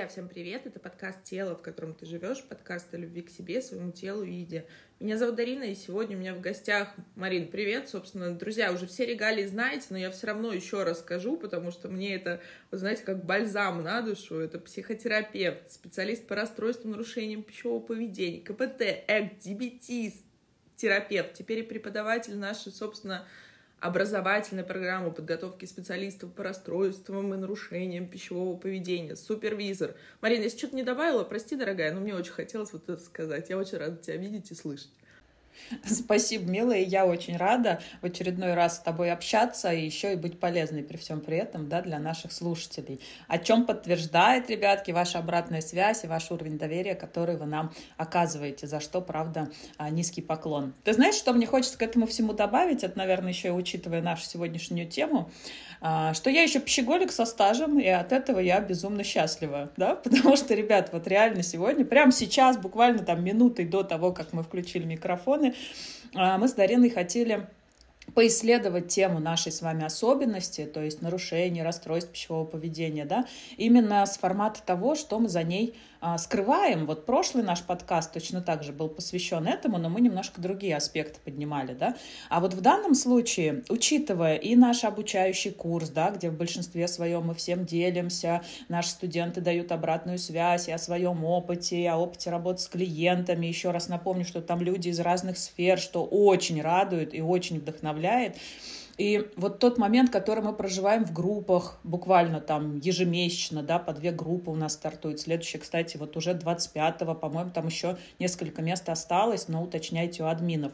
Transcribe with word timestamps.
Друзья, 0.00 0.14
всем 0.14 0.30
привет! 0.30 0.66
Это 0.66 0.80
подкаст 0.80 1.24
«Тело, 1.24 1.54
в 1.54 1.60
котором 1.60 1.92
ты 1.92 2.06
живешь», 2.06 2.42
подкаст 2.44 2.94
о 2.94 2.96
любви 2.96 3.20
к 3.20 3.28
себе, 3.28 3.60
своему 3.60 3.92
телу 3.92 4.22
и 4.22 4.32
еде. 4.32 4.64
Меня 4.98 5.18
зовут 5.18 5.36
Дарина, 5.36 5.64
и 5.64 5.74
сегодня 5.74 6.16
у 6.16 6.20
меня 6.20 6.34
в 6.34 6.40
гостях 6.40 6.94
Марин, 7.16 7.48
привет! 7.48 7.90
Собственно, 7.90 8.34
друзья, 8.34 8.72
уже 8.72 8.86
все 8.86 9.04
регалии 9.04 9.44
знаете, 9.44 9.88
но 9.90 9.98
я 9.98 10.10
все 10.10 10.28
равно 10.28 10.54
еще 10.54 10.84
раз 10.84 11.00
скажу, 11.00 11.36
потому 11.36 11.70
что 11.70 11.88
мне 11.88 12.14
это, 12.14 12.40
вы 12.70 12.78
знаете, 12.78 13.02
как 13.02 13.26
бальзам 13.26 13.82
на 13.82 14.00
душу. 14.00 14.36
Это 14.36 14.58
психотерапевт, 14.58 15.70
специалист 15.70 16.26
по 16.26 16.34
расстройствам, 16.34 16.92
нарушениям 16.92 17.42
пищевого 17.42 17.80
поведения, 17.80 18.40
КПТ, 18.40 19.04
ЭК, 19.06 19.38
ДБТ, 19.44 20.14
терапевт, 20.76 21.34
теперь 21.34 21.58
и 21.58 21.62
преподаватель 21.62 22.38
нашей, 22.38 22.72
собственно, 22.72 23.28
образовательной 23.80 24.64
программы 24.64 25.10
подготовки 25.10 25.64
специалистов 25.64 26.32
по 26.32 26.44
расстройствам 26.44 27.32
и 27.34 27.36
нарушениям 27.36 28.06
пищевого 28.06 28.56
поведения, 28.56 29.16
супервизор. 29.16 29.94
Марина, 30.20 30.42
если 30.42 30.58
что-то 30.58 30.76
не 30.76 30.82
добавила, 30.82 31.24
прости, 31.24 31.56
дорогая, 31.56 31.92
но 31.92 32.00
мне 32.00 32.14
очень 32.14 32.32
хотелось 32.32 32.72
вот 32.72 32.88
это 32.88 33.02
сказать. 33.02 33.48
Я 33.48 33.58
очень 33.58 33.78
рада 33.78 33.96
тебя 33.96 34.16
видеть 34.16 34.50
и 34.50 34.54
слышать. 34.54 34.90
Спасибо, 35.84 36.50
милая. 36.50 36.80
Я 36.80 37.06
очень 37.06 37.36
рада 37.36 37.80
в 38.00 38.06
очередной 38.06 38.54
раз 38.54 38.76
с 38.76 38.80
тобой 38.80 39.10
общаться 39.10 39.72
и 39.72 39.84
еще 39.84 40.12
и 40.12 40.16
быть 40.16 40.38
полезной 40.40 40.82
при 40.82 40.96
всем 40.96 41.20
при 41.20 41.36
этом 41.36 41.68
да, 41.68 41.82
для 41.82 41.98
наших 41.98 42.32
слушателей. 42.32 43.00
О 43.28 43.38
чем 43.38 43.66
подтверждает, 43.66 44.50
ребятки, 44.50 44.90
ваша 44.90 45.18
обратная 45.18 45.60
связь 45.60 46.04
и 46.04 46.06
ваш 46.06 46.30
уровень 46.30 46.58
доверия, 46.58 46.94
который 46.94 47.36
вы 47.36 47.46
нам 47.46 47.72
оказываете, 47.96 48.66
за 48.66 48.80
что, 48.80 49.00
правда, 49.00 49.50
а, 49.76 49.90
низкий 49.90 50.22
поклон. 50.22 50.74
Ты 50.84 50.92
знаешь, 50.92 51.14
что 51.14 51.32
мне 51.32 51.46
хочется 51.46 51.78
к 51.78 51.82
этому 51.82 52.06
всему 52.06 52.32
добавить? 52.32 52.84
Это, 52.84 52.98
наверное, 52.98 53.30
еще 53.30 53.48
и 53.48 53.52
учитывая 53.52 54.02
нашу 54.02 54.24
сегодняшнюю 54.24 54.88
тему, 54.88 55.30
что 55.80 56.28
я 56.28 56.42
еще 56.42 56.60
пищеголик 56.60 57.10
со 57.10 57.24
стажем, 57.24 57.80
и 57.80 57.86
от 57.86 58.12
этого 58.12 58.38
я 58.38 58.60
безумно 58.60 59.02
счастлива, 59.02 59.70
да, 59.76 59.94
потому 60.04 60.36
что, 60.36 60.54
ребят, 60.54 60.90
вот 60.92 61.06
реально 61.06 61.42
сегодня, 61.42 61.84
прямо 61.84 62.12
сейчас, 62.12 62.58
буквально 62.58 62.98
там 62.98 63.24
минутой 63.24 63.64
до 63.64 63.82
того, 63.82 64.12
как 64.12 64.32
мы 64.32 64.42
включили 64.42 64.84
микрофоны, 64.84 65.54
а, 66.14 66.38
мы 66.38 66.48
с 66.48 66.52
Дариной 66.52 66.90
хотели 66.90 67.46
поисследовать 68.14 68.88
тему 68.88 69.20
нашей 69.20 69.52
с 69.52 69.62
вами 69.62 69.84
особенности, 69.84 70.64
то 70.64 70.82
есть 70.82 71.00
нарушений, 71.00 71.62
расстройств 71.62 72.10
пищевого 72.10 72.44
поведения, 72.44 73.04
да, 73.04 73.26
именно 73.56 74.04
с 74.04 74.18
формата 74.18 74.62
того, 74.64 74.94
что 74.94 75.18
мы 75.18 75.28
за 75.28 75.42
ней 75.42 75.74
а, 75.74 75.89
скрываем. 76.18 76.86
Вот 76.86 77.06
прошлый 77.06 77.44
наш 77.44 77.62
подкаст 77.62 78.12
точно 78.12 78.40
так 78.40 78.62
же 78.62 78.72
был 78.72 78.88
посвящен 78.88 79.46
этому, 79.46 79.78
но 79.78 79.88
мы 79.88 80.00
немножко 80.00 80.40
другие 80.40 80.76
аспекты 80.76 81.20
поднимали, 81.24 81.74
да. 81.74 81.96
А 82.28 82.40
вот 82.40 82.54
в 82.54 82.60
данном 82.60 82.94
случае, 82.94 83.64
учитывая 83.68 84.36
и 84.36 84.56
наш 84.56 84.84
обучающий 84.84 85.50
курс, 85.50 85.90
да, 85.90 86.10
где 86.10 86.30
в 86.30 86.36
большинстве 86.36 86.88
своем 86.88 87.26
мы 87.26 87.34
всем 87.34 87.64
делимся, 87.64 88.42
наши 88.68 88.90
студенты 88.90 89.40
дают 89.40 89.72
обратную 89.72 90.18
связь 90.18 90.68
и 90.68 90.72
о 90.72 90.78
своем 90.78 91.24
опыте, 91.24 91.76
и 91.76 91.86
о 91.86 91.98
опыте 91.98 92.30
работы 92.30 92.60
с 92.62 92.68
клиентами. 92.68 93.46
Еще 93.46 93.70
раз 93.70 93.88
напомню, 93.88 94.24
что 94.24 94.40
там 94.40 94.60
люди 94.60 94.88
из 94.88 95.00
разных 95.00 95.38
сфер, 95.38 95.78
что 95.78 96.04
очень 96.04 96.62
радует 96.62 97.14
и 97.14 97.20
очень 97.20 97.58
вдохновляет. 97.58 98.36
И 99.00 99.30
вот 99.36 99.60
тот 99.60 99.78
момент, 99.78 100.10
который 100.10 100.44
мы 100.44 100.52
проживаем 100.52 101.06
в 101.06 101.14
группах, 101.14 101.78
буквально 101.84 102.38
там 102.38 102.76
ежемесячно, 102.76 103.62
да, 103.62 103.78
по 103.78 103.94
две 103.94 104.12
группы 104.12 104.50
у 104.50 104.54
нас 104.54 104.74
стартует. 104.74 105.20
Следующий, 105.20 105.56
кстати, 105.56 105.96
вот 105.96 106.18
уже 106.18 106.32
25-го, 106.32 107.14
по-моему, 107.14 107.50
там 107.50 107.64
еще 107.64 107.96
несколько 108.18 108.60
мест 108.60 108.86
осталось, 108.90 109.48
но 109.48 109.62
уточняйте 109.62 110.22
у 110.22 110.26
админов. 110.26 110.72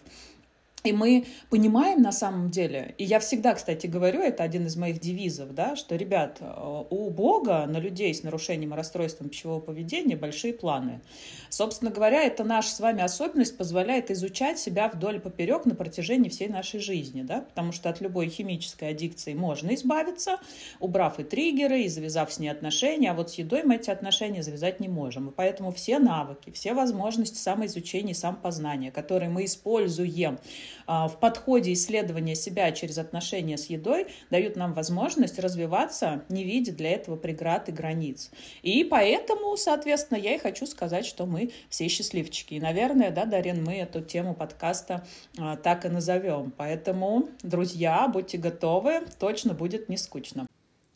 И 0.87 0.93
мы 0.93 1.27
понимаем 1.51 2.01
на 2.01 2.13
самом 2.13 2.51
деле, 2.51 2.95
и 2.97 3.05
я 3.05 3.19
всегда, 3.19 3.55
кстати, 3.55 3.89
говорю, 3.89 4.21
это 4.21 4.45
один 4.45 4.67
из 4.67 4.77
моих 4.77 5.01
девизов, 5.01 5.53
да, 5.53 5.75
что, 5.75 5.97
ребят, 5.97 6.39
э, 6.41 6.85
у 6.91 7.11
Бога 7.11 7.67
на 7.67 7.79
людей 7.79 8.15
с 8.15 8.23
нарушением 8.23 8.73
и 8.73 8.77
расстройством 8.77 9.29
пищевого 9.29 9.61
поведения 9.61 10.17
большие 10.17 10.53
планы. 10.53 11.01
Собственно 11.49 11.91
говоря, 11.91 12.23
это 12.23 12.45
наша 12.45 12.71
с 12.71 12.79
вами 12.79 13.03
особенность 13.03 13.59
позволяет 13.59 14.11
изучать 14.13 14.59
себя 14.61 14.89
вдоль 14.89 15.17
и 15.17 15.19
поперек 15.19 15.65
на 15.65 15.75
протяжении 15.75 16.29
всей 16.29 16.49
нашей 16.49 16.79
жизни, 16.79 17.23
да, 17.23 17.41
потому 17.41 17.73
что 17.73 17.91
от 17.91 18.01
любой 18.01 18.29
химической 18.29 18.91
аддикции 18.91 19.35
можно 19.35 19.75
избавиться, 19.75 20.39
убрав 20.79 21.19
и 21.19 21.25
триггеры, 21.25 21.83
и 21.83 21.89
завязав 21.89 22.33
с 22.33 22.39
ней 22.39 22.49
отношения, 22.49 23.11
а 23.11 23.15
вот 23.15 23.31
с 23.31 23.35
едой 23.35 23.65
мы 23.65 23.77
эти 23.77 23.91
отношения 23.91 24.45
завязать 24.45 24.79
не 24.79 24.89
можем. 24.89 25.31
И 25.31 25.33
поэтому 25.33 25.73
все 25.73 25.99
навыки, 25.99 26.53
все 26.53 26.75
возможности 26.75 27.39
самоизучения 27.39 28.13
и 28.13 28.17
самопознания, 28.17 28.93
которые 28.93 29.31
мы 29.31 29.47
используем 29.47 30.39
в 30.87 31.17
подходе 31.21 31.73
исследования 31.73 32.35
себя 32.35 32.73
через 32.73 32.99
отношения 32.99 33.59
с 33.59 33.67
едой 33.67 34.07
дают 34.31 34.57
нам 34.57 34.73
возможность 34.75 35.39
развиваться, 35.39 36.25
не 36.29 36.45
видя 36.45 36.73
для 36.73 36.93
этого 36.93 37.17
преград 37.17 37.69
и 37.69 37.73
границ. 37.73 38.31
И 38.63 38.85
поэтому, 38.85 39.57
соответственно, 39.57 40.19
я 40.19 40.35
и 40.35 40.39
хочу 40.39 40.67
сказать, 40.67 41.07
что 41.07 41.27
мы 41.27 41.51
все 41.69 41.89
счастливчики. 41.89 42.55
И, 42.55 42.61
наверное, 42.61 43.11
да, 43.11 43.25
Дарин, 43.25 43.65
мы 43.65 43.75
эту 43.75 44.01
тему 44.01 44.35
подкаста 44.35 45.07
а, 45.39 45.57
так 45.57 45.85
и 45.85 45.89
назовем. 45.89 46.53
Поэтому, 46.57 47.29
друзья, 47.43 48.09
будьте 48.09 48.39
готовы, 48.39 49.03
точно 49.19 49.55
будет 49.55 49.89
не 49.89 49.97
скучно. 49.97 50.47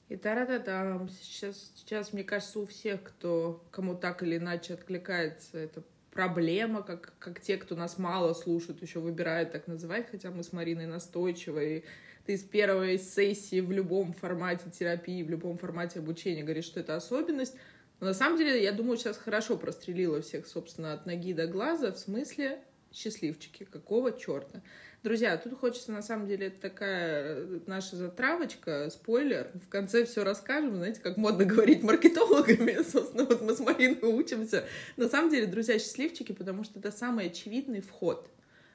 И 0.08 0.16
та-да-да-да, 0.16 1.06
сейчас, 1.22 1.72
сейчас, 1.76 2.12
мне 2.12 2.24
кажется, 2.24 2.58
у 2.58 2.66
всех, 2.66 3.02
кто, 3.02 3.62
кому 3.70 3.94
так 3.94 4.22
или 4.24 4.38
иначе 4.38 4.74
откликается 4.74 5.58
это 5.58 5.82
проблема, 6.12 6.82
как, 6.82 7.12
как 7.18 7.40
те, 7.40 7.56
кто 7.56 7.76
нас 7.76 7.98
мало 7.98 8.32
слушают, 8.32 8.82
еще 8.82 9.00
выбирают 9.00 9.52
так 9.52 9.66
называть, 9.66 10.10
хотя 10.10 10.30
мы 10.30 10.42
с 10.42 10.52
Мариной 10.52 10.86
настойчивые. 10.86 11.84
Ты 12.26 12.36
с 12.36 12.42
первой 12.42 12.98
сессии 12.98 13.60
в 13.60 13.72
любом 13.72 14.12
формате 14.12 14.70
терапии, 14.70 15.22
в 15.22 15.30
любом 15.30 15.58
формате 15.58 16.00
обучения 16.00 16.42
говоришь, 16.42 16.66
что 16.66 16.80
это 16.80 16.96
особенность. 16.96 17.54
Но 18.00 18.08
на 18.08 18.14
самом 18.14 18.38
деле, 18.38 18.62
я 18.62 18.72
думаю, 18.72 18.96
сейчас 18.96 19.18
хорошо 19.18 19.56
прострелила 19.56 20.20
всех, 20.22 20.46
собственно, 20.46 20.92
от 20.92 21.06
ноги 21.06 21.32
до 21.32 21.46
глаза, 21.46 21.92
в 21.92 21.98
смысле 21.98 22.60
счастливчики, 22.92 23.64
какого 23.64 24.12
черта. 24.12 24.62
Друзья, 25.02 25.38
тут 25.38 25.58
хочется, 25.58 25.92
на 25.92 26.02
самом 26.02 26.26
деле, 26.26 26.48
это 26.48 26.60
такая 26.60 27.46
наша 27.66 27.96
затравочка, 27.96 28.90
спойлер. 28.90 29.50
В 29.54 29.68
конце 29.70 30.04
все 30.04 30.24
расскажем, 30.24 30.76
знаете, 30.76 31.00
как 31.00 31.16
модно 31.16 31.46
говорить 31.46 31.82
маркетологами. 31.82 32.82
Собственно, 32.86 33.24
вот 33.24 33.40
мы 33.40 33.54
с 33.54 33.60
Мариной 33.60 34.12
учимся. 34.12 34.66
На 34.98 35.08
самом 35.08 35.30
деле, 35.30 35.46
друзья, 35.46 35.78
счастливчики, 35.78 36.32
потому 36.32 36.64
что 36.64 36.78
это 36.78 36.92
самый 36.92 37.26
очевидный 37.26 37.80
вход. 37.80 38.28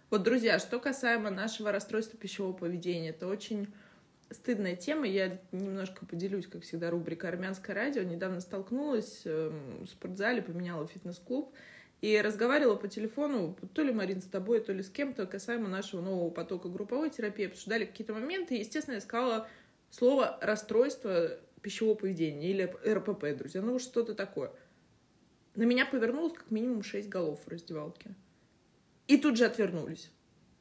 Вот, 0.10 0.24
друзья, 0.24 0.58
что 0.58 0.80
касаемо 0.80 1.30
нашего 1.30 1.72
расстройства 1.72 2.18
пищевого 2.18 2.54
поведения, 2.54 3.10
это 3.10 3.28
очень 3.28 3.68
стыдная 4.32 4.76
тема. 4.76 5.06
Я 5.06 5.40
немножко 5.52 6.08
поделюсь, 6.08 6.48
как 6.48 6.64
всегда, 6.64 6.90
рубрика 6.90 7.28
«Армянское 7.28 7.76
радио». 7.76 8.02
Недавно 8.02 8.42
столкнулась 8.42 9.22
эм, 9.26 9.84
в 9.84 9.88
спортзале, 9.88 10.42
поменяла 10.42 10.88
фитнес-клуб 10.88 11.54
и 12.02 12.20
разговаривала 12.22 12.76
по 12.76 12.88
телефону, 12.88 13.58
то 13.74 13.82
ли, 13.82 13.92
Марин, 13.92 14.22
с 14.22 14.26
тобой, 14.26 14.60
то 14.62 14.74
ли 14.74 14.84
с 14.84 14.90
кем-то, 14.90 15.26
касаемо 15.26 15.68
нашего 15.68 16.02
нового 16.02 16.30
потока 16.30 16.70
групповой 16.70 17.10
терапии, 17.10 17.48
обсуждали 17.48 17.86
какие-то 17.86 18.14
моменты, 18.14 18.56
и, 18.56 18.60
естественно, 18.60 18.96
я 18.96 19.02
сказала 19.02 19.48
слово 19.90 20.38
«расстройство 20.42 21.38
пищевого 21.62 21.96
поведения» 21.96 22.52
или 22.52 22.64
РПП, 22.88 23.38
друзья, 23.38 23.62
ну 23.62 23.80
что-то 23.80 24.14
такое. 24.14 24.52
На 25.56 25.64
меня 25.64 25.86
повернулось 25.86 26.34
как 26.34 26.52
минимум 26.52 26.84
шесть 26.84 27.10
голов 27.10 27.40
в 27.46 27.48
раздевалке. 27.48 28.14
И 29.08 29.18
тут 29.18 29.38
же 29.38 29.46
отвернулись. 29.46 30.12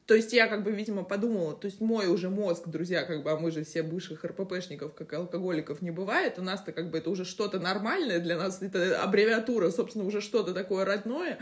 То 0.05 0.13
есть 0.13 0.33
я 0.33 0.47
как 0.47 0.63
бы, 0.63 0.71
видимо, 0.71 1.03
подумала, 1.03 1.55
то 1.55 1.65
есть 1.65 1.81
мой 1.81 2.07
уже 2.07 2.29
мозг, 2.29 2.67
друзья, 2.67 3.03
как 3.03 3.23
бы, 3.23 3.31
а 3.31 3.37
мы 3.37 3.49
же 3.49 3.63
все 3.63 3.81
бывших 3.81 4.23
РППшников, 4.23 4.93
как 4.93 5.11
алкоголиков, 5.13 5.81
не 5.81 5.89
бывает. 5.89 6.37
У 6.37 6.43
нас-то 6.43 6.71
как 6.71 6.91
бы 6.91 6.99
это 6.99 7.09
уже 7.09 7.25
что-то 7.25 7.59
нормальное 7.59 8.19
для 8.19 8.37
нас, 8.37 8.61
это 8.61 9.01
аббревиатура, 9.01 9.71
собственно, 9.71 10.05
уже 10.05 10.21
что-то 10.21 10.53
такое 10.53 10.85
родное. 10.85 11.39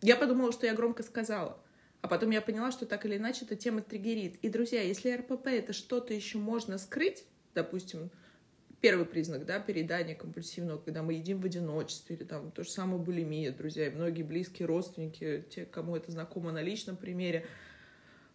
Я 0.00 0.16
подумала, 0.16 0.50
что 0.50 0.66
я 0.66 0.74
громко 0.74 1.02
сказала. 1.02 1.58
А 2.00 2.08
потом 2.08 2.30
я 2.30 2.40
поняла, 2.40 2.72
что 2.72 2.86
так 2.86 3.04
или 3.04 3.16
иначе 3.16 3.44
эта 3.44 3.56
тема 3.56 3.82
триггерит. 3.82 4.36
И, 4.40 4.48
друзья, 4.48 4.80
если 4.80 5.10
РПП 5.10 5.48
это 5.48 5.74
что-то 5.74 6.14
еще 6.14 6.38
можно 6.38 6.78
скрыть, 6.78 7.24
допустим, 7.54 8.10
первый 8.80 9.04
признак, 9.04 9.44
да, 9.44 9.58
переедания 9.58 10.14
компульсивного, 10.14 10.78
когда 10.78 11.02
мы 11.02 11.14
едим 11.14 11.40
в 11.40 11.44
одиночестве, 11.44 12.16
или 12.16 12.24
там 12.24 12.50
то 12.50 12.62
же 12.62 12.70
самое 12.70 13.02
булимия, 13.02 13.52
друзья, 13.52 13.88
и 13.88 13.90
многие 13.90 14.22
близкие 14.22 14.66
родственники, 14.66 15.44
те, 15.50 15.66
кому 15.66 15.96
это 15.96 16.12
знакомо 16.12 16.52
на 16.52 16.62
личном 16.62 16.96
примере, 16.96 17.46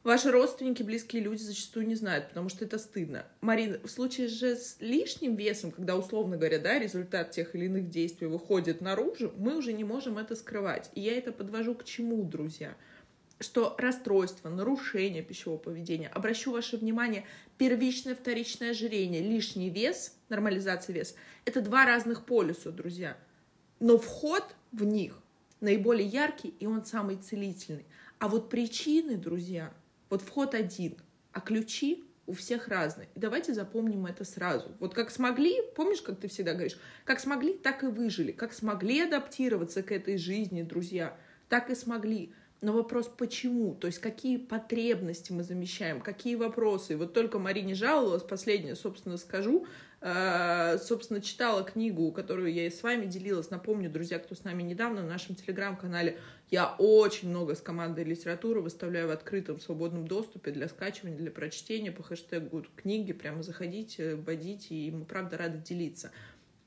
Ваши 0.03 0.31
родственники, 0.31 0.81
близкие 0.81 1.21
люди 1.21 1.43
зачастую 1.43 1.85
не 1.85 1.93
знают, 1.93 2.29
потому 2.29 2.49
что 2.49 2.65
это 2.65 2.79
стыдно. 2.79 3.23
Марина, 3.41 3.77
в 3.83 3.87
случае 3.87 4.29
же 4.29 4.55
с 4.55 4.77
лишним 4.79 5.35
весом, 5.35 5.69
когда, 5.69 5.95
условно 5.95 6.37
говоря, 6.37 6.57
да, 6.57 6.79
результат 6.79 7.29
тех 7.29 7.53
или 7.53 7.65
иных 7.65 7.87
действий 7.87 8.25
выходит 8.25 8.81
наружу, 8.81 9.31
мы 9.37 9.55
уже 9.55 9.73
не 9.73 9.83
можем 9.83 10.17
это 10.17 10.35
скрывать. 10.35 10.89
И 10.95 11.01
я 11.01 11.15
это 11.15 11.31
подвожу 11.31 11.75
к 11.75 11.83
чему, 11.83 12.23
друзья? 12.23 12.75
Что 13.39 13.75
расстройство, 13.77 14.49
нарушение 14.49 15.21
пищевого 15.21 15.59
поведения, 15.59 16.07
обращу 16.07 16.51
ваше 16.51 16.77
внимание, 16.77 17.23
первичное, 17.59 18.15
вторичное 18.15 18.71
ожирение, 18.71 19.21
лишний 19.21 19.69
вес, 19.69 20.15
нормализация 20.29 20.95
веса, 20.95 21.13
это 21.45 21.61
два 21.61 21.85
разных 21.85 22.25
полюса, 22.25 22.71
друзья. 22.71 23.17
Но 23.79 23.99
вход 23.99 24.43
в 24.71 24.83
них 24.83 25.19
наиболее 25.59 26.07
яркий, 26.07 26.55
и 26.59 26.65
он 26.65 26.85
самый 26.85 27.17
целительный. 27.17 27.85
А 28.17 28.27
вот 28.27 28.49
причины, 28.49 29.15
друзья, 29.15 29.73
вот 30.11 30.21
вход 30.21 30.53
один, 30.53 30.97
а 31.31 31.41
ключи 31.41 32.03
у 32.27 32.33
всех 32.33 32.67
разный. 32.67 33.07
И 33.15 33.19
давайте 33.19 33.53
запомним 33.53 34.05
это 34.05 34.23
сразу. 34.25 34.71
Вот 34.79 34.93
как 34.93 35.09
смогли, 35.09 35.55
помнишь, 35.75 36.01
как 36.01 36.19
ты 36.19 36.27
всегда 36.27 36.53
говоришь, 36.53 36.77
как 37.03 37.19
смогли, 37.19 37.53
так 37.53 37.83
и 37.83 37.87
выжили. 37.87 38.31
Как 38.31 38.53
смогли 38.53 39.01
адаптироваться 39.01 39.81
к 39.81 39.91
этой 39.91 40.17
жизни, 40.17 40.61
друзья, 40.61 41.17
так 41.49 41.69
и 41.69 41.75
смогли. 41.75 42.33
Но 42.61 42.73
вопрос 42.73 43.07
почему? 43.07 43.73
То 43.73 43.87
есть 43.87 43.97
какие 43.97 44.37
потребности 44.37 45.31
мы 45.31 45.43
замещаем, 45.43 45.99
какие 45.99 46.35
вопросы? 46.35 46.93
И 46.93 46.95
вот 46.95 47.11
только 47.13 47.39
Марине 47.39 47.73
жаловалась, 47.73 48.21
последнее, 48.21 48.75
собственно, 48.75 49.17
скажу, 49.17 49.65
э, 49.99 50.77
собственно, 50.77 51.21
читала 51.21 51.63
книгу, 51.63 52.11
которую 52.11 52.53
я 52.53 52.67
и 52.67 52.69
с 52.69 52.83
вами 52.83 53.07
делилась. 53.07 53.49
Напомню, 53.49 53.89
друзья, 53.89 54.19
кто 54.19 54.35
с 54.35 54.43
нами 54.43 54.61
недавно, 54.61 55.01
в 55.01 55.07
нашем 55.07 55.33
телеграм-канале 55.33 56.19
я 56.51 56.75
очень 56.77 57.29
много 57.29 57.55
с 57.55 57.61
командой 57.61 58.03
литературы 58.03 58.59
выставляю 58.59 59.07
в 59.07 59.11
открытом 59.11 59.57
свободном 59.57 60.05
доступе 60.05 60.51
для 60.51 60.67
скачивания, 60.67 61.17
для 61.17 61.31
прочтения 61.31 61.93
по 61.93 62.03
хэштегу 62.03 62.65
книги. 62.75 63.13
Прямо 63.13 63.41
заходите, 63.41 64.15
вводите, 64.15 64.75
и 64.75 64.91
мы, 64.91 65.05
правда, 65.05 65.37
рады 65.37 65.59
делиться. 65.59 66.11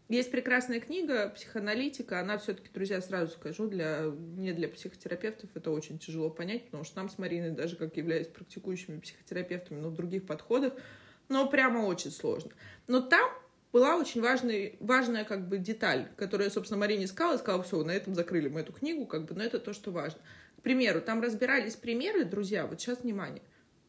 Есть 0.08 0.30
прекрасная 0.30 0.80
книга 0.80 1.28
«Психоаналитика». 1.28 2.20
Она 2.20 2.38
все-таки, 2.38 2.68
друзья, 2.72 3.02
сразу 3.02 3.32
скажу, 3.32 3.68
для, 3.68 4.10
не 4.36 4.52
для 4.52 4.68
психотерапевтов 4.68 5.50
это 5.54 5.70
очень 5.70 5.98
тяжело 5.98 6.30
понять, 6.30 6.64
потому 6.64 6.84
что 6.84 6.96
нам 6.96 7.10
с 7.10 7.18
Мариной, 7.18 7.50
даже 7.50 7.76
как 7.76 7.96
являясь 7.98 8.28
практикующими 8.28 9.00
психотерапевтами, 9.00 9.80
но 9.80 9.90
в 9.90 9.94
других 9.94 10.26
подходах, 10.26 10.72
но 11.28 11.46
прямо 11.48 11.80
очень 11.80 12.10
сложно. 12.10 12.52
Но 12.86 13.00
там 13.00 13.30
была 13.74 13.96
очень 13.96 14.22
важная, 14.22 14.72
важная 14.78 15.24
как 15.24 15.48
бы 15.48 15.58
деталь, 15.58 16.08
которую 16.16 16.50
собственно, 16.50 16.78
Марине 16.78 17.08
сказала, 17.08 17.34
и 17.34 17.38
сказала, 17.38 17.64
все, 17.64 17.82
на 17.82 17.90
этом 17.90 18.14
закрыли 18.14 18.48
мы 18.48 18.60
эту 18.60 18.72
книгу, 18.72 19.04
как 19.04 19.24
бы, 19.24 19.34
но 19.34 19.42
это 19.42 19.58
то, 19.58 19.72
что 19.72 19.90
важно. 19.90 20.20
К 20.58 20.62
примеру, 20.62 21.00
там 21.00 21.20
разбирались 21.20 21.74
примеры, 21.74 22.24
друзья, 22.24 22.66
вот 22.66 22.80
сейчас 22.80 23.00
внимание, 23.00 23.42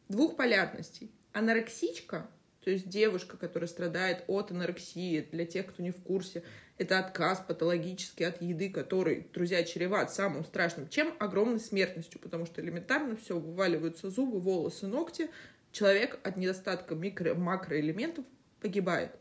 двух 0.08 0.36
полярностей. 0.36 1.12
Анорексичка 1.32 2.26
то 2.66 2.72
есть 2.72 2.88
девушка, 2.88 3.36
которая 3.36 3.68
страдает 3.68 4.24
от 4.26 4.50
анорексии, 4.50 5.24
для 5.30 5.46
тех, 5.46 5.66
кто 5.66 5.84
не 5.84 5.92
в 5.92 6.02
курсе, 6.02 6.42
это 6.78 6.98
отказ 6.98 7.40
патологический 7.46 8.26
от 8.26 8.42
еды, 8.42 8.70
который, 8.70 9.28
друзья, 9.32 9.62
чреват 9.62 10.12
самым 10.12 10.44
страшным, 10.44 10.88
чем 10.88 11.14
огромной 11.20 11.60
смертностью, 11.60 12.18
потому 12.18 12.44
что 12.44 12.60
элементарно 12.60 13.14
все, 13.14 13.38
вываливаются 13.38 14.10
зубы, 14.10 14.40
волосы, 14.40 14.88
ногти, 14.88 15.30
человек 15.70 16.18
от 16.24 16.38
недостатка 16.38 16.96
микро- 16.96 17.34
макроэлементов 17.34 18.24
погибает. 18.60 19.12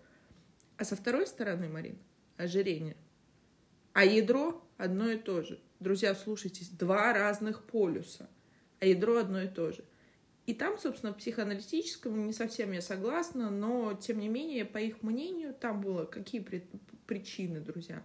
А 0.77 0.83
со 0.83 0.95
второй 0.95 1.27
стороны, 1.27 1.67
Марин, 1.67 1.97
ожирение. 2.37 2.97
А 3.93 4.05
ядро 4.05 4.63
одно 4.77 5.09
и 5.09 5.17
то 5.17 5.41
же. 5.41 5.59
Друзья, 5.79 6.15
слушайтесь, 6.15 6.69
два 6.69 7.13
разных 7.13 7.63
полюса, 7.63 8.29
а 8.79 8.85
ядро 8.85 9.17
одно 9.17 9.41
и 9.41 9.47
то 9.47 9.71
же– 9.71 9.83
и 10.45 10.53
там, 10.53 10.77
собственно, 10.77 11.11
психоаналитическому 11.11 12.17
не 12.17 12.33
совсем 12.33 12.71
я 12.71 12.81
согласна, 12.81 13.49
но, 13.49 13.93
тем 13.93 14.19
не 14.19 14.29
менее, 14.29 14.63
по 14.63 14.77
их 14.77 15.01
мнению, 15.01 15.55
там 15.55 15.81
было 15.81 16.05
какие 16.05 16.45
причины, 17.07 17.59
друзья. 17.59 18.03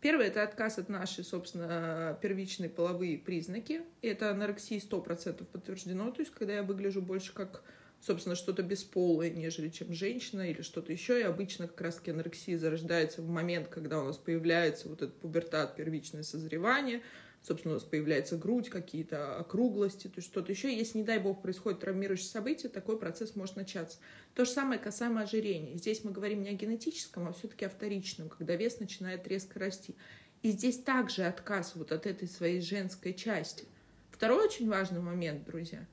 Первое— 0.00 0.26
это 0.28 0.42
отказ 0.42 0.78
от 0.78 0.88
нашей, 0.88 1.24
собственно, 1.24 2.18
первичной 2.22 2.70
половые 2.70 3.18
признаки. 3.18 3.82
И 4.00 4.08
это 4.08 4.30
анорексии 4.30 4.78
100% 4.78 5.44
подтверждено, 5.44 6.10
то 6.10 6.20
есть 6.20 6.32
когда 6.32 6.54
я 6.54 6.62
выгляжу 6.62 7.02
больше 7.02 7.34
как, 7.34 7.62
собственно, 8.06 8.36
что-то 8.36 8.62
бесполое, 8.62 9.30
нежели 9.30 9.68
чем 9.68 9.92
женщина 9.92 10.48
или 10.50 10.62
что-то 10.62 10.92
еще. 10.92 11.20
И 11.20 11.24
обычно 11.24 11.66
как 11.66 11.80
раз-таки 11.80 12.12
анорексия 12.12 12.58
зарождается 12.58 13.22
в 13.22 13.28
момент, 13.28 13.68
когда 13.68 14.00
у 14.00 14.04
нас 14.04 14.16
появляется 14.16 14.88
вот 14.88 15.02
этот 15.02 15.18
пубертат, 15.18 15.76
первичное 15.76 16.22
созревание— 16.22 17.02
собственно, 17.46 17.74
у 17.74 17.76
нас 17.76 17.84
появляется 17.84 18.36
грудь, 18.36 18.68
какие-то 18.68 19.36
округлости, 19.38 20.08
то 20.08 20.14
есть 20.16 20.28
что-то 20.28 20.50
еще. 20.50 20.74
Если, 20.74 20.98
не 20.98 21.04
дай 21.04 21.18
бог, 21.18 21.42
происходит 21.42 21.80
травмирующее 21.80 22.28
событие, 22.28 22.68
такой 22.68 22.98
процесс 22.98 23.36
может 23.36 23.54
начаться. 23.54 23.98
То 24.34 24.44
же 24.44 24.50
самое 24.50 24.80
касаемо 24.80 25.22
ожирения. 25.22 25.76
Здесь 25.76 26.02
мы 26.02 26.10
говорим 26.10 26.42
не 26.42 26.50
о 26.50 26.54
генетическом, 26.54 27.28
а 27.28 27.32
все-таки 27.32 27.64
о 27.64 27.68
вторичном, 27.68 28.28
когда 28.28 28.56
вес 28.56 28.80
начинает 28.80 29.28
резко 29.28 29.60
расти. 29.60 29.94
И 30.42 30.50
здесь 30.50 30.78
также 30.78 31.22
отказ 31.22 31.72
вот 31.76 31.92
от 31.92 32.06
этой 32.06 32.26
своей 32.26 32.60
женской 32.60 33.14
части. 33.14 33.64
Второй 34.10 34.46
очень 34.46 34.68
важный 34.68 35.00
момент, 35.00 35.44
друзья, 35.44 35.86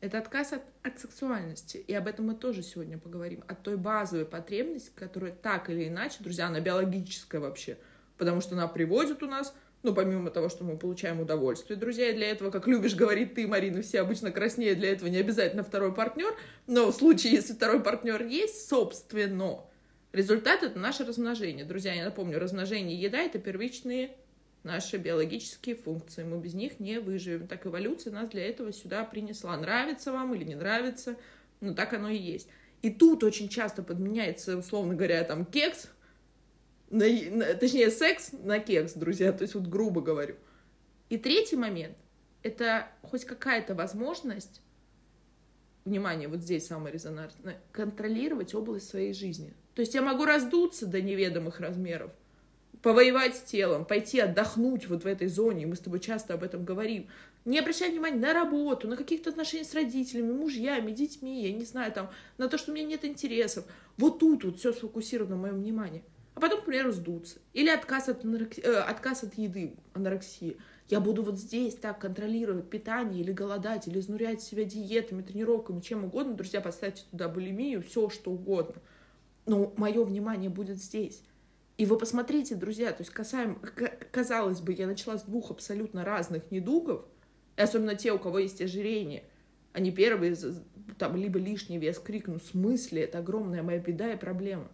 это 0.00 0.18
отказ 0.18 0.52
от, 0.52 0.62
от 0.82 0.98
сексуальности. 0.98 1.78
И 1.78 1.94
об 1.94 2.06
этом 2.06 2.26
мы 2.26 2.34
тоже 2.34 2.62
сегодня 2.62 2.98
поговорим. 2.98 3.42
От 3.48 3.62
той 3.62 3.76
базовой 3.76 4.26
потребности, 4.26 4.90
которая 4.94 5.32
так 5.32 5.70
или 5.70 5.88
иначе, 5.88 6.18
друзья, 6.20 6.46
она 6.46 6.60
биологическая 6.60 7.40
вообще. 7.40 7.78
Потому 8.18 8.40
что 8.40 8.54
она 8.54 8.68
приводит 8.68 9.22
у 9.22 9.26
нас 9.26 9.54
ну, 9.82 9.94
помимо 9.94 10.30
того, 10.30 10.48
что 10.48 10.64
мы 10.64 10.76
получаем 10.76 11.20
удовольствие, 11.20 11.78
друзья, 11.78 12.10
и 12.10 12.14
для 12.14 12.30
этого, 12.30 12.50
как 12.50 12.66
любишь 12.66 12.96
говорить 12.96 13.34
ты, 13.34 13.46
Марина, 13.46 13.82
все 13.82 14.00
обычно 14.00 14.32
краснеют, 14.32 14.80
для 14.80 14.90
этого 14.90 15.08
не 15.08 15.18
обязательно 15.18 15.62
второй 15.62 15.94
партнер, 15.94 16.34
но 16.66 16.90
в 16.90 16.94
случае, 16.94 17.34
если 17.34 17.52
второй 17.52 17.80
партнер 17.80 18.20
есть, 18.26 18.68
собственно, 18.68 19.60
результат— 20.12 20.62
это 20.64 20.76
наше 20.76 21.04
размножение. 21.04 21.64
Друзья, 21.64 21.92
я 21.92 22.04
напомню, 22.04 22.40
размножение 22.40 23.00
еда— 23.00 23.18
это 23.22 23.38
первичные 23.38 24.16
наши 24.66 24.98
биологические 24.98 25.76
функции. 25.76 26.24
Мы 26.24 26.38
без 26.38 26.52
них 26.52 26.78
не 26.80 27.00
выживем. 27.00 27.46
Так 27.46 27.66
эволюция 27.66 28.12
нас 28.12 28.28
для 28.28 28.46
этого 28.46 28.72
сюда 28.72 29.04
принесла. 29.04 29.56
Нравится 29.56 30.12
вам 30.12 30.34
или 30.34 30.44
не 30.44 30.56
нравится, 30.56 31.16
но 31.60 31.72
так 31.72 31.94
оно 31.94 32.10
и 32.10 32.18
есть. 32.18 32.48
И 32.82 32.90
тут 32.90 33.24
очень 33.24 33.48
часто 33.48 33.82
подменяется, 33.82 34.58
условно 34.58 34.94
говоря, 34.94 35.24
там 35.24 35.46
кекс 35.46 35.88
на, 36.90 37.06
на, 37.08 37.54
точнее, 37.54 37.90
секс 37.90 38.32
на 38.32 38.58
кекс, 38.58 38.92
друзья, 38.92 39.32
то 39.32 39.42
есть 39.42 39.54
вот 39.54 39.66
грубо 39.66 40.00
говорю. 40.00 40.36
И 41.08 41.18
третий 41.18 41.56
момент— 41.56 41.96
это 42.42 42.88
хоть 43.02 43.24
какая-то 43.24 43.74
возможность, 43.74 44.60
внимание, 45.84 46.28
вот 46.28 46.40
здесь 46.40 46.66
самое 46.66 46.92
резонансное, 46.92 47.60
контролировать 47.72 48.54
область 48.54 48.88
своей 48.88 49.12
жизни. 49.12 49.54
То 49.74 49.80
есть 49.80 49.94
я 49.94 50.02
могу 50.02 50.24
раздуться 50.24 50.86
до 50.86 51.00
неведомых 51.00 51.60
размеров, 51.60 52.12
повоевать 52.86 53.34
с 53.34 53.42
телом, 53.42 53.84
пойти 53.84 54.20
отдохнуть 54.20 54.86
вот 54.86 55.02
в 55.02 55.08
этой 55.08 55.26
зоне, 55.26 55.66
мы 55.66 55.74
с 55.74 55.80
тобой 55.80 55.98
часто 55.98 56.34
об 56.34 56.44
этом 56.44 56.64
говорим, 56.64 57.08
не 57.44 57.58
обращать 57.58 57.90
внимания 57.90 58.20
на 58.20 58.32
работу, 58.32 58.86
на 58.86 58.96
каких-то 58.96 59.30
отношения 59.30 59.64
с 59.64 59.74
родителями, 59.74 60.32
мужьями, 60.32 60.92
детьми, 60.92 61.42
я 61.42 61.52
не 61.52 61.64
знаю, 61.64 61.90
там, 61.90 62.10
на 62.38 62.48
то, 62.48 62.58
что 62.58 62.70
у 62.70 62.74
меня 62.76 62.86
нет 62.86 63.04
интересов. 63.04 63.64
Вот 63.96 64.20
тут 64.20 64.44
вот 64.44 64.58
все 64.58 64.72
сфокусировано 64.72 65.34
мое 65.34 65.52
внимание— 65.52 66.04
а 66.36 66.40
потом, 66.40 66.60
к 66.60 66.66
примеру, 66.66 66.92
сдуться. 66.92 67.38
Или 67.54 67.70
отказ 67.70 68.10
от, 68.10 68.22
анорекси... 68.22 68.60
э, 68.60 68.74
отказ 68.74 69.24
от 69.24 69.34
еды, 69.38 69.72
анорексии. 69.94 70.58
Я 70.90 71.00
буду 71.00 71.22
вот 71.22 71.38
здесь 71.38 71.74
так 71.74 71.98
контролировать 71.98 72.68
питание, 72.68 73.22
или 73.22 73.32
голодать, 73.32 73.88
или 73.88 73.98
изнурять 73.98 74.42
себя 74.42 74.64
диетами, 74.64 75.22
тренировками, 75.22 75.80
чем 75.80 76.04
угодно. 76.04 76.34
Друзья, 76.34 76.60
поставьте 76.60 77.04
туда 77.10 77.30
булимию, 77.30 77.82
все 77.82 78.10
что 78.10 78.32
угодно. 78.32 78.74
Но 79.46 79.72
мое 79.78 80.04
внимание 80.04 80.50
будет 80.50 80.76
здесь. 80.76 81.22
И 81.76 81.86
вы 81.86 81.98
посмотрите, 81.98 82.54
друзья, 82.54 82.92
то 82.92 83.02
есть 83.02 83.12
касаемо, 83.12 83.56
казалось 84.10 84.60
бы, 84.60 84.72
я 84.72 84.86
начала 84.86 85.18
с 85.18 85.24
двух 85.24 85.50
абсолютно 85.50 86.04
разных 86.04 86.50
недугов, 86.50 87.04
и 87.56 87.62
особенно 87.62 87.94
те, 87.94 88.12
у 88.12 88.18
кого 88.18 88.38
есть 88.38 88.62
ожирение, 88.62 89.24
они 89.72 89.92
первые, 89.92 90.36
там, 90.98 91.16
либо 91.16 91.38
лишний 91.38 91.78
вес, 91.78 91.98
крикну, 91.98 92.38
в 92.38 92.42
смысле, 92.42 93.02
это 93.02 93.18
огромная 93.18 93.62
моя 93.62 93.78
беда 93.78 94.12
и 94.12 94.16
проблема 94.16 94.68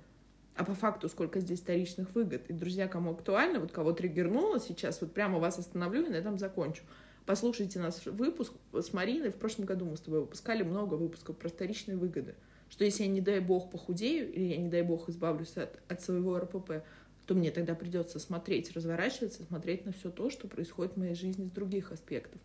а 0.54 0.64
по 0.64 0.74
факту 0.74 1.08
сколько 1.08 1.40
здесь 1.40 1.60
вторичных 1.60 2.14
выгод. 2.14 2.46
И, 2.48 2.52
друзья, 2.52 2.88
кому 2.88 3.12
актуально, 3.12 3.60
вот 3.60 3.72
кого 3.72 3.92
триггернуло 3.92 4.60
сейчас, 4.60 5.00
вот 5.00 5.12
прямо 5.12 5.38
вас 5.38 5.58
остановлю 5.58 6.06
и 6.06 6.10
на 6.10 6.16
этом 6.16 6.38
закончу. 6.38 6.82
Послушайте 7.24 7.78
наш 7.78 8.04
выпуск 8.06 8.52
с 8.72 8.92
Мариной. 8.92 9.30
В 9.30 9.36
прошлом 9.36 9.64
году 9.64 9.86
мы 9.86 9.96
с 9.96 10.00
тобой 10.00 10.20
выпускали 10.20 10.62
много 10.62 10.94
выпусков 10.94 11.36
про 11.36 11.48
вторичные 11.48 11.96
выгоды. 11.96 12.34
Что 12.72 12.86
если 12.86 13.02
я, 13.02 13.10
не 13.10 13.20
дай 13.20 13.38
бог, 13.38 13.70
похудею, 13.70 14.32
или 14.32 14.44
я, 14.44 14.56
не 14.56 14.70
дай 14.70 14.80
бог, 14.80 15.10
избавлюсь 15.10 15.58
от, 15.58 15.78
от 15.88 16.00
своего 16.00 16.38
РПП, 16.38 16.82
то 17.26 17.34
мне 17.34 17.50
тогда 17.50 17.74
придется 17.74 18.18
смотреть, 18.18 18.72
разворачиваться, 18.72 19.44
смотреть 19.44 19.84
на 19.84 19.92
все 19.92 20.10
то, 20.10 20.30
что 20.30 20.48
происходит 20.48 20.94
в 20.94 20.96
моей 20.96 21.14
жизни 21.14 21.44
с 21.44 21.50
других 21.50 21.92
аспектов. 21.92 22.40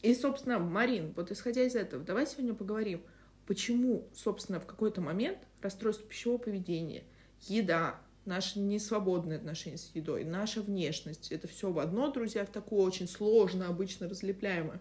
И, 0.00 0.14
собственно, 0.14 0.58
Марин, 0.58 1.12
вот 1.14 1.30
исходя 1.30 1.62
из 1.62 1.74
этого, 1.74 2.02
давай 2.02 2.26
сегодня 2.26 2.54
поговорим, 2.54 3.02
почему, 3.46 4.08
собственно, 4.14 4.60
в 4.60 4.66
какой-то 4.66 5.02
момент 5.02 5.38
расстройство 5.60 6.06
пищевого 6.06 6.38
поведения– 6.38 7.04
еда, 7.42 8.00
наше 8.24 8.60
несвободное 8.60 9.36
отношение 9.36 9.76
с 9.76 9.90
едой, 9.92 10.24
наша 10.24 10.62
внешность, 10.62 11.30
это 11.30 11.48
все 11.48 11.70
в 11.70 11.78
одно, 11.80 12.10
друзья, 12.10 12.46
в 12.46 12.48
такое 12.48 12.80
очень 12.80 13.06
сложно, 13.06 13.68
обычно 13.68 14.08
разлепляемое, 14.08 14.80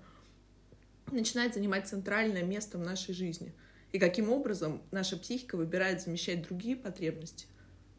начинает 1.11 1.53
занимать 1.53 1.89
центральное 1.89 2.43
место 2.43 2.77
в 2.77 2.81
нашей 2.81 3.13
жизни. 3.13 3.53
И 3.93 3.99
каким 3.99 4.31
образом 4.31 4.81
наша 4.91 5.17
психика 5.17 5.55
выбирает 5.55 6.01
замещать 6.01 6.41
другие 6.41 6.75
потребности. 6.75 7.45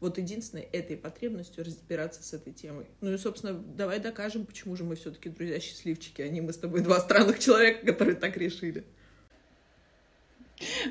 Вот 0.01 0.17
единственной 0.17 0.63
этой 0.63 0.97
потребностью 0.97 1.63
разбираться 1.63 2.21
с 2.21 2.33
этой 2.33 2.51
темой. 2.51 2.85
Ну 2.99 3.13
и, 3.13 3.17
собственно, 3.17 3.53
давай 3.53 4.01
докажем, 4.01 4.45
почему 4.45 4.75
же 4.75 4.83
мы 4.83 4.95
все-таки 4.95 5.29
друзья 5.29 5.57
счастливчики, 5.61 6.21
а 6.21 6.27
не 6.27 6.41
мы 6.41 6.51
с 6.51 6.57
тобой 6.57 6.81
два 6.81 6.99
странных 6.99 7.39
человека, 7.39 7.85
которые 7.85 8.17
так 8.17 8.35
решили. 8.35 8.83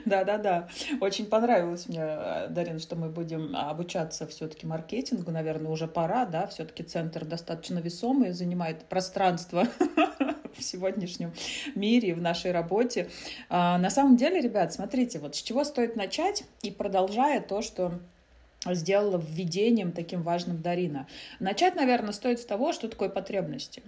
Да-да-да. 0.04 0.68
Очень 1.00 1.26
понравилось 1.26 1.86
мне, 1.88 2.04
Дарин, 2.50 2.78
что 2.78 2.96
мы 2.96 3.08
будем 3.08 3.54
обучаться 3.54 4.26
все-таки 4.26 4.66
маркетингу. 4.66 5.30
Наверное, 5.30 5.70
уже 5.70 5.86
пора, 5.86 6.26
да, 6.26 6.46
все-таки 6.46 6.82
центр 6.82 7.24
достаточно 7.24 7.78
весомый, 7.78 8.32
занимает 8.32 8.84
пространство 8.86 9.66
в 10.56 10.62
сегодняшнем 10.62 11.32
мире, 11.74 12.14
в 12.14 12.20
нашей 12.20 12.52
работе. 12.52 13.08
А, 13.48 13.78
на 13.78 13.90
самом 13.90 14.16
деле, 14.16 14.40
ребят, 14.40 14.72
смотрите, 14.72 15.18
вот 15.18 15.36
с 15.36 15.42
чего 15.42 15.64
стоит 15.64 15.96
начать, 15.96 16.44
и 16.62 16.70
продолжая 16.70 17.40
то, 17.40 17.62
что 17.62 17.98
сделала 18.66 19.18
введением 19.18 19.92
таким 19.92 20.22
важным 20.22 20.62
Дарина. 20.62 21.06
Начать, 21.40 21.74
наверное, 21.74 22.12
стоит 22.12 22.40
с 22.40 22.44
того, 22.44 22.72
что 22.72 22.88
такое 22.88 23.08
потребности. 23.08 23.82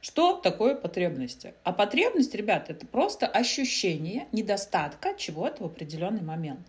Что 0.00 0.34
такое 0.34 0.76
потребности? 0.76 1.54
А 1.64 1.72
потребность, 1.72 2.34
ребята, 2.34 2.72
это 2.72 2.86
просто 2.86 3.26
ощущение 3.26 4.28
недостатка 4.30 5.14
чего-то 5.18 5.64
в 5.64 5.66
определенный 5.66 6.22
момент. 6.22 6.60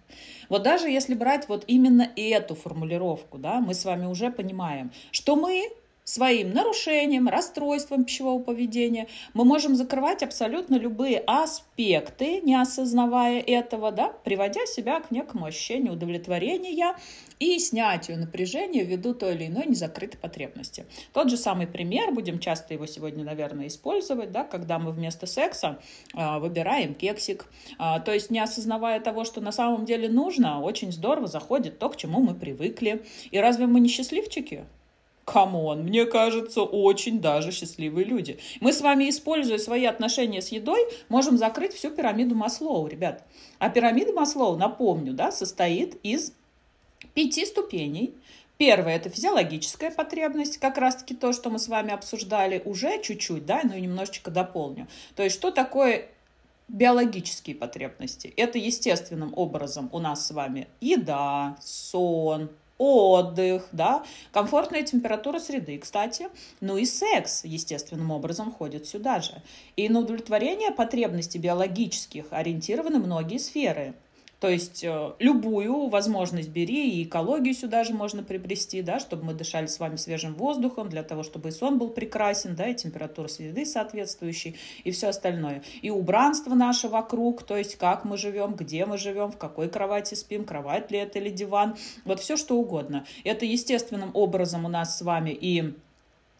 Вот 0.49 0.63
даже 0.63 0.89
если 0.89 1.13
брать 1.13 1.47
вот 1.47 1.63
именно 1.67 2.09
эту 2.15 2.55
формулировку, 2.55 3.37
да, 3.37 3.59
мы 3.59 3.75
с 3.75 3.85
вами 3.85 4.07
уже 4.07 4.31
понимаем, 4.31 4.91
что 5.11 5.35
мы 5.35 5.69
своим 6.07 6.53
нарушением, 6.53 7.27
расстройством 7.27 8.05
пищевого 8.05 8.41
поведения. 8.41 9.07
Мы 9.33 9.43
можем 9.43 9.75
закрывать 9.75 10.23
абсолютно 10.23 10.75
любые 10.75 11.19
аспекты, 11.19 12.39
не 12.39 12.55
осознавая 12.55 13.41
этого, 13.41 13.91
да, 13.91 14.13
приводя 14.23 14.65
себя 14.65 15.01
к 15.01 15.11
некому 15.11 15.45
ощущению 15.45 15.93
удовлетворения 15.93 16.95
и 17.39 17.59
снятию 17.59 18.17
напряжения 18.17 18.85
ввиду 18.85 19.13
той 19.13 19.35
или 19.35 19.47
иной 19.47 19.65
незакрытой 19.65 20.17
потребности. 20.17 20.85
Тот 21.11 21.29
же 21.29 21.35
самый 21.35 21.67
пример, 21.67 22.13
будем 22.13 22.39
часто 22.39 22.73
его 22.73 22.85
сегодня, 22.85 23.25
наверное, 23.25 23.67
использовать, 23.67 24.31
да, 24.31 24.45
когда 24.45 24.79
мы 24.79 24.93
вместо 24.93 25.25
секса 25.25 25.77
э, 26.15 26.39
выбираем 26.39 26.95
кексик, 26.95 27.47
э, 27.77 27.99
то 28.05 28.13
есть 28.13 28.31
не 28.31 28.39
осознавая 28.39 29.01
того, 29.01 29.25
что 29.25 29.41
на 29.41 29.51
самом 29.51 29.83
деле 29.83 30.07
нужно, 30.07 30.61
очень 30.61 30.93
здорово 30.93 31.27
заходит 31.27 31.79
то, 31.79 31.89
к 31.89 31.97
чему 31.97 32.21
мы 32.21 32.33
привыкли. 32.33 33.03
И 33.29 33.37
разве 33.39 33.67
мы 33.67 33.81
не 33.81 33.89
счастливчики? 33.89 34.65
Come 35.27 35.59
on, 35.59 35.83
мне 35.83 36.05
кажется, 36.05 36.61
очень 36.61 37.19
даже 37.19 37.51
счастливые 37.51 38.05
люди. 38.05 38.39
Мы 38.61 38.71
с 38.71 38.79
вами, 38.79 39.09
используя 39.09 39.57
свои 39.57 39.83
отношения 39.83 40.41
с 40.41 40.47
едой, 40.53 40.79
можем 41.09 41.37
закрыть 41.37 41.73
всю 41.73 41.91
пирамиду 41.91 42.33
Маслоу, 42.33 42.87
ребят. 42.87 43.25
А 43.59 43.69
пирамида 43.69 44.13
Маслоу, 44.13 44.55
напомню, 44.55 45.11
да, 45.11 45.33
состоит 45.33 45.99
из 46.01 46.31
пяти 47.13 47.45
ступеней. 47.45 48.15
Первое– 48.57 48.95
это 48.95 49.09
физиологическая 49.09 49.91
потребность, 49.91 50.59
как 50.59 50.77
раз-таки 50.77 51.13
то, 51.13 51.33
что 51.33 51.49
мы 51.49 51.59
с 51.59 51.67
вами 51.67 51.91
обсуждали 51.91 52.61
уже 52.63 53.01
чуть-чуть, 53.01 53.45
да, 53.45 53.61
но 53.65 53.77
немножечко 53.77 54.31
дополню. 54.31 54.87
То 55.17 55.23
есть, 55.23 55.35
что 55.35 55.51
такое 55.51 56.07
биологические 56.69 57.57
потребности? 57.57 58.33
Это 58.37 58.57
естественным 58.57 59.33
образом 59.35 59.89
у 59.91 59.99
нас 59.99 60.25
с 60.25 60.31
вами 60.31 60.69
еда, 60.79 61.57
сон, 61.61 62.49
отдых, 62.77 63.67
да, 63.71 64.03
комфортная 64.31 64.83
температура 64.83 65.39
среды, 65.39 65.77
кстати, 65.77 66.27
ну 66.61 66.77
и 66.77 66.85
секс 66.85 67.43
естественным 67.43 68.11
образом 68.11 68.51
входит 68.51 68.87
сюда 68.87 69.21
же. 69.21 69.41
И 69.75 69.89
на 69.89 69.99
удовлетворение 69.99 70.71
потребностей 70.71 71.39
биологических 71.39 72.25
ориентированы 72.31 72.99
многие 72.99 73.37
сферы– 73.37 73.93
то 74.39 74.49
есть 74.49 74.83
э, 74.83 75.13
любую 75.19 75.87
возможность 75.87 76.49
бери, 76.49 76.91
и 76.91 77.03
экологию 77.03 77.55
сюда 77.55 77.83
же 77.83 77.93
можно 77.93 78.21
приобрести, 78.21 78.83
да, 78.83 78.99
чтобы 78.99 79.25
мы 79.25 79.33
дышали 79.33 79.65
с 79.65 79.79
вами 79.79 79.95
свежим 79.95 80.35
воздухом, 80.35 80.89
для 80.89 81.01
того, 81.01 81.23
чтобы 81.23 81.49
и 81.49 81.51
сон 81.51 81.79
был 81.79 81.89
прекрасен, 81.89 82.55
да, 82.55 82.67
и 82.67 82.75
температура 82.75 83.27
среды 83.27 83.65
соответствующей, 83.65 84.55
и 84.83 84.91
все 84.91 85.07
остальное. 85.07 85.63
И 85.81 85.89
убранство 85.89 86.53
наше 86.53 86.87
вокруг, 86.87 87.43
то 87.43 87.57
есть 87.57 87.77
как 87.77 88.05
мы 88.05 88.17
живем, 88.17 88.53
где 88.53 88.85
мы 88.85 88.97
живем, 88.97 89.31
в 89.31 89.37
какой 89.37 89.69
кровати 89.69 90.13
спим, 90.13 90.45
кровать 90.45 90.91
ли 90.91 90.99
это 90.99 91.17
или 91.17 91.29
диван, 91.29 91.75
вот 92.05 92.19
все 92.19 92.37
что 92.37 92.57
угодно. 92.57 93.05
Это 93.23 93.45
естественным 93.45 94.11
образом 94.13 94.65
у 94.65 94.69
нас 94.69 94.97
с 94.97 95.01
вами 95.01 95.31
и 95.31 95.73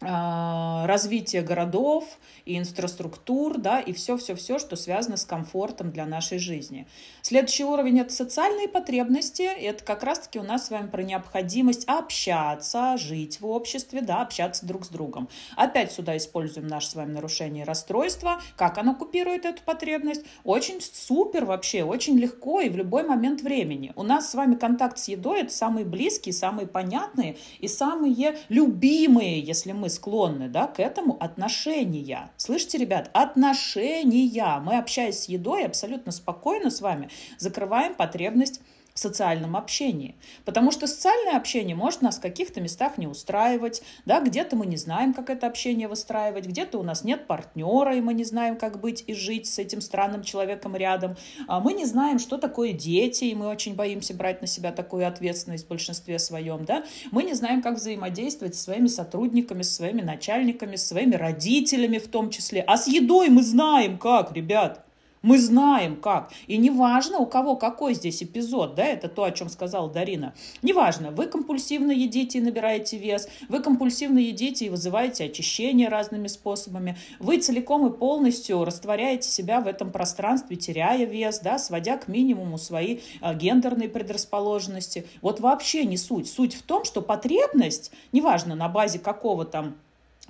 развитие 0.00 1.42
городов 1.42 2.04
и 2.44 2.56
инфраструктур, 2.56 3.58
да, 3.58 3.80
и 3.80 3.92
все-все-все, 3.92 4.60
что 4.60 4.76
связано 4.76 5.16
с 5.16 5.24
комфортом 5.24 5.90
для 5.90 6.06
нашей 6.06 6.38
жизни. 6.38 6.86
Следующий 7.22 7.64
уровень– 7.64 7.98
это 8.00 8.12
социальные 8.12 8.68
потребности. 8.68 9.42
Это 9.42 9.82
как 9.82 10.04
раз-таки 10.04 10.38
у 10.38 10.44
нас 10.44 10.66
с 10.66 10.70
вами 10.70 10.88
про 10.88 11.02
необходимость 11.02 11.84
общаться, 11.88 12.96
жить 12.96 13.40
в 13.40 13.46
обществе, 13.46 14.00
да, 14.00 14.22
общаться 14.22 14.66
друг 14.66 14.84
с 14.84 14.88
другом. 14.88 15.28
Опять 15.56 15.90
сюда 15.90 16.16
используем 16.16 16.68
наше 16.68 16.90
с 16.90 16.94
вами 16.94 17.12
нарушение 17.12 17.64
расстройства. 17.64 18.40
Как 18.56 18.78
оно 18.78 18.94
купирует 18.94 19.46
эту 19.46 19.62
потребность? 19.64 20.22
Очень 20.44 20.80
супер 20.80 21.44
вообще, 21.44 21.82
очень 21.82 22.16
легко 22.16 22.60
и 22.60 22.68
в 22.68 22.76
любой 22.76 23.02
момент 23.02 23.42
времени. 23.42 23.92
У 23.96 24.04
нас 24.04 24.30
с 24.30 24.34
вами 24.34 24.54
контакт 24.54 24.98
с 24.98 25.08
едой– 25.08 25.40
это 25.42 25.52
самые 25.52 25.84
близкие, 25.84 26.32
самые 26.32 26.68
понятные 26.68 27.36
и 27.58 27.66
самые 27.66 28.38
любимые, 28.48 29.40
если 29.40 29.72
мы 29.72 29.87
склонны 29.88 30.48
да, 30.48 30.66
к 30.66 30.80
этому 30.80 31.16
отношения. 31.22 32.30
Слышите, 32.36 32.78
ребят, 32.78 33.10
отношения. 33.12 34.60
Мы, 34.60 34.78
общаясь 34.78 35.20
с 35.20 35.28
едой, 35.28 35.64
абсолютно 35.64 36.12
спокойно 36.12 36.70
с 36.70 36.80
вами 36.80 37.08
закрываем 37.38 37.94
потребность 37.94 38.60
в 38.98 39.00
социальном 39.00 39.56
общении. 39.56 40.16
Потому 40.44 40.72
что 40.72 40.88
социальное 40.88 41.36
общение 41.36 41.76
может 41.76 42.02
нас 42.02 42.18
в 42.18 42.20
каких-то 42.20 42.60
местах 42.60 42.98
не 42.98 43.06
устраивать, 43.06 43.80
да, 44.06 44.20
где-то 44.20 44.56
мы 44.56 44.66
не 44.66 44.76
знаем, 44.76 45.14
как 45.14 45.30
это 45.30 45.46
общение 45.46 45.86
выстраивать, 45.86 46.46
где-то 46.46 46.78
у 46.78 46.82
нас 46.82 47.04
нет 47.04 47.28
партнера, 47.28 47.94
и 47.94 48.00
мы 48.00 48.12
не 48.12 48.24
знаем, 48.24 48.56
как 48.56 48.80
быть 48.80 49.04
и 49.06 49.14
жить 49.14 49.46
с 49.46 49.60
этим 49.60 49.80
странным 49.80 50.24
человеком 50.24 50.74
рядом. 50.74 51.16
А 51.46 51.60
мы 51.60 51.74
не 51.74 51.84
знаем, 51.84 52.18
что 52.18 52.38
такое 52.38 52.72
дети, 52.72 53.24
и 53.24 53.34
мы 53.36 53.46
очень 53.46 53.76
боимся 53.76 54.14
брать 54.14 54.40
на 54.40 54.48
себя 54.48 54.72
такую 54.72 55.06
ответственность 55.06 55.66
в 55.66 55.68
большинстве 55.68 56.18
своем. 56.18 56.64
Да? 56.64 56.84
Мы 57.12 57.22
не 57.22 57.34
знаем, 57.34 57.62
как 57.62 57.76
взаимодействовать 57.76 58.56
со 58.56 58.64
своими 58.64 58.88
сотрудниками, 58.88 59.62
со 59.62 59.74
своими 59.74 60.02
начальниками, 60.02 60.74
со 60.74 60.88
своими 60.88 61.14
родителями 61.14 61.98
в 61.98 62.08
том 62.08 62.30
числе. 62.30 62.62
А 62.66 62.76
с 62.76 62.88
едой 62.88 63.28
мы 63.28 63.44
знаем 63.44 63.96
как, 63.96 64.32
ребят. 64.32 64.87
Мы 65.22 65.38
знаем 65.38 65.96
как. 65.96 66.30
И 66.46 66.56
неважно, 66.56 67.18
у 67.18 67.26
кого 67.26 67.56
какой 67.56 67.94
здесь 67.94 68.22
эпизод, 68.22 68.74
да, 68.74 68.84
это 68.84 69.08
то, 69.08 69.24
о 69.24 69.32
чем 69.32 69.48
сказала 69.48 69.90
Дарина. 69.90 70.34
Неважно, 70.62 71.10
вы 71.10 71.26
компульсивно 71.26 71.90
едите 71.90 72.38
и 72.38 72.40
набираете 72.40 72.98
вес, 72.98 73.28
вы 73.48 73.60
компульсивно 73.60 74.18
едите 74.18 74.66
и 74.66 74.70
вызываете 74.70 75.24
очищение 75.24 75.88
разными 75.88 76.28
способами, 76.28 76.96
вы 77.18 77.38
целиком 77.38 77.86
и 77.86 77.96
полностью 77.96 78.64
растворяете 78.64 79.28
себя 79.28 79.60
в 79.60 79.66
этом 79.66 79.90
пространстве, 79.90 80.56
теряя 80.56 81.04
вес, 81.04 81.40
да, 81.40 81.58
сводя 81.58 81.96
к 81.96 82.06
минимуму 82.08 82.58
свои 82.58 83.00
а, 83.20 83.34
гендерные 83.34 83.88
предрасположенности. 83.88 85.06
Вот 85.20 85.40
вообще 85.40 85.84
не 85.84 85.96
суть. 85.96 86.30
Суть 86.30 86.54
в 86.54 86.62
том, 86.62 86.84
что 86.84 87.02
потребность, 87.02 87.90
неважно, 88.12 88.54
на 88.54 88.68
базе 88.68 88.98
какого 89.00 89.44
там 89.44 89.76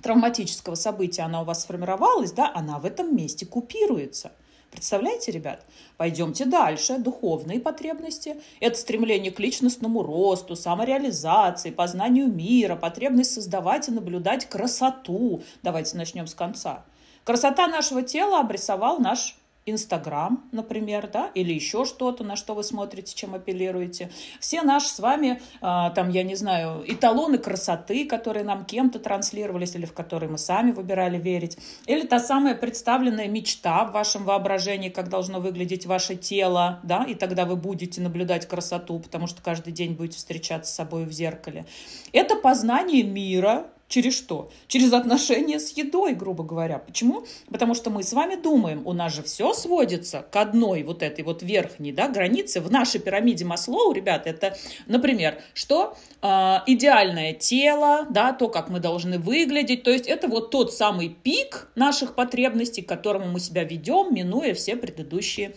травматического 0.02 0.76
события 0.76 1.22
она 1.22 1.42
у 1.42 1.44
вас 1.44 1.62
сформировалась, 1.62 2.32
да, 2.32 2.50
она 2.54 2.78
в 2.78 2.86
этом 2.86 3.14
месте 3.14 3.44
купируется– 3.44 4.32
Представляете, 4.70 5.32
ребят? 5.32 5.64
Пойдемте 5.96 6.44
дальше. 6.44 6.98
Духовные 6.98 7.58
потребности. 7.58 8.36
Это 8.60 8.78
стремление 8.78 9.32
к 9.32 9.40
личностному 9.40 10.02
росту, 10.02 10.56
самореализации, 10.56 11.70
познанию 11.70 12.28
мира, 12.28 12.76
потребность 12.76 13.32
создавать 13.32 13.88
и 13.88 13.92
наблюдать 13.92 14.46
красоту. 14.46 15.42
Давайте 15.62 15.96
начнем 15.96 16.26
с 16.26 16.34
конца. 16.34 16.84
Красота 17.24 17.66
нашего 17.66 18.02
тела 18.02 18.40
обрисовал 18.40 18.98
наш 18.98 19.36
Инстаграм, 19.70 20.48
например, 20.52 21.08
да, 21.12 21.30
или 21.34 21.52
еще 21.52 21.84
что-то, 21.84 22.24
на 22.24 22.36
что 22.36 22.54
вы 22.54 22.62
смотрите, 22.62 23.14
чем 23.14 23.34
апеллируете. 23.34 24.10
Все 24.40 24.62
наши 24.62 24.88
с 24.88 24.98
вами, 24.98 25.40
э, 25.60 25.90
там, 25.94 26.10
я 26.10 26.22
не 26.22 26.34
знаю, 26.34 26.84
эталоны 26.86 27.38
красоты, 27.38 28.06
которые 28.06 28.44
нам 28.44 28.64
кем-то 28.64 28.98
транслировались, 28.98 29.74
или 29.74 29.86
в 29.86 29.92
которые 29.92 30.30
мы 30.30 30.38
сами 30.38 30.72
выбирали 30.72 31.18
верить, 31.18 31.58
или 31.86 32.06
та 32.06 32.20
самая 32.20 32.54
представленная 32.54 33.28
мечта 33.28 33.84
в 33.84 33.92
вашем 33.92 34.24
воображении, 34.24 34.88
как 34.88 35.08
должно 35.08 35.40
выглядеть 35.40 35.86
ваше 35.86 36.16
тело, 36.16 36.80
да, 36.82 37.04
и 37.04 37.14
тогда 37.14 37.44
вы 37.44 37.56
будете 37.56 38.00
наблюдать 38.00 38.46
красоту, 38.46 38.98
потому 38.98 39.26
что 39.26 39.42
каждый 39.42 39.72
день 39.72 39.94
будете 39.94 40.18
встречаться 40.18 40.72
с 40.72 40.74
собой 40.74 41.04
в 41.04 41.12
зеркале. 41.12 41.66
Это 42.12 42.36
познание 42.36 43.02
мира, 43.02 43.66
Через 43.88 44.16
что? 44.16 44.50
Через 44.66 44.92
отношения 44.92 45.58
с 45.58 45.70
едой, 45.70 46.12
грубо 46.12 46.44
говоря. 46.44 46.78
Почему? 46.78 47.24
Потому 47.50 47.74
что 47.74 47.88
мы 47.88 48.02
с 48.02 48.12
вами 48.12 48.36
думаем, 48.36 48.86
у 48.86 48.92
нас 48.92 49.14
же 49.14 49.22
все 49.22 49.54
сводится 49.54 50.26
к 50.30 50.36
одной 50.36 50.82
вот 50.82 51.02
этой 51.02 51.24
вот 51.24 51.42
верхней 51.42 51.92
да, 51.92 52.08
границе. 52.08 52.60
В 52.60 52.70
нашей 52.70 53.00
пирамиде 53.00 53.46
Маслоу, 53.46 53.92
ребят, 53.92 54.26
это, 54.26 54.56
например, 54.86 55.40
что 55.54 55.96
э, 56.20 56.26
идеальное 56.66 57.32
тело, 57.32 58.06
да, 58.10 58.34
то, 58.34 58.48
как 58.48 58.68
мы 58.68 58.78
должны 58.78 59.18
выглядеть. 59.18 59.84
То 59.84 59.90
есть 59.90 60.06
это 60.06 60.28
вот 60.28 60.50
тот 60.50 60.74
самый 60.74 61.08
пик 61.08 61.70
наших 61.74 62.14
потребностей, 62.14 62.82
к 62.82 62.88
которому 62.88 63.28
мы 63.28 63.40
себя 63.40 63.64
ведем, 63.64 64.14
минуя 64.14 64.52
все 64.52 64.76
предыдущие 64.76 65.56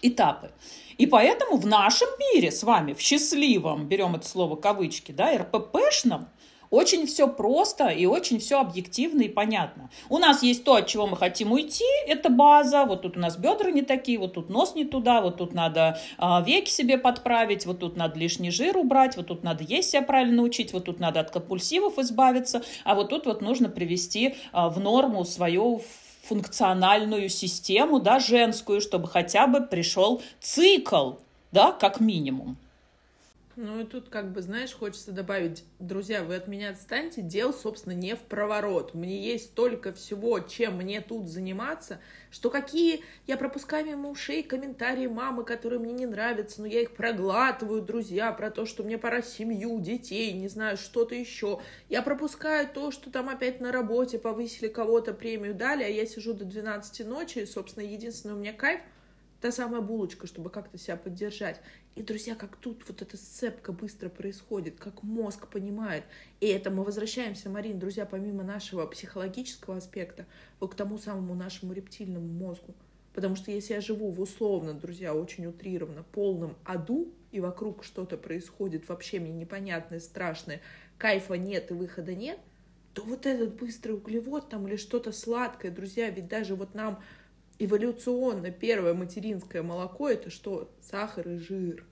этапы. 0.00 0.50
И 0.96 1.06
поэтому 1.06 1.58
в 1.58 1.66
нашем 1.66 2.08
мире 2.18 2.50
с 2.50 2.62
вами, 2.62 2.92
в 2.92 3.00
счастливом, 3.00 3.86
берем 3.86 4.16
это 4.16 4.26
слово 4.26 4.56
кавычки, 4.56 5.12
да, 5.12 5.36
РППшном, 5.36 6.28
очень 6.70 7.06
все 7.06 7.28
просто 7.28 7.88
и 7.88 8.06
очень 8.06 8.38
все 8.38 8.60
объективно 8.60 9.22
и 9.22 9.28
понятно. 9.28 9.90
У 10.08 10.18
нас 10.18 10.42
есть 10.42 10.64
то, 10.64 10.74
от 10.74 10.86
чего 10.86 11.06
мы 11.06 11.16
хотим 11.16 11.52
уйти, 11.52 11.84
это 12.06 12.28
база. 12.28 12.84
Вот 12.84 13.02
тут 13.02 13.16
у 13.16 13.20
нас 13.20 13.36
бедра 13.36 13.70
не 13.70 13.82
такие, 13.82 14.18
вот 14.18 14.34
тут 14.34 14.48
нос 14.48 14.74
не 14.74 14.84
туда, 14.84 15.20
вот 15.20 15.36
тут 15.38 15.54
надо 15.54 15.98
э, 16.18 16.24
веки 16.44 16.70
себе 16.70 16.98
подправить, 16.98 17.66
вот 17.66 17.80
тут 17.80 17.96
надо 17.96 18.18
лишний 18.18 18.50
жир 18.50 18.76
убрать, 18.76 19.16
вот 19.16 19.28
тут 19.28 19.42
надо 19.42 19.64
есть 19.64 19.90
себя 19.90 20.02
правильно 20.02 20.42
учить, 20.42 20.72
вот 20.72 20.84
тут 20.84 21.00
надо 21.00 21.20
от 21.20 21.30
компульсивов 21.30 21.98
избавиться, 21.98 22.62
а 22.84 22.94
вот 22.94 23.08
тут 23.08 23.26
вот 23.26 23.40
нужно 23.40 23.68
привести 23.68 24.28
э, 24.28 24.68
в 24.68 24.78
норму 24.80 25.24
свою 25.24 25.82
функциональную 26.28 27.28
систему, 27.28 28.00
да, 28.00 28.18
женскую, 28.18 28.80
чтобы 28.80 29.08
хотя 29.08 29.46
бы 29.46 29.62
пришел 29.62 30.22
цикл, 30.40 31.12
да, 31.52 31.72
как 31.72 32.00
минимум. 32.00 32.58
Ну 33.60 33.80
и 33.80 33.84
тут, 33.84 34.08
как 34.08 34.30
бы, 34.30 34.40
знаешь, 34.40 34.72
хочется 34.72 35.10
добавить, 35.10 35.64
друзья, 35.80 36.22
вы 36.22 36.36
от 36.36 36.46
меня 36.46 36.70
отстаньте, 36.70 37.22
дел, 37.22 37.52
собственно, 37.52 37.92
не 37.92 38.14
в 38.14 38.20
проворот. 38.20 38.94
Мне 38.94 39.20
есть 39.20 39.46
столько 39.46 39.92
всего, 39.92 40.38
чем 40.38 40.76
мне 40.76 41.00
тут 41.00 41.26
заниматься, 41.26 41.98
что 42.30 42.50
какие 42.50 43.02
я 43.26 43.36
пропускаю 43.36 43.84
мимо 43.84 44.10
ушей 44.10 44.44
комментарии 44.44 45.08
мамы, 45.08 45.42
которые 45.42 45.80
мне 45.80 45.92
не 45.92 46.06
нравятся, 46.06 46.60
но 46.60 46.68
я 46.68 46.82
их 46.82 46.92
проглатываю, 46.92 47.82
друзья, 47.82 48.30
про 48.30 48.52
то, 48.52 48.64
что 48.64 48.84
мне 48.84 48.96
пора 48.96 49.22
семью, 49.22 49.80
детей, 49.80 50.32
не 50.34 50.46
знаю, 50.46 50.76
что-то 50.76 51.16
еще. 51.16 51.60
Я 51.88 52.02
пропускаю 52.02 52.68
то, 52.68 52.92
что 52.92 53.10
там 53.10 53.28
опять 53.28 53.60
на 53.60 53.72
работе 53.72 54.20
повысили 54.20 54.68
кого-то, 54.68 55.12
премию 55.12 55.52
дали, 55.52 55.82
а 55.82 55.88
я 55.88 56.06
сижу 56.06 56.32
до 56.32 56.44
12 56.44 57.04
ночи, 57.08 57.40
и, 57.40 57.46
собственно, 57.46 57.82
единственный 57.82 58.34
у 58.34 58.38
меня 58.38 58.52
кайф— 58.52 58.82
та 59.40 59.52
самая 59.52 59.80
булочка, 59.80 60.26
чтобы 60.26 60.50
как-то 60.50 60.78
себя 60.78 60.96
поддержать. 60.96 61.60
И, 61.98 62.02
друзья, 62.02 62.36
как 62.36 62.54
тут 62.54 62.84
вот 62.86 63.02
эта 63.02 63.16
сцепка 63.16 63.72
быстро 63.72 64.08
происходит, 64.08 64.78
как 64.78 65.02
мозг 65.02 65.48
понимает. 65.48 66.04
И 66.38 66.46
это 66.46 66.70
мы 66.70 66.84
возвращаемся, 66.84 67.50
Марин, 67.50 67.80
друзья, 67.80 68.06
помимо 68.06 68.44
нашего 68.44 68.86
психологического 68.86 69.78
аспекта, 69.78 70.24
вот 70.60 70.74
к 70.74 70.76
тому 70.76 70.98
самому 70.98 71.34
нашему 71.34 71.72
рептильному 71.72 72.28
мозгу. 72.28 72.72
Потому 73.14 73.34
что 73.34 73.50
если 73.50 73.74
я 73.74 73.80
живу 73.80 74.12
в 74.12 74.20
условно, 74.20 74.74
друзья, 74.74 75.12
очень 75.12 75.46
утрированно, 75.46 76.04
полном 76.12 76.54
аду, 76.62 77.12
и 77.32 77.40
вокруг 77.40 77.82
что-то 77.82 78.16
происходит 78.16 78.88
вообще 78.88 79.18
мне 79.18 79.32
непонятное, 79.32 79.98
страшное, 79.98 80.60
кайфа 80.98 81.34
нет 81.34 81.72
и 81.72 81.74
выхода 81.74 82.14
нет, 82.14 82.38
то 82.94 83.02
вот 83.02 83.26
этот 83.26 83.56
быстрый 83.56 83.96
углевод 83.96 84.48
там 84.48 84.68
или 84.68 84.76
что-то 84.76 85.10
сладкое, 85.10 85.72
друзья, 85.72 86.10
ведь 86.10 86.28
даже 86.28 86.54
вот 86.54 86.74
нам 86.74 87.02
эволюционно 87.58 88.50
первое 88.50 88.94
материнское 88.94 89.62
молоко 89.62 90.08
это 90.08 90.30
что? 90.30 90.70
Сахар 90.80 91.28
и 91.28 91.36
жир. 91.38 91.84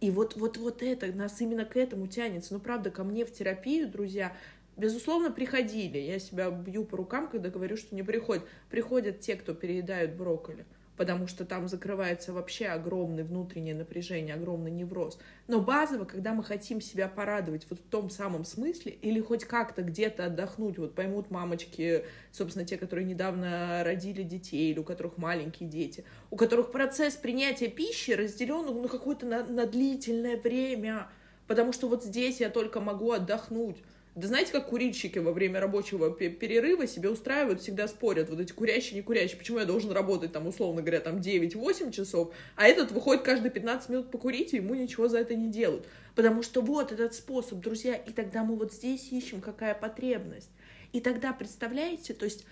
И 0.00 0.10
вот, 0.10 0.36
вот, 0.36 0.56
вот 0.56 0.82
это, 0.82 1.06
нас 1.12 1.40
именно 1.40 1.64
к 1.64 1.76
этому 1.76 2.06
тянется. 2.08 2.54
Ну, 2.54 2.60
правда, 2.60 2.90
ко 2.90 3.04
мне 3.04 3.24
в 3.24 3.32
терапию, 3.32 3.88
друзья, 3.88 4.36
безусловно, 4.76 5.30
приходили. 5.30 5.98
Я 5.98 6.18
себя 6.18 6.50
бью 6.50 6.84
по 6.84 6.96
рукам, 6.96 7.28
когда 7.28 7.50
говорю, 7.50 7.76
что 7.76 7.94
не 7.94 8.02
приходят. 8.02 8.44
Приходят 8.68 9.20
те, 9.20 9.36
кто 9.36 9.54
переедают 9.54 10.12
брокколи 10.14 10.66
потому 11.02 11.26
что 11.26 11.44
там 11.44 11.66
закрывается 11.66 12.32
вообще 12.32 12.66
огромное 12.66 13.24
внутреннее 13.24 13.74
напряжение, 13.74 14.36
огромный 14.36 14.70
невроз. 14.70 15.18
Но 15.48 15.60
базово, 15.60 16.04
когда 16.04 16.32
мы 16.32 16.44
хотим 16.44 16.80
себя 16.80 17.08
порадовать 17.08 17.66
вот 17.68 17.80
в 17.80 17.82
том 17.82 18.08
самом 18.08 18.44
смысле, 18.44 18.92
или 18.92 19.18
хоть 19.18 19.44
как-то 19.44 19.82
где-то 19.82 20.26
отдохнуть, 20.26 20.78
вот 20.78 20.94
поймут 20.94 21.32
мамочки, 21.32 22.04
собственно, 22.30 22.64
те, 22.64 22.76
которые 22.78 23.04
недавно 23.04 23.82
родили 23.82 24.22
детей, 24.22 24.70
или 24.70 24.78
у 24.78 24.84
которых 24.84 25.18
маленькие 25.18 25.68
дети, 25.68 26.04
у 26.30 26.36
которых 26.36 26.70
процесс 26.70 27.16
принятия 27.16 27.66
пищи 27.66 28.12
разделен 28.12 28.66
ну, 28.66 28.86
какое-то 28.86 29.26
на, 29.26 29.42
на 29.42 29.66
длительное 29.66 30.36
время, 30.36 31.08
потому 31.48 31.72
что 31.72 31.88
вот 31.88 32.04
здесь 32.04 32.38
я 32.38 32.48
только 32.48 32.80
могу 32.80 33.10
отдохнуть. 33.10 33.78
Да 34.14 34.28
знаете, 34.28 34.52
как 34.52 34.68
курильщики 34.68 35.18
во 35.18 35.32
время 35.32 35.58
рабочего 35.58 36.10
перерыва 36.10 36.86
себе 36.86 37.08
устраивают, 37.08 37.62
всегда 37.62 37.88
спорят, 37.88 38.28
вот 38.28 38.40
эти 38.40 38.52
курящие, 38.52 38.96
не 38.96 39.02
курящие, 39.02 39.38
почему 39.38 39.58
я 39.58 39.64
должен 39.64 39.90
работать 39.90 40.32
там, 40.32 40.46
условно 40.46 40.82
говоря, 40.82 41.00
там 41.00 41.16
9-8 41.16 41.90
часов, 41.92 42.34
а 42.54 42.66
этот 42.66 42.92
выходит 42.92 43.22
каждые 43.22 43.50
15 43.50 43.88
минут 43.88 44.10
покурить, 44.10 44.52
и 44.52 44.58
ему 44.58 44.74
ничего 44.74 45.08
за 45.08 45.18
это 45.18 45.34
не 45.34 45.48
делают. 45.48 45.86
Потому 46.14 46.42
что 46.42 46.60
вот 46.60 46.92
этот 46.92 47.14
способ, 47.14 47.60
друзья, 47.60 47.94
и 47.94 48.12
тогда 48.12 48.44
мы 48.44 48.56
вот 48.56 48.74
здесь 48.74 49.10
ищем, 49.10 49.40
какая 49.40 49.74
потребность. 49.74 50.50
И 50.92 51.00
тогда, 51.00 51.32
представляете, 51.32 52.12
то 52.12 52.26
есть 52.26 52.44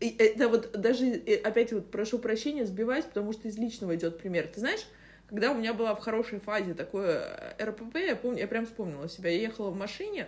это 0.00 0.48
вот 0.48 0.72
даже, 0.72 1.04
э, 1.04 1.36
опять 1.36 1.74
вот 1.74 1.90
прошу 1.90 2.20
прощения, 2.20 2.64
сбиваюсь, 2.64 3.04
потому 3.04 3.34
что 3.34 3.48
из 3.48 3.58
личного 3.58 3.94
идет 3.96 4.16
пример. 4.16 4.46
Ты 4.46 4.60
знаешь, 4.60 4.86
когда 5.28 5.52
у 5.52 5.54
меня 5.54 5.74
была 5.74 5.94
в 5.94 6.00
хорошей 6.00 6.40
фазе 6.40 6.72
такое 6.72 7.54
э, 7.58 7.64
РПП, 7.64 7.96
я 7.96 8.16
помню, 8.16 8.40
я 8.40 8.48
прям 8.48 8.64
вспомнила 8.64 9.10
себя, 9.10 9.30
я 9.30 9.42
ехала 9.42 9.70
в 9.70 9.76
машине, 9.76 10.26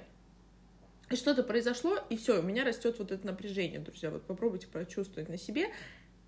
и 1.15 1.17
что-то 1.17 1.45
произошло, 1.45 1.99
и 2.11 2.17
все, 2.17 2.41
у 2.41 2.43
меня 2.43 2.65
растет 2.65 2.99
вот 2.99 3.13
это 3.13 3.25
напряжение, 3.25 3.79
друзья. 3.79 4.11
Вот 4.11 4.23
попробуйте 4.25 4.67
прочувствовать 4.67 5.29
на 5.29 5.39
себе. 5.39 5.69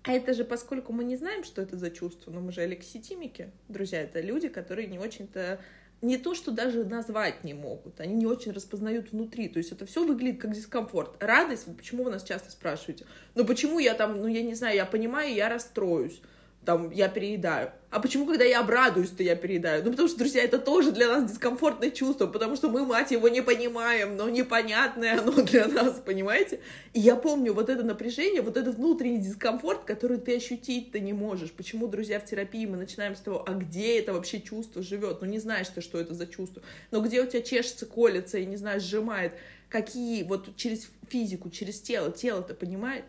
А 0.03 0.13
это 0.13 0.33
же, 0.33 0.45
поскольку 0.45 0.93
мы 0.93 1.03
не 1.03 1.17
знаем, 1.17 1.43
что 1.43 1.61
это 1.61 1.75
за 1.75 1.91
чувство, 1.91 2.31
но 2.31 2.39
мы 2.39 2.53
же 2.53 2.61
алекситимики, 2.61 3.51
друзья, 3.67 4.01
это 4.01 4.21
люди, 4.21 4.47
которые 4.47 4.87
не 4.87 4.97
очень-то 4.97 5.59
не 6.01 6.17
то, 6.17 6.35
что 6.35 6.51
даже 6.51 6.85
назвать 6.85 7.43
не 7.43 7.53
могут, 7.53 7.99
они 7.99 8.13
не 8.13 8.25
очень 8.25 8.53
распознают 8.53 9.11
внутри, 9.11 9.49
то 9.49 9.57
есть 9.57 9.71
это 9.71 9.85
все 9.85 10.05
выглядит 10.05 10.39
как 10.39 10.53
дискомфорт. 10.53 11.21
Радость, 11.21 11.65
почему 11.75 12.03
вы 12.03 12.11
нас 12.11 12.23
часто 12.23 12.51
спрашиваете? 12.51 13.05
Ну 13.35 13.43
почему 13.43 13.79
я 13.79 13.93
там, 13.93 14.21
ну 14.21 14.27
я 14.27 14.43
не 14.43 14.53
знаю, 14.53 14.75
я 14.75 14.85
понимаю, 14.85 15.33
я 15.33 15.49
расстроюсь 15.49 16.21
там, 16.67 16.91
я 16.91 17.07
переедаю. 17.07 17.71
А 17.91 18.01
почему, 18.01 18.25
когда 18.25 18.43
я 18.43 18.59
обрадуюсь, 18.59 19.11
то 19.11 19.23
я 19.23 19.37
переедаю? 19.37 19.85
Ну, 19.85 19.91
потому 19.91 20.09
что, 20.09 20.17
друзья, 20.17 20.43
это 20.43 20.59
тоже 20.59 20.91
для 20.91 21.07
нас 21.07 21.31
дискомфортное 21.31 21.91
чувство, 21.91 22.27
потому 22.27 22.57
что 22.57 22.67
мы, 22.69 22.85
мать 22.85 23.11
его, 23.11 23.29
не 23.29 23.41
понимаем, 23.41 24.17
но 24.17 24.27
непонятное 24.27 25.17
оно 25.17 25.31
для 25.43 25.69
нас, 25.69 26.01
понимаете? 26.05 26.59
И 26.91 26.99
я 26.99 27.15
помню 27.15 27.53
вот 27.53 27.69
это 27.69 27.83
напряжение, 27.83 28.41
вот 28.41 28.57
этот 28.57 28.75
внутренний 28.75 29.19
дискомфорт, 29.19 29.85
который 29.85 30.17
ты 30.17 30.35
ощутить-то 30.35 30.99
не 30.99 31.13
можешь. 31.13 31.53
Почему, 31.53 31.87
друзья, 31.87 32.19
в 32.19 32.25
терапии 32.25 32.65
мы 32.65 32.75
начинаем 32.75 33.15
с 33.15 33.21
того, 33.21 33.45
а 33.47 33.53
где 33.53 33.97
это 33.97 34.11
вообще 34.11 34.41
чувство 34.41 34.81
живет? 34.81 35.21
Ну, 35.21 35.27
не 35.27 35.39
знаешь 35.39 35.69
ты, 35.69 35.79
что 35.79 36.01
это 36.01 36.13
за 36.13 36.27
чувство. 36.27 36.61
Но 36.91 36.99
где 36.99 37.21
у 37.21 37.25
тебя 37.25 37.41
чешется, 37.41 37.85
колется 37.85 38.39
и, 38.39 38.45
не 38.45 38.57
знаю, 38.57 38.81
сжимает. 38.81 39.31
Какие, 39.69 40.23
вот 40.23 40.57
через 40.57 40.89
физику, 41.07 41.49
через 41.49 41.79
тело, 41.79 42.11
тело-то 42.11 42.53
понимает? 42.55 43.05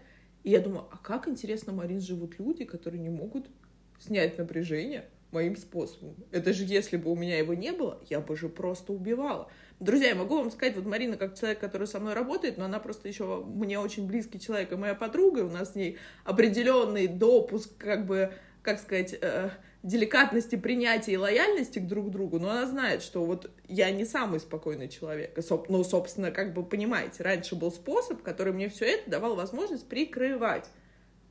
И 0.48 0.50
я 0.50 0.60
думаю, 0.60 0.86
а 0.90 0.96
как 0.96 1.28
интересно, 1.28 1.74
Марин, 1.74 2.00
живут 2.00 2.38
люди, 2.38 2.64
которые 2.64 3.02
не 3.02 3.10
могут 3.10 3.50
снять 3.98 4.38
напряжение 4.38 5.04
моим 5.30 5.58
способом. 5.58 6.16
Это 6.30 6.54
же 6.54 6.64
если 6.64 6.96
бы 6.96 7.12
у 7.12 7.16
меня 7.16 7.36
его 7.36 7.52
не 7.52 7.70
было, 7.70 8.02
я 8.08 8.20
бы 8.20 8.34
же 8.34 8.48
просто 8.48 8.94
убивала. 8.94 9.50
Друзья, 9.78 10.08
я 10.08 10.14
могу 10.14 10.38
вам 10.38 10.50
сказать, 10.50 10.74
вот 10.74 10.86
Марина, 10.86 11.18
как 11.18 11.38
человек, 11.38 11.60
который 11.60 11.86
со 11.86 12.00
мной 12.00 12.14
работает, 12.14 12.56
но 12.56 12.64
она 12.64 12.78
просто 12.78 13.08
еще 13.08 13.44
мне 13.44 13.78
очень 13.78 14.06
близкий 14.06 14.40
человек 14.40 14.72
и 14.72 14.76
моя 14.76 14.94
подруга, 14.94 15.40
у 15.40 15.50
нас 15.50 15.72
с 15.72 15.74
ней 15.74 15.98
определенный 16.24 17.08
допуск, 17.08 17.76
как 17.76 18.06
бы, 18.06 18.32
как 18.62 18.80
сказать, 18.80 19.18
э, 19.20 19.50
деликатности 19.88 20.54
принятия 20.56 21.12
и 21.12 21.16
лояльности 21.16 21.78
к 21.78 21.86
друг 21.86 22.10
другу, 22.10 22.38
но 22.38 22.50
она 22.50 22.66
знает, 22.66 23.02
что 23.02 23.24
вот 23.24 23.50
я 23.66 23.90
не 23.90 24.04
самый 24.04 24.38
спокойный 24.38 24.88
человек. 24.88 25.36
Ну, 25.68 25.82
собственно, 25.82 26.30
как 26.30 26.52
бы 26.52 26.62
понимаете, 26.64 27.22
раньше 27.22 27.56
был 27.56 27.72
способ, 27.72 28.22
который 28.22 28.52
мне 28.52 28.68
все 28.68 28.84
это 28.84 29.10
давал 29.10 29.34
возможность 29.34 29.88
прикрывать. 29.88 30.68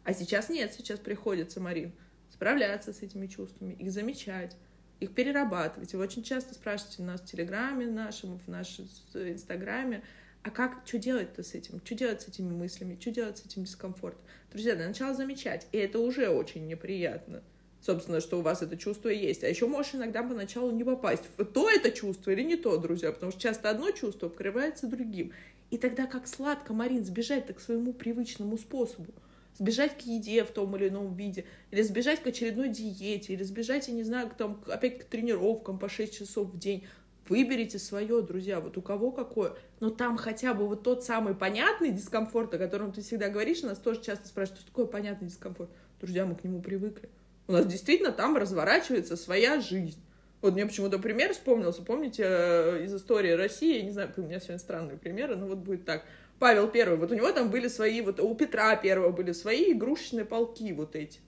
А 0.04 0.14
сейчас 0.14 0.50
нет, 0.50 0.74
сейчас 0.74 1.00
приходится, 1.00 1.60
Марин, 1.60 1.94
справляться 2.32 2.94
с 2.94 3.02
этими 3.02 3.28
чувствами, 3.28 3.74
их 3.74 3.92
замечать, 3.92 4.58
их 5.00 5.14
перерабатывать. 5.14 5.94
И 5.94 5.98
вы 5.98 6.04
очень 6.04 6.24
часто 6.24 6.56
спрашиваете 6.56 7.04
нас 7.04 7.22
в 7.22 7.26
Телеграме 7.26 7.86
нашем, 7.86 8.40
в 8.40 8.48
нашем 8.48 8.86
Инстаграме, 9.14 10.02
а 10.42 10.50
как, 10.50 10.82
что 10.86 10.98
делать-то 10.98 11.44
с 11.44 11.54
этим? 11.54 11.82
Что 11.84 11.94
делать 11.94 12.22
с 12.22 12.28
этими 12.30 12.50
мыслями? 12.50 12.98
Что 13.00 13.12
делать 13.12 13.38
с 13.38 13.46
этим 13.46 13.66
дискомфортом? 13.66 14.22
Друзья, 14.50 14.76
для 14.76 14.88
начала 14.88 15.14
замечать. 15.14 15.68
И 15.74 15.78
это 15.78 16.00
уже 16.00 16.30
очень 16.30 16.68
неприятно 16.68 17.44
собственно, 17.88 18.20
что 18.20 18.40
у 18.40 18.42
вас 18.42 18.62
это 18.62 18.78
чувство 18.78 19.08
есть. 19.10 19.44
А 19.44 19.48
еще 19.48 19.66
можешь 19.66 19.96
иногда 19.96 20.22
поначалу 20.22 20.72
не 20.72 20.84
попасть 20.84 21.24
в 21.38 21.46
то 21.46 21.70
это 21.70 21.90
чувство 21.90 22.32
или 22.32 22.44
не 22.44 22.58
то, 22.58 22.78
друзья, 22.78 23.12
потому 23.14 23.32
что 23.32 23.42
часто 23.42 23.70
одно 23.70 23.92
чувство 23.92 24.28
покрывается 24.28 24.88
другим. 24.88 25.32
И 25.72 25.78
тогда 25.78 26.06
как 26.06 26.28
сладко, 26.28 26.74
Марин, 26.74 27.04
сбежать 27.04 27.48
к 27.48 27.60
своему 27.62 27.94
привычному 27.94 28.58
способу. 28.58 29.14
Сбежать 29.58 29.98
к 29.98 30.02
еде 30.02 30.44
в 30.44 30.52
том 30.52 30.76
или 30.76 30.90
ином 30.90 31.16
виде, 31.16 31.46
или 31.72 31.82
сбежать 31.82 32.22
к 32.22 32.28
очередной 32.28 32.70
диете, 32.70 33.34
или 33.34 33.44
сбежать, 33.44 33.88
я 33.88 33.94
не 33.94 34.04
знаю, 34.04 34.30
к, 34.30 34.36
там, 34.36 34.62
опять 34.68 35.00
к 35.00 35.06
тренировкам 35.06 35.80
по 35.80 35.90
6 35.90 36.20
часов 36.20 36.50
в 36.50 36.60
день. 36.60 36.86
Выберите 37.28 37.80
свое, 37.80 38.22
друзья, 38.22 38.60
вот 38.60 38.78
у 38.78 38.82
кого 38.82 39.12
какое. 39.12 39.54
Но 39.80 39.90
там 39.90 40.18
хотя 40.18 40.54
бы 40.54 40.68
вот 40.68 40.84
тот 40.84 41.06
самый 41.06 41.34
понятный 41.34 41.92
дискомфорт, 41.92 42.54
о 42.54 42.58
котором 42.58 42.92
ты 42.92 43.02
всегда 43.02 43.30
говоришь, 43.30 43.64
нас 43.64 43.80
тоже 43.80 44.02
часто 44.02 44.28
спрашивают, 44.28 44.62
что 44.62 44.70
такое 44.70 44.86
понятный 44.86 45.30
дискомфорт. 45.30 45.72
Друзья, 46.00 46.26
мы 46.26 46.36
к 46.36 46.44
нему 46.44 46.62
привыкли. 46.62 47.10
У 47.48 47.54
нас 47.54 47.66
действительно 47.66 48.12
там 48.12 48.36
разворачивается 48.38 49.16
своя 49.16 49.62
жизнь. 49.62 50.02
Вот 50.42 50.54
мне 50.54 50.66
почему-то 50.66 51.00
пример 51.00 51.34
вспомнился. 51.34 51.82
Помните 51.82 52.24
э, 52.28 52.84
из 52.84 52.94
истории 52.94 53.32
России, 53.32 53.78
я 53.78 53.84
не 53.84 53.92
знаю, 53.92 54.12
у 54.18 54.22
меня 54.22 54.40
сегодня 54.40 54.60
странные 54.60 54.98
примеры, 54.98 55.36
но 55.36 55.48
вот 55.48 55.60
будет 55.60 55.86
так. 55.86 56.04
Павел 56.40 56.68
Первый, 56.68 57.00
вот 57.00 57.12
у 57.12 57.16
него 57.16 57.32
там 57.32 57.50
были 57.50 57.68
свои, 57.68 58.02
вот 58.02 58.20
у 58.20 58.36
Петра 58.36 58.76
Первого 58.76 59.10
были 59.10 59.32
свои 59.32 59.72
игрушечные 59.72 60.26
полки 60.26 60.72
вот 60.74 60.96
эти. 60.96 61.20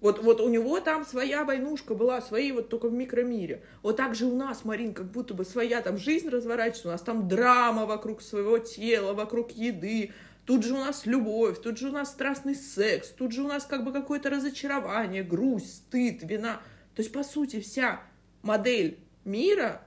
Вот, 0.00 0.22
вот 0.22 0.40
у 0.40 0.48
него 0.48 0.80
там 0.80 1.04
своя 1.04 1.44
войнушка 1.44 1.94
была, 1.94 2.20
свои 2.20 2.52
вот 2.52 2.68
только 2.68 2.88
в 2.88 2.92
микромире. 2.92 3.62
Вот 3.82 3.96
так 3.96 4.14
же 4.14 4.26
у 4.26 4.34
нас, 4.34 4.64
Марин, 4.64 4.92
как 4.94 5.06
будто 5.10 5.34
бы 5.34 5.44
своя 5.44 5.80
там 5.80 5.98
жизнь 5.98 6.28
разворачивается, 6.28 6.88
у 6.88 6.90
нас 6.92 7.00
там 7.00 7.28
драма 7.28 7.86
вокруг 7.86 8.22
своего 8.22 8.58
тела, 8.58 9.12
вокруг 9.14 9.52
еды, 9.52 10.12
Тут 10.44 10.62
же 10.62 10.74
у 10.74 10.78
нас 10.78 11.06
любовь, 11.06 11.60
тут 11.62 11.78
же 11.78 11.88
у 11.88 11.92
нас 11.92 12.10
страстный 12.10 12.54
секс, 12.54 13.08
тут 13.08 13.32
же 13.32 13.42
у 13.42 13.48
нас 13.48 13.64
как 13.64 13.84
бы 13.84 13.92
какое-то 13.92 14.28
разочарование, 14.28 15.22
грусть, 15.22 15.76
стыд, 15.76 16.22
вина. 16.22 16.60
То 16.94 17.02
есть, 17.02 17.12
по 17.12 17.22
сути, 17.22 17.60
вся 17.60 18.02
модель 18.42 18.98
мира 19.24 19.80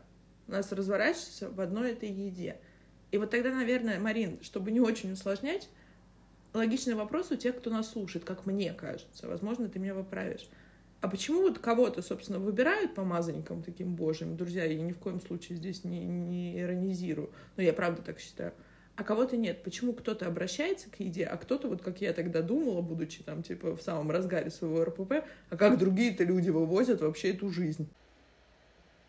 у 0.48 0.52
нас 0.52 0.72
разворачивается 0.72 1.50
в 1.50 1.62
одной 1.62 1.92
этой 1.92 2.10
еде. 2.10 2.58
И 3.12 3.18
вот 3.18 3.30
тогда, 3.30 3.52
наверное, 3.52 4.00
Марин, 4.00 4.40
чтобы 4.42 4.72
не 4.72 4.80
очень 4.80 5.12
усложнять, 5.12 5.70
логичный 6.54 6.96
вопрос 6.96 7.32
у 7.32 7.36
тех, 7.36 7.58
кто 7.58 7.70
нас 7.70 7.92
слушает, 7.92 8.26
как 8.26 8.46
мне 8.46 8.74
кажется. 8.74 9.28
Возможно, 9.28 9.70
ты 9.70 9.80
меня 9.80 9.94
поправишь. 9.94 10.50
А 11.00 11.08
почему 11.08 11.42
вот 11.42 11.60
кого-то, 11.60 12.02
собственно, 12.02 12.40
выбирают 12.40 12.96
помазанником 12.96 13.62
таким 13.62 13.96
божьим? 13.96 14.36
Друзья, 14.36 14.66
я 14.66 14.82
ни 14.82 14.92
в 14.92 14.98
коем 14.98 15.22
случае 15.22 15.58
здесь 15.58 15.84
не, 15.84 16.04
не 16.06 16.60
иронизирую. 16.60 17.30
Но 17.56 17.62
я 17.62 17.72
правда 17.72 18.02
так 18.02 18.20
считаю. 18.20 18.54
А 18.98 19.04
кого-то 19.04 19.38
нет. 19.38 19.62
Почему 19.62 19.94
кто-то 19.94 20.26
обращается 20.26 20.90
к 20.90 21.00
еде, 21.00 21.24
а 21.26 21.38
кто-то, 21.38 21.68
вот 21.68 21.84
как 21.84 22.02
я 22.02 22.14
тогда 22.14 22.42
думала, 22.42 22.82
будучи 22.82 23.22
там, 23.22 23.44
типа, 23.44 23.76
в 23.76 23.82
самом 23.82 24.10
разгаре 24.10 24.50
своего 24.50 24.84
РПП, 24.84 25.24
а 25.52 25.56
как 25.56 25.78
другие-то 25.78 26.24
люди 26.24 26.50
вывозят 26.50 27.02
вообще 27.02 27.30
эту 27.30 27.52
жизнь? 27.52 27.88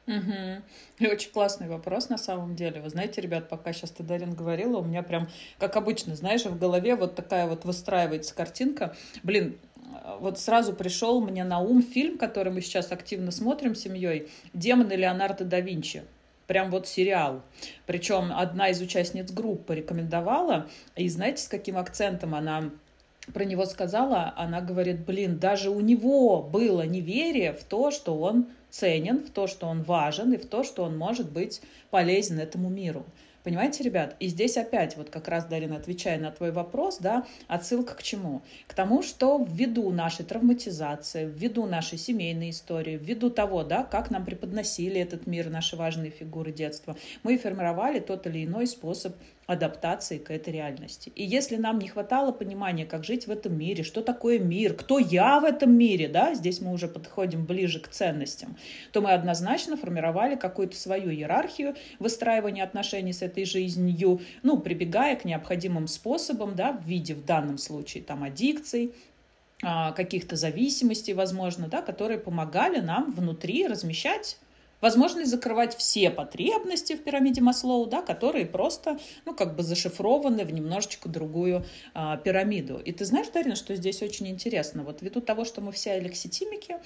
Угу. 0.07 0.62
И 0.98 1.07
очень 1.07 1.31
классный 1.33 1.68
вопрос 1.68 2.11
на 2.11 2.18
самом 2.18 2.55
деле. 2.55 2.83
Вы 2.83 2.90
знаете, 2.90 3.22
ребят, 3.22 3.48
пока 3.48 3.72
сейчас 3.72 3.90
ты, 3.90 4.03
Дарин, 4.03 4.35
говорила, 4.35 4.77
у 4.77 4.85
меня 4.85 5.03
прям, 5.03 5.29
как 5.59 5.77
обычно, 5.77 6.14
знаешь, 6.14 6.44
в 6.44 6.59
голове 6.59 6.94
вот 6.94 7.14
такая 7.14 7.46
вот 7.46 7.64
выстраивается 7.64 8.35
картинка. 8.35 8.94
Блин, 9.22 9.59
вот 10.20 10.38
сразу 10.38 10.74
пришел 10.74 11.22
мне 11.22 11.44
на 11.44 11.61
ум 11.61 11.83
фильм, 11.83 12.18
который 12.18 12.53
мы 12.53 12.61
сейчас 12.61 12.92
активно 12.92 13.31
смотрим 13.31 13.74
с 13.74 13.81
семьей, 13.81 14.29
«Демоны 14.53 14.92
Леонардо 14.92 15.44
да 15.44 15.61
Винчи». 15.61 16.03
Прям 16.48 16.70
вот 16.70 16.88
сериал. 16.88 17.42
Причем 17.87 18.32
одна 18.34 18.70
из 18.70 18.80
участниц 18.80 19.30
группы 19.30 19.74
рекомендовала, 19.74 20.66
и 20.96 21.06
знаете, 21.11 21.42
с 21.42 21.46
каким 21.46 21.76
акцентом 21.76 22.34
она 22.34 22.70
про 23.34 23.44
него 23.44 23.66
сказала? 23.66 24.32
Она 24.34 24.62
говорит, 24.62 25.04
блин, 25.04 25.38
даже 25.38 25.68
у 25.68 25.80
него 25.80 26.42
было 26.42 26.87
неверие 26.87 27.52
в 27.52 27.64
то, 27.64 27.90
что 27.90 28.18
он 28.18 28.46
ценен, 28.70 29.18
в 29.18 29.30
то, 29.30 29.46
что 29.46 29.66
он 29.66 29.82
важен, 29.82 30.32
и 30.32 30.38
в 30.38 30.46
то, 30.46 30.64
что 30.64 30.84
он 30.84 30.96
может 30.96 31.30
быть 31.30 31.61
полезен 31.90 32.40
этому 32.40 32.70
миру. 32.70 33.04
Понимаете, 33.44 33.85
ребят? 33.85 34.16
И 34.20 34.29
здесь 34.29 34.57
опять, 34.57 34.96
вот 34.96 35.11
как 35.11 35.29
раз, 35.29 35.44
Дарина, 35.44 35.77
отвечая 35.77 36.18
на 36.18 36.31
твой 36.33 36.51
вопрос, 36.51 36.98
да, 36.98 37.24
отсылка 37.46 37.94
к 37.94 38.03
чему? 38.03 38.42
К 38.66 38.74
тому, 38.74 39.03
что 39.03 39.44
ввиду 39.48 39.90
нашей 39.90 40.24
травматизации, 40.24 41.24
ввиду 41.24 41.66
нашей 41.66 41.98
семейной 41.98 42.51
истории, 42.51 42.96
ввиду 42.96 43.31
того, 43.31 43.62
да, 43.62 43.85
как 43.85 44.11
нам 44.11 44.24
преподносили 44.24 45.01
этот 45.01 45.27
мир, 45.27 45.51
наши 45.51 45.77
важные 45.77 46.11
фигуры 46.11 46.53
детства, 46.53 46.96
мы 47.22 47.38
формировали 47.38 48.01
тот 48.01 48.27
или 48.27 48.44
иной 48.44 48.66
способ 48.66 49.14
адаптации 49.48 50.18
к 50.18 50.30
этой 50.30 50.52
реальности. 50.52 51.11
И 51.14 51.24
если 51.24 51.56
нам 51.56 51.78
не 51.78 51.88
хватало 51.88 52.32
понимания, 52.32 52.84
как 52.84 53.02
жить 53.02 53.26
в 53.26 53.30
этом 53.30 53.56
мире, 53.56 53.82
что 53.82 54.02
такое 54.02 54.38
мир, 54.38 54.74
кто 54.74 54.98
я 54.98 55.40
в 55.40 55.44
этом 55.44 55.74
мире, 55.74 56.06
да, 56.06 56.34
здесь 56.34 56.61
мы 56.61 56.70
уже 56.70 56.87
подходим 56.87 57.46
ближе 57.46 57.80
к 57.80 57.88
ценностям, 57.88 58.58
то 58.92 59.00
мы 59.00 59.12
однозначно 59.12 59.78
формировали 59.78 60.37
какую-то 60.37 60.76
свою 60.76 61.11
иерархию 61.11 61.74
выстраивания 61.98 62.62
отношений 62.62 63.14
с 63.14 63.22
этой 63.22 63.46
жизнью, 63.46 64.20
ну, 64.42 64.58
прибегая 64.58 65.16
к 65.16 65.24
необходимым 65.24 65.88
способам, 65.88 66.54
да, 66.54 66.72
в 66.72 66.84
виде, 66.84 67.14
в 67.14 67.24
данном 67.24 67.56
случае, 67.56 68.02
там, 68.02 68.24
аддикций, 68.24 68.92
а, 69.62 69.92
каких-то 69.92 70.37
зависимостей, 70.37 71.14
возможно, 71.14 71.68
да, 71.68 71.80
которые 71.80 72.18
помогали 72.18 72.80
нам 72.80 73.11
внутри 73.12 73.66
размещать 73.66 74.37
возможность 74.80 75.30
закрывать 75.30 75.76
все 75.76 76.10
потребности 76.10 76.94
в 76.94 77.02
пирамиде 77.02 77.40
Маслоу, 77.40 77.86
да, 77.86 78.02
которые 78.02 78.46
просто, 78.46 78.98
ну, 79.24 79.34
как 79.34 79.56
бы 79.56 79.62
зашифрованы 79.62 80.44
в 80.44 80.52
немножечко 80.52 81.08
другую 81.08 81.64
а, 81.94 82.16
пирамиду. 82.16 82.78
И 82.78 82.92
ты 82.92 83.04
знаешь, 83.04 83.28
Дарина, 83.28 83.56
что 83.56 83.74
здесь 83.76 84.02
очень 84.02 84.28
интересно? 84.28 84.82
Вот 84.82 85.02
ввиду 85.02 85.20
того, 85.20 85.44
что 85.44 85.60
мы 85.60 85.72
все 85.72 85.92
алекситимики, 85.92 86.76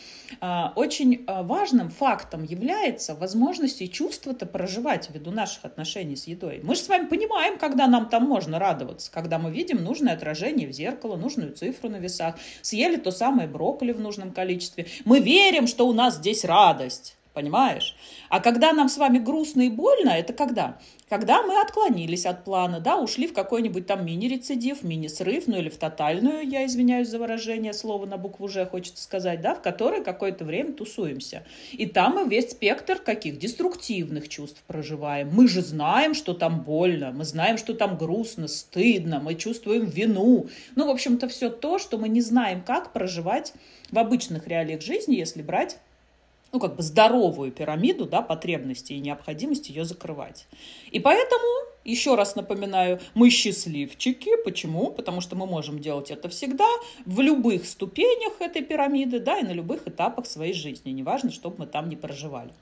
а, 0.40 0.72
очень 0.76 1.24
а, 1.26 1.42
важным 1.42 1.88
фактом 1.88 2.44
является 2.44 3.14
возможность 3.14 3.83
и 3.83 3.90
чувство-то 3.90 4.46
проживать 4.46 5.11
ввиду 5.11 5.31
наших 5.31 5.64
отношений 5.64 6.16
с 6.16 6.26
едой. 6.26 6.61
Мы 6.62 6.74
же 6.74 6.83
с 6.83 6.88
вами 6.88 7.07
понимаем, 7.07 7.59
когда 7.59 7.87
нам 7.87 8.09
там 8.09 8.24
можно 8.24 8.59
радоваться, 8.59 9.11
когда 9.11 9.38
мы 9.38 9.50
видим 9.50 9.83
нужное 9.83 10.14
отражение 10.14 10.68
в 10.68 10.72
зеркало, 10.72 11.16
нужную 11.16 11.52
цифру 11.52 11.88
на 11.88 11.96
весах, 11.96 12.37
съели 12.62 12.96
то 12.96 13.11
самое 13.11 13.48
брокколи 13.48 13.92
в 13.92 14.00
нужном 14.00 14.33
количестве. 14.33 14.87
Мы 15.05 15.20
верим, 15.20 15.66
что 15.66 15.87
у 15.87 15.92
нас 15.92 16.16
здесь 16.16 16.44
радость. 16.44 17.16
Понимаешь? 17.33 17.97
А 18.29 18.40
когда 18.40 18.73
нам 18.73 18.88
с 18.88 18.99
вами 18.99 19.18
грустно 19.18 19.62
и 19.62 19.71
больно, 19.71 20.11
это 20.11 20.35
когда? 20.35 20.79
Когда 21.09 21.42
мы 21.42 21.61
отклонились 21.61 22.27
от 22.27 22.45
плана, 22.45 22.81
да, 22.81 22.97
ушли 22.97 23.27
в 23.27 23.33
какой-нибудь 23.33 23.87
там 23.87 24.05
мини-рецидив, 24.05 24.83
мини-срыв, 24.83 25.47
ну 25.47 25.57
или 25.57 25.68
в 25.68 25.77
тотальную, 25.77 26.47
я 26.47 26.64
извиняюсь 26.66 27.09
за 27.09 27.18
выражение, 27.18 27.73
слово 27.73 28.07
на 28.07 28.18
букву 28.18 28.49
«Ж» 28.49 28.66
хочется 28.66 29.03
сказать, 29.03 29.40
да, 29.40 29.55
в 29.55 29.62
которой 29.62 30.05
какое-то 30.05 30.45
время 30.45 30.73
тусуемся. 30.73 31.45
И 31.73 31.87
там 31.87 32.16
мы 32.16 32.29
весь 32.29 32.51
спектр 32.51 32.99
каких? 32.99 33.38
Деструктивных 33.38 34.29
чувств 34.29 34.62
проживаем. 34.66 35.31
Мы 35.33 35.49
же 35.49 35.62
знаем, 35.62 36.14
что 36.14 36.35
там 36.35 36.62
больно, 36.62 37.12
мы 37.12 37.25
знаем, 37.25 37.57
что 37.57 37.73
там 37.75 37.97
грустно, 37.97 38.49
стыдно, 38.49 39.21
мы 39.21 39.35
чувствуем 39.37 39.87
вину. 39.87 40.49
Ну, 40.77 40.87
в 40.87 40.90
общем-то, 40.90 41.29
все 41.29 41.49
то, 41.49 41.79
что 41.79 41.97
мы 41.99 42.09
не 42.09 42.21
знаем, 42.21 42.62
как 42.62 42.92
проживать 42.92 43.53
в 43.90 43.99
обычных 43.99 44.49
реалиях 44.49 44.83
жизни, 44.83 45.16
если 45.16 45.42
брать 45.42 45.79
ну, 46.53 46.61
как 46.61 46.77
бы 46.77 46.83
здоровую 46.83 47.51
пирамиду, 47.51 48.05
да, 48.05 48.21
потребностей 48.21 48.97
и 48.97 49.01
необходимости 49.01 49.73
ее 49.73 49.87
закрывать. 49.87 50.47
И 50.91 51.01
поэтому, 51.01 51.47
еще 51.83 52.15
раз 52.15 52.37
напоминаю, 52.37 53.01
мы 53.15 53.31
счастливчики. 53.31 54.31
Почему? 54.45 54.91
Потому 54.91 55.23
что 55.23 55.35
мы 55.35 55.47
можем 55.47 55.79
делать 55.79 56.11
это 56.11 56.29
всегда, 56.29 56.69
в 57.07 57.21
любых 57.21 57.67
ступенях 57.67 58.35
этой 58.41 58.61
пирамиды, 58.62 59.19
да, 59.19 59.38
и 59.38 59.45
на 59.45 59.53
любых 59.53 59.88
этапах 59.88 60.27
своей 60.27 60.53
жизни. 60.53 60.91
Неважно, 60.91 61.31
чтобы 61.31 61.61
мы 61.61 61.67
там 61.67 61.88
не 61.88 61.97
проживали. 61.97 62.53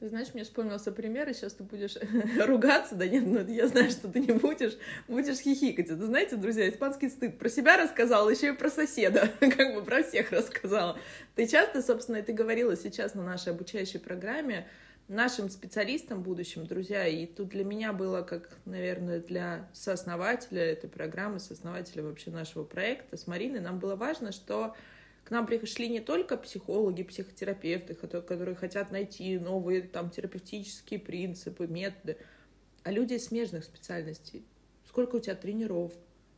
Ты 0.00 0.08
знаешь, 0.08 0.32
мне 0.32 0.44
вспомнился 0.44 0.92
пример, 0.92 1.28
и 1.28 1.34
сейчас 1.34 1.52
ты 1.52 1.62
будешь 1.62 1.98
ругаться, 2.46 2.94
да 2.94 3.06
нет, 3.06 3.24
ну 3.26 3.46
я 3.46 3.68
знаю, 3.68 3.90
что 3.90 4.08
ты 4.08 4.20
не 4.20 4.32
будешь, 4.32 4.78
будешь 5.08 5.40
хихикать. 5.40 5.90
Это, 5.90 6.06
знаете, 6.06 6.36
друзья, 6.36 6.66
испанский 6.70 7.10
стыд. 7.10 7.38
Про 7.38 7.50
себя 7.50 7.76
рассказала, 7.76 8.30
еще 8.30 8.48
и 8.48 8.56
про 8.56 8.70
соседа, 8.70 9.30
как 9.40 9.74
бы 9.74 9.82
про 9.82 10.02
всех 10.02 10.32
рассказала. 10.32 10.98
Ты 11.34 11.46
часто, 11.46 11.82
собственно, 11.82 12.16
и 12.16 12.22
ты 12.22 12.32
говорила 12.32 12.76
сейчас 12.76 13.14
на 13.14 13.22
нашей 13.22 13.52
обучающей 13.52 14.00
программе, 14.00 14.66
нашим 15.06 15.50
специалистам 15.50 16.22
будущим, 16.22 16.66
друзья, 16.66 17.06
и 17.06 17.26
тут 17.26 17.48
для 17.50 17.64
меня 17.64 17.92
было, 17.92 18.22
как, 18.22 18.48
наверное, 18.64 19.20
для 19.20 19.68
сооснователя 19.74 20.62
этой 20.62 20.88
программы, 20.88 21.40
сооснователя 21.40 22.04
вообще 22.04 22.30
нашего 22.30 22.64
проекта 22.64 23.18
с 23.18 23.26
Мариной, 23.26 23.60
нам 23.60 23.78
было 23.78 23.96
важно, 23.96 24.32
что 24.32 24.74
к 25.30 25.32
нам 25.32 25.46
пришли 25.46 25.88
не 25.88 26.00
только 26.00 26.36
психологи, 26.36 27.04
психотерапевты, 27.04 27.94
которые 27.94 28.56
хотят 28.56 28.90
найти 28.90 29.38
новые 29.38 29.82
там 29.82 30.10
терапевтические 30.10 30.98
принципы, 30.98 31.68
методы, 31.68 32.16
а 32.82 32.90
люди 32.90 33.14
из 33.14 33.26
смежных 33.26 33.62
специальностей. 33.62 34.44
Сколько 34.88 35.14
у 35.14 35.20
тебя 35.20 35.36
тренеров, 35.36 35.92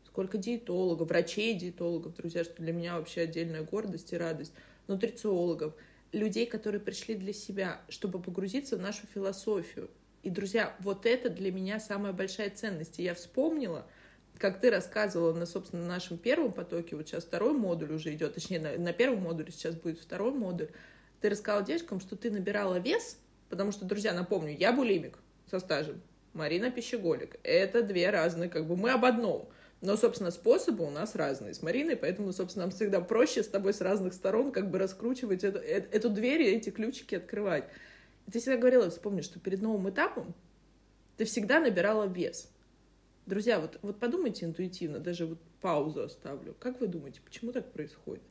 сколько 0.05 0.37
диетологов, 0.37 1.09
врачей 1.09 1.55
диетологов, 1.55 2.15
друзья, 2.17 2.45
что 2.45 2.61
для 2.63 2.75
меня 2.75 2.99
вообще 2.99 3.23
отдельная 3.23 3.63
гордость 3.63 4.13
и 4.13 4.19
радость, 4.19 4.53
нутрициологов, 4.89 5.75
людей, 6.13 6.45
которые 6.45 6.83
пришли 6.83 7.15
для 7.15 7.33
себя, 7.33 7.81
чтобы 7.89 8.21
погрузиться 8.21 8.77
в 8.77 8.81
нашу 8.83 9.07
философию. 9.07 9.89
И, 10.23 10.29
друзья, 10.29 10.77
вот 10.81 11.07
это 11.07 11.31
для 11.31 11.51
меня 11.51 11.81
самая 11.81 12.13
большая 12.13 12.51
ценность. 12.51 12.99
И 12.99 13.05
я 13.05 13.15
вспомнила— 13.15 13.87
как 14.43 14.59
ты 14.59 14.71
рассказывала 14.71 15.33
на, 15.33 15.47
собственно, 15.47 15.87
нашем 15.87 16.19
первом 16.19 16.53
потоке, 16.53 16.97
вот 16.97 17.07
сейчас 17.07 17.23
второй 17.23 17.53
модуль 17.53 17.93
уже 17.93 18.13
идет, 18.13 18.35
точнее, 18.35 18.59
на, 18.59 18.77
на 18.77 18.93
первом 18.93 19.21
модуле 19.21 19.53
сейчас 19.53 19.77
будет 19.77 20.01
второй 20.01 20.33
модуль, 20.33 20.69
ты 21.21 21.29
рассказала 21.29 21.65
девочкам, 21.65 22.01
что 22.01 22.17
ты 22.17 22.29
набирала 22.29 22.81
вес, 22.81 23.19
потому 23.49 23.71
что, 23.71 23.85
друзья, 23.85 24.13
напомню, 24.13 24.57
я 24.59 24.73
булимик 24.73 25.17
со 25.49 25.61
стажем, 25.61 26.03
Марина 26.33 26.73
пищеголик. 26.73 27.37
Это 27.45 27.85
две 27.85 28.11
разные, 28.11 28.51
как 28.51 28.67
бы 28.67 28.77
мы 28.77 28.91
об 28.91 29.05
одном. 29.05 29.49
Но, 29.81 29.97
собственно, 29.97 30.33
способы 30.33 30.85
у 30.85 30.91
нас 30.91 31.15
разные 31.15 31.55
с 31.55 31.63
Мариной, 31.63 31.95
поэтому, 31.95 32.33
собственно, 32.33 32.65
нам 32.65 32.73
всегда 32.73 33.01
проще 33.01 33.45
с 33.45 33.49
тобой 33.49 33.73
с 33.73 33.81
разных 33.81 34.13
сторон 34.13 34.51
как 34.51 34.73
бы 34.73 34.79
раскручивать 34.79 35.45
эту, 35.45 35.61
э, 35.61 35.87
эту 35.93 36.11
дверь 36.11 36.43
и 36.43 36.57
эти 36.57 36.71
ключики 36.71 37.15
открывать. 37.15 37.69
Ты 38.33 38.41
всегда 38.41 38.57
говорила, 38.57 38.91
вспомни, 38.91 39.21
что 39.21 39.39
перед 39.39 39.63
новым 39.63 39.89
этапом 39.89 40.35
ты 41.17 41.27
всегда 41.27 41.61
набирала 41.61 42.09
вес. 42.09 42.52
Друзья, 43.27 43.61
вот, 43.61 43.79
вот 43.83 43.99
подумайте 44.01 44.45
интуитивно, 44.45 44.99
даже 44.99 45.27
вот 45.27 45.39
паузу 45.61 46.03
оставлю. 46.03 46.55
Как 46.59 46.81
вы 46.81 46.89
думаете, 46.89 47.21
почему 47.25 47.53
так 47.53 47.73
происходит? 47.73 48.25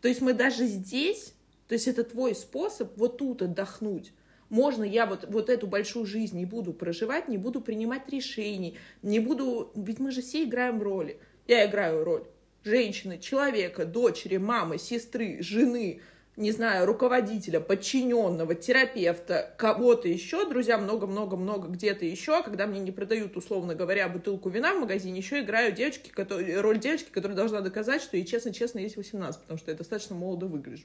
То 0.00 0.08
есть 0.08 0.20
мы 0.20 0.34
даже 0.34 0.66
здесь, 0.66 1.34
то 1.68 1.74
есть 1.74 1.88
это 1.88 2.04
твой 2.04 2.34
способ 2.34 2.96
вот 2.96 3.18
тут 3.18 3.42
отдохнуть. 3.42 4.12
Можно 4.48 4.84
я 4.84 5.06
вот, 5.06 5.26
вот 5.28 5.48
эту 5.48 5.66
большую 5.66 6.06
жизнь 6.06 6.36
не 6.36 6.44
буду 6.44 6.72
проживать, 6.72 7.28
не 7.28 7.38
буду 7.38 7.60
принимать 7.60 8.08
решений, 8.08 8.76
не 9.02 9.18
буду... 9.18 9.72
Ведь 9.74 9.98
мы 9.98 10.12
же 10.12 10.20
все 10.20 10.44
играем 10.44 10.82
роли. 10.82 11.18
Я 11.46 11.66
играю 11.66 12.04
роль 12.04 12.24
женщины, 12.64 13.18
человека, 13.18 13.84
дочери, 13.84 14.36
мамы, 14.36 14.78
сестры, 14.78 15.42
жены, 15.42 16.00
не 16.36 16.50
знаю, 16.50 16.86
руководителя, 16.86 17.60
подчиненного, 17.60 18.54
терапевта, 18.54 19.54
кого-то 19.58 20.08
еще, 20.08 20.48
друзья, 20.48 20.78
много-много-много 20.78 21.68
где-то 21.68 22.06
еще, 22.06 22.42
когда 22.42 22.66
мне 22.66 22.80
не 22.80 22.90
продают, 22.90 23.36
условно 23.36 23.74
говоря, 23.74 24.08
бутылку 24.08 24.48
вина 24.48 24.74
в 24.74 24.80
магазине, 24.80 25.18
еще 25.18 25.40
играю 25.40 25.72
девочки, 25.72 26.08
которые, 26.08 26.60
роль 26.60 26.78
девочки, 26.78 27.10
которая 27.10 27.36
должна 27.36 27.60
доказать, 27.60 28.00
что 28.00 28.16
ей 28.16 28.24
честно-честно 28.24 28.78
есть 28.78 28.96
18, 28.96 29.42
потому 29.42 29.58
что 29.58 29.70
я 29.70 29.76
достаточно 29.76 30.16
молодо 30.16 30.46
выгляжу. 30.46 30.84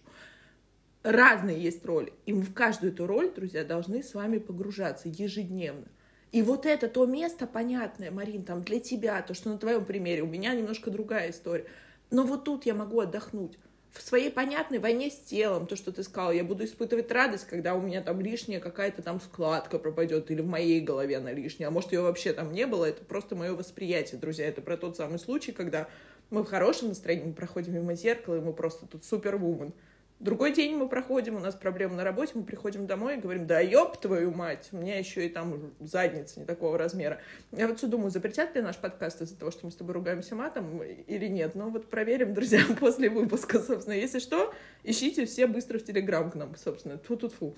Разные 1.04 1.62
есть 1.62 1.86
роли, 1.86 2.12
и 2.26 2.34
мы 2.34 2.42
в 2.42 2.54
каждую 2.54 2.92
эту 2.92 3.08
роль, 3.08 3.32
друзья, 3.34 3.64
должны 3.64 4.04
с 4.04 4.14
вами 4.14 4.40
погружаться 4.40 5.08
ежедневно. 5.08 5.88
И 6.34 6.42
вот 6.42 6.66
это 6.66 6.90
то 6.90 7.06
место 7.06 7.48
понятное, 7.48 8.12
Марин, 8.12 8.44
там 8.44 8.64
для 8.64 8.82
тебя, 8.82 9.22
то, 9.22 9.34
что 9.34 9.48
на 9.50 9.58
твоем 9.58 9.86
примере, 9.86 10.24
у 10.24 10.28
меня 10.28 10.54
немножко 10.54 10.92
другая 10.92 11.32
история. 11.32 11.66
Но 12.12 12.24
вот 12.24 12.44
тут 12.44 12.66
я 12.66 12.74
могу 12.74 13.00
отдохнуть 13.00 13.58
в 13.98 14.02
своей 14.02 14.32
понятной 14.32 14.80
войне 14.80 15.10
с 15.10 15.16
телом, 15.16 15.68
то, 15.68 15.76
что 15.76 15.92
ты 15.92 16.04
сказала, 16.04 16.32
я 16.32 16.44
буду 16.44 16.66
испытывать 16.66 17.12
радость, 17.12 17.46
когда 17.48 17.76
у 17.76 17.82
меня 17.82 18.02
там 18.02 18.22
лишняя 18.22 18.60
какая-то 18.60 19.02
там 19.02 19.20
складка 19.20 19.80
пропадет, 19.80 20.32
или 20.32 20.42
в 20.42 20.48
моей 20.48 20.82
голове 20.82 21.18
она 21.18 21.32
лишняя, 21.32 21.68
а 21.68 21.72
может, 21.72 21.92
ее 21.92 22.02
вообще 22.02 22.34
там 22.34 22.52
не 22.52 22.66
было, 22.68 22.86
это 22.86 23.04
просто 23.04 23.36
мое 23.36 23.54
восприятие, 23.54 24.20
друзья, 24.20 24.48
это 24.48 24.62
про 24.62 24.78
тот 24.78 24.98
самый 24.98 25.20
случай, 25.20 25.52
когда 25.52 25.88
мы 26.30 26.44
в 26.44 26.48
хорошем 26.48 26.90
настроении, 26.90 27.26
мы 27.26 27.34
проходим 27.34 27.74
мимо 27.74 27.96
зеркала, 27.96 28.36
и 28.36 28.42
мы 28.42 28.54
просто 28.54 28.86
тут 28.86 29.04
супервумен. 29.06 29.74
Другой 30.20 30.52
день 30.52 30.76
мы 30.76 30.90
проходим, 30.90 31.36
у 31.36 31.40
нас 31.40 31.54
проблемы 31.54 31.96
на 31.96 32.04
работе, 32.04 32.32
мы 32.34 32.44
приходим 32.44 32.88
домой 32.88 33.18
и 33.18 33.20
говорим, 33.20 33.46
да 33.46 33.60
ёб 33.60 33.98
твою 33.98 34.32
мать, 34.32 34.68
у 34.72 34.78
меня 34.78 34.98
еще 34.98 35.28
и 35.28 35.30
там 35.30 35.72
задница 35.80 36.40
не 36.40 36.46
такого 36.48 36.76
размера. 36.76 37.22
Я 37.52 37.68
вот 37.68 37.78
все 37.78 37.86
думаю, 37.86 38.10
запретят 38.10 38.56
ли 38.56 38.64
наш 38.64 38.78
подкаст 38.78 39.22
из-за 39.22 39.38
того, 39.38 39.52
что 39.52 39.68
мы 39.68 39.72
с 39.72 39.76
тобой 39.76 39.94
ругаемся 39.94 40.34
матом 40.34 40.82
или 40.82 41.28
нет. 41.28 41.54
Но 41.54 41.70
вот 41.70 41.88
проверим, 41.92 42.34
друзья, 42.34 42.62
после 42.80 43.12
выпуска, 43.12 43.60
собственно. 43.60 43.94
Если 43.94 44.18
что, 44.18 44.52
ищите 44.84 45.28
все 45.28 45.46
быстро 45.46 45.78
в 45.78 45.84
Телеграм 45.84 46.32
к 46.32 46.36
нам, 46.36 46.56
собственно. 46.56 46.98
Тьфу-тьфу-тьфу. 46.98 47.56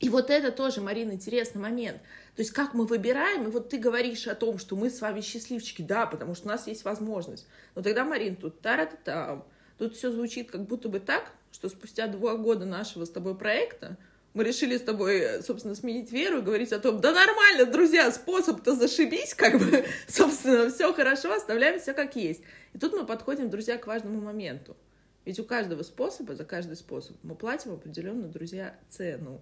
И 0.00 0.10
вот 0.10 0.28
это 0.28 0.52
тоже, 0.52 0.82
Марина, 0.82 1.12
интересный 1.12 1.62
момент. 1.62 1.96
То 2.36 2.42
есть 2.42 2.50
как 2.50 2.74
мы 2.74 2.84
выбираем, 2.84 3.48
и 3.48 3.50
вот 3.50 3.70
ты 3.70 3.78
говоришь 3.78 4.28
о 4.28 4.34
том, 4.34 4.58
что 4.58 4.76
мы 4.76 4.90
с 4.90 5.00
вами 5.00 5.22
счастливчики, 5.22 5.80
да, 5.80 6.04
потому 6.04 6.34
что 6.34 6.46
у 6.46 6.50
нас 6.50 6.66
есть 6.66 6.84
возможность. 6.84 7.48
Но 7.74 7.82
тогда, 7.82 8.04
Марин, 8.04 8.36
тут 8.36 8.60
тара-та-там, 8.60 9.46
тут 9.78 9.96
все 9.96 10.12
звучит 10.12 10.50
как 10.50 10.66
будто 10.66 10.88
бы 10.88 11.00
так, 11.00 11.32
что 11.52 11.68
спустя 11.68 12.06
два 12.06 12.36
года 12.36 12.66
нашего 12.66 13.04
с 13.04 13.10
тобой 13.10 13.36
проекта 13.36 13.96
мы 14.34 14.44
решили 14.44 14.76
с 14.76 14.82
тобой, 14.82 15.42
собственно, 15.42 15.74
сменить 15.74 16.12
веру 16.12 16.38
и 16.38 16.42
говорить 16.42 16.72
о 16.72 16.78
том, 16.78 17.00
да 17.00 17.12
нормально, 17.12 17.66
друзья, 17.66 18.10
способ-то 18.10 18.74
зашибись, 18.74 19.34
как 19.34 19.58
бы, 19.58 19.84
собственно, 20.06 20.70
все 20.70 20.92
хорошо, 20.92 21.32
оставляем 21.32 21.80
все 21.80 21.92
как 21.92 22.14
есть. 22.14 22.42
И 22.72 22.78
тут 22.78 22.92
мы 22.92 23.06
подходим, 23.06 23.50
друзья, 23.50 23.78
к 23.78 23.86
важному 23.86 24.20
моменту. 24.20 24.76
Ведь 25.24 25.40
у 25.40 25.44
каждого 25.44 25.82
способа, 25.82 26.34
за 26.34 26.44
каждый 26.44 26.76
способ 26.76 27.16
мы 27.22 27.34
платим 27.34 27.72
определенную, 27.72 28.30
друзья, 28.30 28.76
цену. 28.88 29.40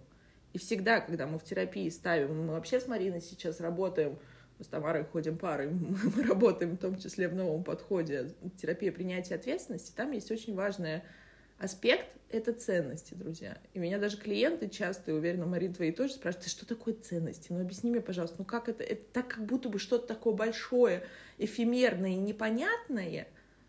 И 0.53 0.59
всегда, 0.59 1.01
когда 1.01 1.27
мы 1.27 1.38
в 1.38 1.45
терапии 1.45 1.88
ставим, 1.90 2.47
мы 2.47 2.55
вообще 2.55 2.81
с 2.81 2.87
Мариной 2.87 3.21
сейчас 3.21 3.61
работаем, 3.61 4.19
мы 4.59 4.64
с 4.64 4.69
Тамарой 4.69 5.05
ходим 5.05 5.37
парой, 5.37 5.69
мы 6.16 6.23
работаем 6.23 6.77
в 6.77 6.79
том 6.79 6.99
числе 6.99 7.29
в 7.29 7.35
новом 7.35 7.62
подходе 7.62 8.33
терапия 8.61 8.90
принятия 8.90 9.35
ответственности, 9.35 9.92
там 9.95 10.12
есть 10.12 10.31
очень 10.31 10.55
важная 10.55 11.05
аспект— 11.59 12.07
это 12.31 12.53
ценности, 12.53 13.14
друзья. 13.14 13.59
И 13.73 13.79
меня 13.79 13.99
даже 13.99 14.16
клиенты 14.16 14.69
часто, 14.69 15.11
и 15.11 15.14
уверена, 15.14 15.47
Марин, 15.47 15.73
твои 15.73 15.92
тоже 15.92 16.14
спрашивают, 16.14 16.49
что 16.49 16.66
такое 16.66 16.95
ценности? 16.95 17.49
Ну, 17.51 17.61
объясни 17.61 17.90
мне, 17.90 18.01
пожалуйста, 18.01 18.37
ну 18.38 18.45
как 18.45 18.69
это? 18.69 18.83
Это 18.83 19.05
так, 19.12 19.29
как 19.29 19.47
будто 19.47 19.69
бы 19.69 19.79
что-то 19.79 20.07
такое 20.07 20.35
большое, 20.35 21.05
эфемерное 21.38 22.11
и 22.11 22.16
непонятное, 22.16 23.29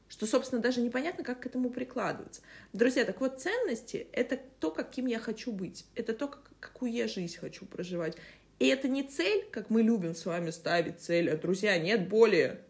что, 0.10 0.26
собственно, 0.26 0.62
даже 0.62 0.82
непонятно, 0.82 1.24
как 1.24 1.42
к 1.42 1.46
этому 1.46 1.70
прикладываться. 1.70 2.42
Друзья, 2.74 3.06
так 3.06 3.20
вот, 3.20 3.42
ценности— 3.42 4.08
это 4.12 4.40
то, 4.60 4.72
каким 4.72 5.06
я 5.06 5.20
хочу 5.20 5.52
быть, 5.52 5.86
это 5.96 6.14
то, 6.14 6.28
как, 6.28 6.52
какую 6.60 6.92
я 6.92 7.08
жизнь 7.08 7.38
хочу 7.38 7.66
проживать. 7.66 8.18
И 8.60 8.68
это 8.68 8.88
не 8.88 9.04
цель, 9.04 9.46
как 9.52 9.70
мы 9.70 9.84
любим 9.84 10.16
с 10.16 10.26
вами 10.26 10.50
ставить 10.50 11.00
цель, 11.00 11.30
а, 11.30 11.38
друзья, 11.38 11.78
нет 11.78 12.10
более 12.10 12.62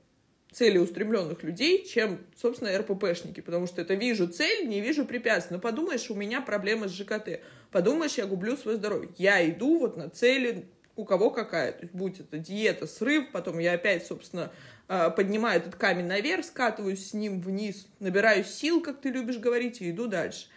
целеустремленных 0.52 1.44
людей, 1.44 1.86
чем, 1.86 2.20
собственно, 2.36 2.76
РППшники, 2.78 3.42
потому 3.42 3.68
что 3.68 3.82
это 3.82 3.94
вижу 3.94 4.28
цель, 4.28 4.68
не 4.68 4.82
вижу 4.82 5.06
препятствий. 5.06 5.56
Но 5.56 5.62
подумаешь, 5.62 6.10
у 6.10 6.16
меня 6.16 6.42
проблемы 6.42 6.88
с 6.88 6.92
ЖКТ, 6.92 7.42
подумаешь, 7.72 8.16
я 8.18 8.26
гублю 8.26 8.56
свое 8.58 8.78
здоровье. 8.78 9.10
Я 9.18 9.48
иду 9.50 9.80
вот 9.80 9.98
на 9.98 10.10
цели, 10.10 10.66
у 10.96 11.06
кого 11.06 11.30
какая, 11.30 11.74
то 11.74 11.82
есть 11.82 11.94
будь 11.94 12.20
это 12.20 12.40
диета, 12.40 12.88
срыв, 12.88 13.32
потом 13.32 13.60
я 13.60 13.74
опять, 13.74 14.06
собственно, 14.06 14.52
а, 14.88 15.10
поднимаю 15.10 15.60
этот 15.60 15.76
камень 15.76 16.06
наверх, 16.06 16.46
скатываюсь 16.46 17.10
с 17.10 17.14
ним 17.14 17.42
вниз, 17.42 17.88
набираю 18.00 18.44
сил, 18.44 18.82
как 18.82 19.02
ты 19.02 19.10
любишь 19.10 19.38
говорить, 19.38 19.82
и 19.82 19.92
иду 19.92 20.08
дальше. 20.08 20.48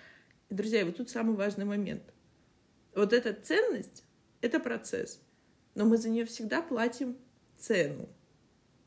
И, 0.49 0.55
друзья, 0.55 0.85
вот 0.85 0.97
тут 0.97 1.11
самый 1.11 1.37
важный 1.37 1.65
момент. 1.65 2.03
Вот 2.95 3.13
эта 3.13 3.35
ценность— 3.35 4.05
это 4.41 4.61
процесс, 4.61 5.21
но 5.75 5.85
мы 5.85 5.99
за 5.99 6.09
нее 6.09 6.25
всегда 6.25 6.63
платим 6.63 7.19
цену. 7.59 8.09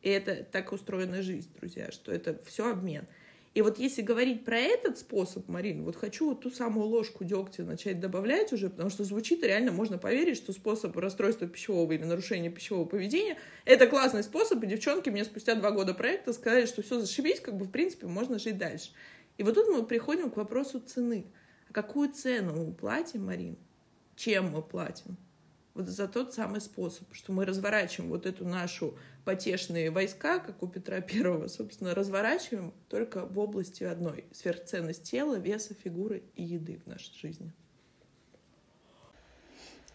И 0.03 0.09
это 0.09 0.43
так 0.43 0.71
устроена 0.73 1.21
жизнь, 1.21 1.49
друзья, 1.59 1.89
что 1.91 2.11
это 2.11 2.37
все 2.45 2.69
обмен. 2.69 3.07
И 3.53 3.61
вот 3.61 3.77
если 3.77 4.01
говорить 4.01 4.43
про 4.45 4.57
этот 4.57 4.97
способ, 4.97 5.47
Марин, 5.47 5.83
вот 5.83 5.95
хочу 5.95 6.29
вот 6.29 6.41
ту 6.41 6.49
самую 6.49 6.87
ложку 6.87 7.23
дегтя 7.23 7.63
начать 7.63 7.99
добавлять 7.99 8.51
уже, 8.51 8.69
потому 8.69 8.89
что 8.89 9.03
звучит 9.03 9.43
реально, 9.43 9.71
можно 9.71 9.99
поверить, 9.99 10.37
что 10.37 10.53
способ 10.53 10.97
расстройства 10.97 11.47
пищевого 11.47 11.91
или 11.91 12.03
нарушения 12.03 12.49
пищевого 12.49 12.85
поведения— 12.85 13.37
это 13.65 13.85
классный 13.85 14.23
способ, 14.23 14.61
и 14.63 14.67
девчонки 14.67 15.09
мне 15.09 15.23
спустя 15.23 15.53
два 15.55 15.69
года 15.71 15.93
проекта 15.93 16.33
сказали, 16.33 16.65
что 16.65 16.81
все 16.81 16.99
зашибись, 16.99 17.39
как 17.39 17.55
бы 17.55 17.65
в 17.65 17.71
принципе 17.71 18.07
можно 18.07 18.39
жить 18.39 18.57
дальше. 18.57 18.89
И 19.37 19.43
вот 19.43 19.53
тут 19.53 19.67
мы 19.67 19.85
приходим 19.85 20.31
к 20.31 20.37
вопросу 20.37 20.79
цены. 20.79 21.25
А 21.69 21.73
какую 21.73 22.11
цену 22.11 22.55
мы 22.55 22.73
платим, 22.73 23.27
Марин? 23.27 23.55
Чем 24.15 24.49
мы 24.49 24.63
платим? 24.63 25.15
Вот 25.73 25.87
за 25.87 26.07
тот 26.07 26.33
самый 26.33 26.61
способ, 26.61 27.11
что 27.13 27.31
мы 27.31 27.45
разворачиваем 27.45 28.11
вот 28.11 28.27
эту 28.27 28.45
нашу 28.45 28.95
потешные 29.25 29.89
войска, 29.89 30.37
как 30.37 30.61
у 30.61 30.67
Петра 30.67 31.01
Первого, 31.01 31.47
собственно, 31.47 31.95
разворачиваем 31.95 32.73
только 32.89 33.25
в 33.25 33.39
области 33.39 33.83
одной— 33.83 34.25
сверхценность 34.31 35.03
тела, 35.03 35.35
веса, 35.35 35.73
фигуры 35.73 36.23
и 36.35 36.43
еды 36.43 36.79
в 36.85 36.87
нашей 36.87 37.17
жизни. 37.17 37.51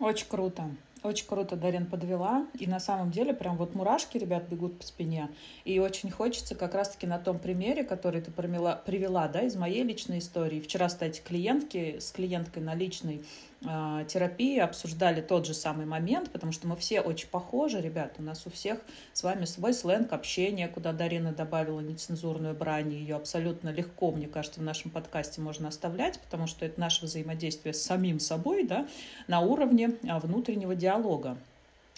Очень 0.01 0.29
круто. 0.29 0.71
Очень 1.03 1.27
круто 1.27 1.55
Дарин 1.55 1.87
подвела. 1.87 2.47
И 2.59 2.67
на 2.67 2.81
самом 2.81 3.11
деле 3.11 3.33
прям 3.33 3.57
вот 3.57 3.75
мурашки, 3.75 4.19
ребят, 4.19 4.49
бегут 4.49 4.79
по 4.79 4.85
спине. 4.85 5.31
И 5.65 5.79
очень 5.79 6.11
хочется 6.11 6.55
как 6.55 6.75
раз-таки 6.75 7.07
на 7.07 7.19
том 7.19 7.39
примере, 7.39 7.85
который 7.85 8.21
ты 8.21 8.31
привела, 8.31 8.75
привела 8.77 9.29
да, 9.29 9.43
из 9.43 9.55
моей 9.55 9.85
личной 9.85 10.19
истории. 10.19 10.61
Вчера, 10.61 10.89
кстати, 10.89 11.21
клиентки 11.25 11.99
с 12.01 12.11
клиенткой 12.11 12.63
на 12.63 12.75
личной 12.75 13.25
терапии 13.61 14.59
обсуждали 14.59 15.21
тот 15.21 15.47
же 15.47 15.53
самый 15.53 15.85
момент, 15.85 16.31
потому 16.31 16.53
что 16.53 16.69
мы 16.69 16.77
все 16.77 17.01
очень 17.01 17.29
похожи, 17.29 17.81
ребят. 17.81 18.15
У 18.19 18.23
нас 18.23 18.47
у 18.47 18.51
всех 18.51 18.79
с 19.13 19.23
вами 19.25 19.47
свой 19.47 19.75
сленг 19.75 20.13
общения, 20.13 20.69
куда 20.69 20.93
Дарина 20.93 21.33
добавила 21.33 21.81
нецензурную 21.81 22.55
брань. 22.55 22.93
Ее 22.93 23.17
абсолютно 23.17 23.71
легко, 23.71 24.13
мне 24.13 24.29
кажется, 24.29 24.61
в 24.61 24.63
нашем 24.63 24.93
подкасте 24.93 25.41
можно 25.41 25.69
оставлять, 25.69 26.21
потому 26.21 26.47
что 26.47 26.65
это 26.65 26.79
наше 26.79 27.07
взаимодействие 27.07 27.75
с 27.75 27.83
самим 27.83 28.21
собой 28.21 28.65
да, 28.65 28.87
на 29.27 29.41
уровне 29.41 29.97
а, 30.09 30.21
внутреннего 30.21 30.77
диалога. 30.77 31.37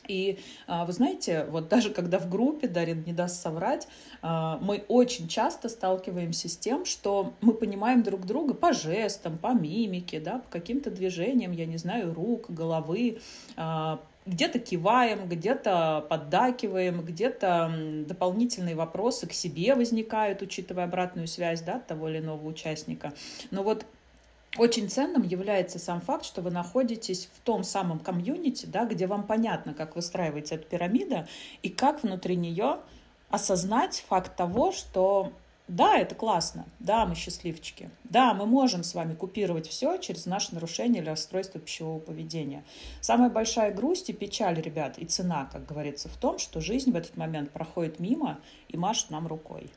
И 0.08 0.38
а, 0.66 0.84
вы 0.84 0.92
знаете, 0.92 1.46
вот 1.48 1.68
даже 1.68 1.90
когда 1.90 2.18
в 2.18 2.28
группе, 2.28 2.68
Дарин 2.68 3.04
не 3.04 3.12
даст 3.12 3.42
соврать, 3.42 3.88
а, 4.22 4.58
мы 4.62 4.84
очень 4.88 5.28
часто 5.28 5.68
сталкиваемся 5.68 6.48
с 6.48 6.56
тем, 6.56 6.84
что 6.84 7.34
мы 7.40 7.54
понимаем 7.54 8.02
друг 8.02 8.26
друга 8.26 8.54
по 8.54 8.72
жестам, 8.72 9.38
по 9.38 9.52
мимике, 9.52 10.20
да, 10.20 10.38
по 10.38 10.50
каким-то 10.50 10.90
движениям, 10.90 11.52
я 11.52 11.66
не 11.66 11.76
знаю, 11.76 12.14
рук, 12.14 12.50
головы, 12.50 13.20
а, 13.56 14.00
где-то 14.26 14.58
киваем, 14.58 15.28
где-то 15.28 16.06
поддакиваем, 16.08 17.02
где-то 17.02 17.72
дополнительные 18.06 18.74
вопросы 18.74 19.26
к 19.26 19.32
себе 19.32 19.74
возникают, 19.74 20.42
учитывая 20.42 20.84
обратную 20.84 21.26
связь 21.26 21.62
да, 21.62 21.78
того 21.80 22.08
или 22.08 22.18
иного 22.18 22.46
участника. 22.46 23.12
Но 23.50 23.62
вот 23.62 23.86
очень 24.56 24.88
ценным 24.88 25.22
является 25.22 25.78
сам 25.78 26.00
факт, 26.00 26.24
что 26.24 26.42
вы 26.42 26.50
находитесь 26.50 27.28
в 27.34 27.40
том 27.40 27.62
самом 27.62 28.00
комьюнити, 28.00 28.66
да, 28.66 28.84
где 28.84 29.06
вам 29.06 29.26
понятно, 29.26 29.74
как 29.74 29.94
выстраивается 29.94 30.56
эта 30.56 30.64
пирамида 30.64 31.28
и 31.62 31.68
как 31.68 32.02
внутри 32.02 32.36
нее 32.36 32.78
осознать 33.30 34.04
факт 34.08 34.36
того, 34.36 34.72
что 34.72 35.32
да, 35.68 35.98
это 35.98 36.16
классно, 36.16 36.66
да, 36.80 37.06
мы 37.06 37.14
счастливчики, 37.14 37.90
да, 38.02 38.34
мы 38.34 38.44
можем 38.44 38.82
с 38.82 38.92
вами 38.92 39.14
купировать 39.14 39.68
все 39.68 39.98
через 39.98 40.26
наше 40.26 40.52
нарушение 40.52 41.00
или 41.00 41.08
расстройство 41.08 41.60
пищевого 41.60 42.00
поведения. 42.00 42.64
Самая 43.00 43.30
большая 43.30 43.72
грусть 43.72 44.10
и 44.10 44.12
печаль, 44.12 44.60
ребят, 44.60 44.98
и 44.98 45.04
цена, 45.04 45.48
как 45.52 45.66
говорится, 45.66 46.08
в 46.08 46.16
том, 46.16 46.40
что 46.40 46.60
жизнь 46.60 46.90
в 46.90 46.96
этот 46.96 47.16
момент 47.16 47.52
проходит 47.52 48.00
мимо 48.00 48.40
и 48.68 48.76
машет 48.76 49.10
нам 49.10 49.28
рукой. 49.28 49.70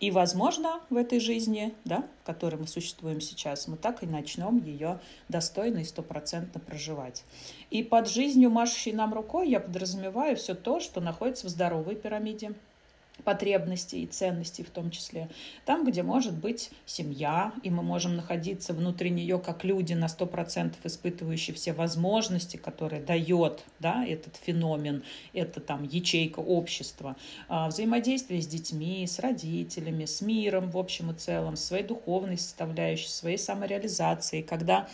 И, 0.00 0.10
возможно, 0.10 0.80
в 0.90 0.96
этой 0.96 1.20
жизни, 1.20 1.74
да, 1.84 2.04
в 2.22 2.26
которой 2.26 2.56
мы 2.56 2.66
существуем 2.66 3.20
сейчас, 3.20 3.68
мы 3.68 3.76
так 3.76 4.02
и 4.02 4.06
начнем 4.06 4.58
ее 4.58 5.00
достойно 5.28 5.78
и 5.78 5.84
стопроцентно 5.84 6.60
проживать. 6.60 7.24
И 7.70 7.82
под 7.82 8.08
жизнью, 8.08 8.50
машущей 8.50 8.92
нам 8.92 9.14
рукой, 9.14 9.48
я 9.48 9.60
подразумеваю 9.60 10.36
все 10.36 10.54
то, 10.54 10.80
что 10.80 11.00
находится 11.00 11.46
в 11.46 11.50
здоровой 11.50 11.94
пирамиде, 11.94 12.54
потребностей 13.24 14.02
и 14.02 14.06
ценностей 14.06 14.62
в 14.62 14.70
том 14.70 14.90
числе. 14.90 15.28
Там, 15.64 15.84
где 15.84 16.02
может 16.02 16.36
быть 16.36 16.70
семья, 16.86 17.52
и 17.62 17.70
мы 17.70 17.82
можем 17.82 18.16
находиться 18.16 18.74
внутри 18.74 19.10
нее 19.10 19.38
как 19.38 19.64
люди 19.64 19.94
на 19.94 20.06
100% 20.06 20.74
испытывающие 20.84 21.54
все 21.54 21.72
возможности, 21.72 22.56
которые 22.56 23.02
дает 23.02 23.64
да, 23.80 24.04
этот 24.06 24.36
феномен, 24.36 25.02
это 25.32 25.60
там 25.60 25.82
ячейка 25.84 26.40
общества, 26.40 27.16
а, 27.48 27.68
взаимодействие 27.68 28.42
с 28.42 28.46
детьми, 28.46 29.06
с 29.06 29.18
родителями, 29.18 30.04
с 30.04 30.20
миром 30.20 30.70
в 30.70 30.78
общем 30.78 31.10
и 31.10 31.14
целом, 31.14 31.56
своей 31.56 31.84
духовной 31.84 32.38
составляющей, 32.38 33.08
своей 33.08 33.38
самореализацией, 33.38 34.42
когда 34.42 34.88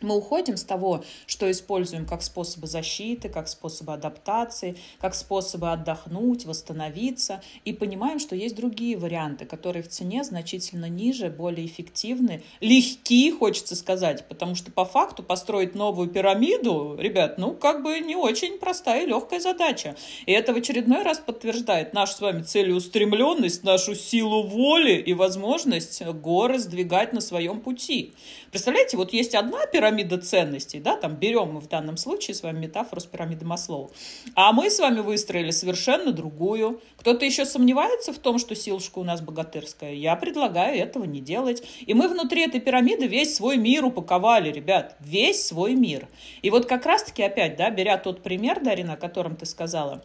Мы 0.00 0.16
уходим 0.16 0.56
с 0.56 0.64
того, 0.64 1.04
что 1.26 1.50
используем 1.50 2.06
как 2.06 2.22
способы 2.22 2.66
защиты, 2.66 3.28
как 3.28 3.48
способы 3.48 3.92
адаптации, 3.92 4.76
как 4.98 5.14
способы 5.14 5.70
отдохнуть, 5.70 6.46
восстановиться, 6.46 7.42
и 7.66 7.74
понимаем, 7.74 8.18
что 8.18 8.34
есть 8.34 8.56
другие 8.56 8.96
варианты, 8.96 9.44
которые 9.44 9.82
в 9.82 9.88
цене 9.88 10.24
значительно 10.24 10.88
ниже, 10.88 11.28
более 11.28 11.66
эффективны, 11.66 12.42
легки, 12.60 13.30
хочется 13.30 13.76
сказать, 13.76 14.26
потому 14.26 14.54
что 14.54 14.72
по 14.72 14.86
факту 14.86 15.22
построить 15.22 15.74
новую 15.74 16.08
пирамиду, 16.08 16.96
ребят, 16.98 17.36
ну, 17.36 17.52
как 17.52 17.82
бы 17.82 18.00
не 18.00 18.16
очень 18.16 18.58
простая 18.58 19.02
и 19.04 19.06
легкая 19.06 19.40
задача. 19.40 19.96
И 20.24 20.32
это 20.32 20.54
в 20.54 20.56
очередной 20.56 21.02
раз 21.02 21.18
подтверждает 21.18 21.92
нашу 21.92 22.14
с 22.14 22.20
вами 22.20 22.42
целеустремленность, 22.42 23.64
нашу 23.64 23.94
силу 23.94 24.44
воли 24.44 24.94
и 24.94 25.12
возможность 25.12 26.02
горы 26.02 26.58
сдвигать 26.58 27.12
на 27.12 27.20
своем 27.20 27.60
пути. 27.60 28.14
Представляете, 28.50 28.96
вот 28.96 29.12
есть 29.12 29.34
одна 29.34 29.66
пирамида 29.66 29.89
ценностей, 30.22 30.80
да, 30.80 30.96
там 30.96 31.16
берем 31.16 31.52
мы 31.52 31.60
в 31.60 31.68
данном 31.68 31.96
случае 31.96 32.34
с 32.34 32.42
вами 32.42 32.60
метафору 32.60 33.00
с 33.00 33.06
пирамиды 33.06 33.44
Маслоу, 33.44 33.90
а 34.34 34.52
мы 34.52 34.70
с 34.70 34.78
вами 34.78 35.00
выстроили 35.00 35.50
совершенно 35.50 36.12
другую. 36.12 36.80
Кто-то 36.96 37.24
еще 37.24 37.44
сомневается 37.44 38.12
в 38.12 38.18
том, 38.18 38.38
что 38.38 38.54
силушка 38.54 38.98
у 38.98 39.04
нас 39.04 39.20
богатырская. 39.20 39.92
Я 39.92 40.16
предлагаю 40.16 40.78
этого 40.78 41.04
не 41.04 41.20
делать. 41.20 41.62
И 41.86 41.94
мы 41.94 42.08
внутри 42.08 42.42
этой 42.42 42.60
пирамиды 42.60 43.06
весь 43.06 43.34
свой 43.34 43.56
мир 43.56 43.84
упаковали, 43.84 44.50
ребят, 44.50 44.96
весь 45.00 45.46
свой 45.46 45.74
мир. 45.74 46.08
И 46.42 46.50
вот 46.50 46.66
как 46.66 46.86
раз-таки 46.86 47.22
опять, 47.22 47.56
да, 47.56 47.70
беря 47.70 47.98
тот 47.98 48.22
пример, 48.22 48.62
Дарина, 48.62 48.94
о 48.94 48.96
котором 48.96 49.36
ты 49.36 49.46
сказала, 49.46 50.02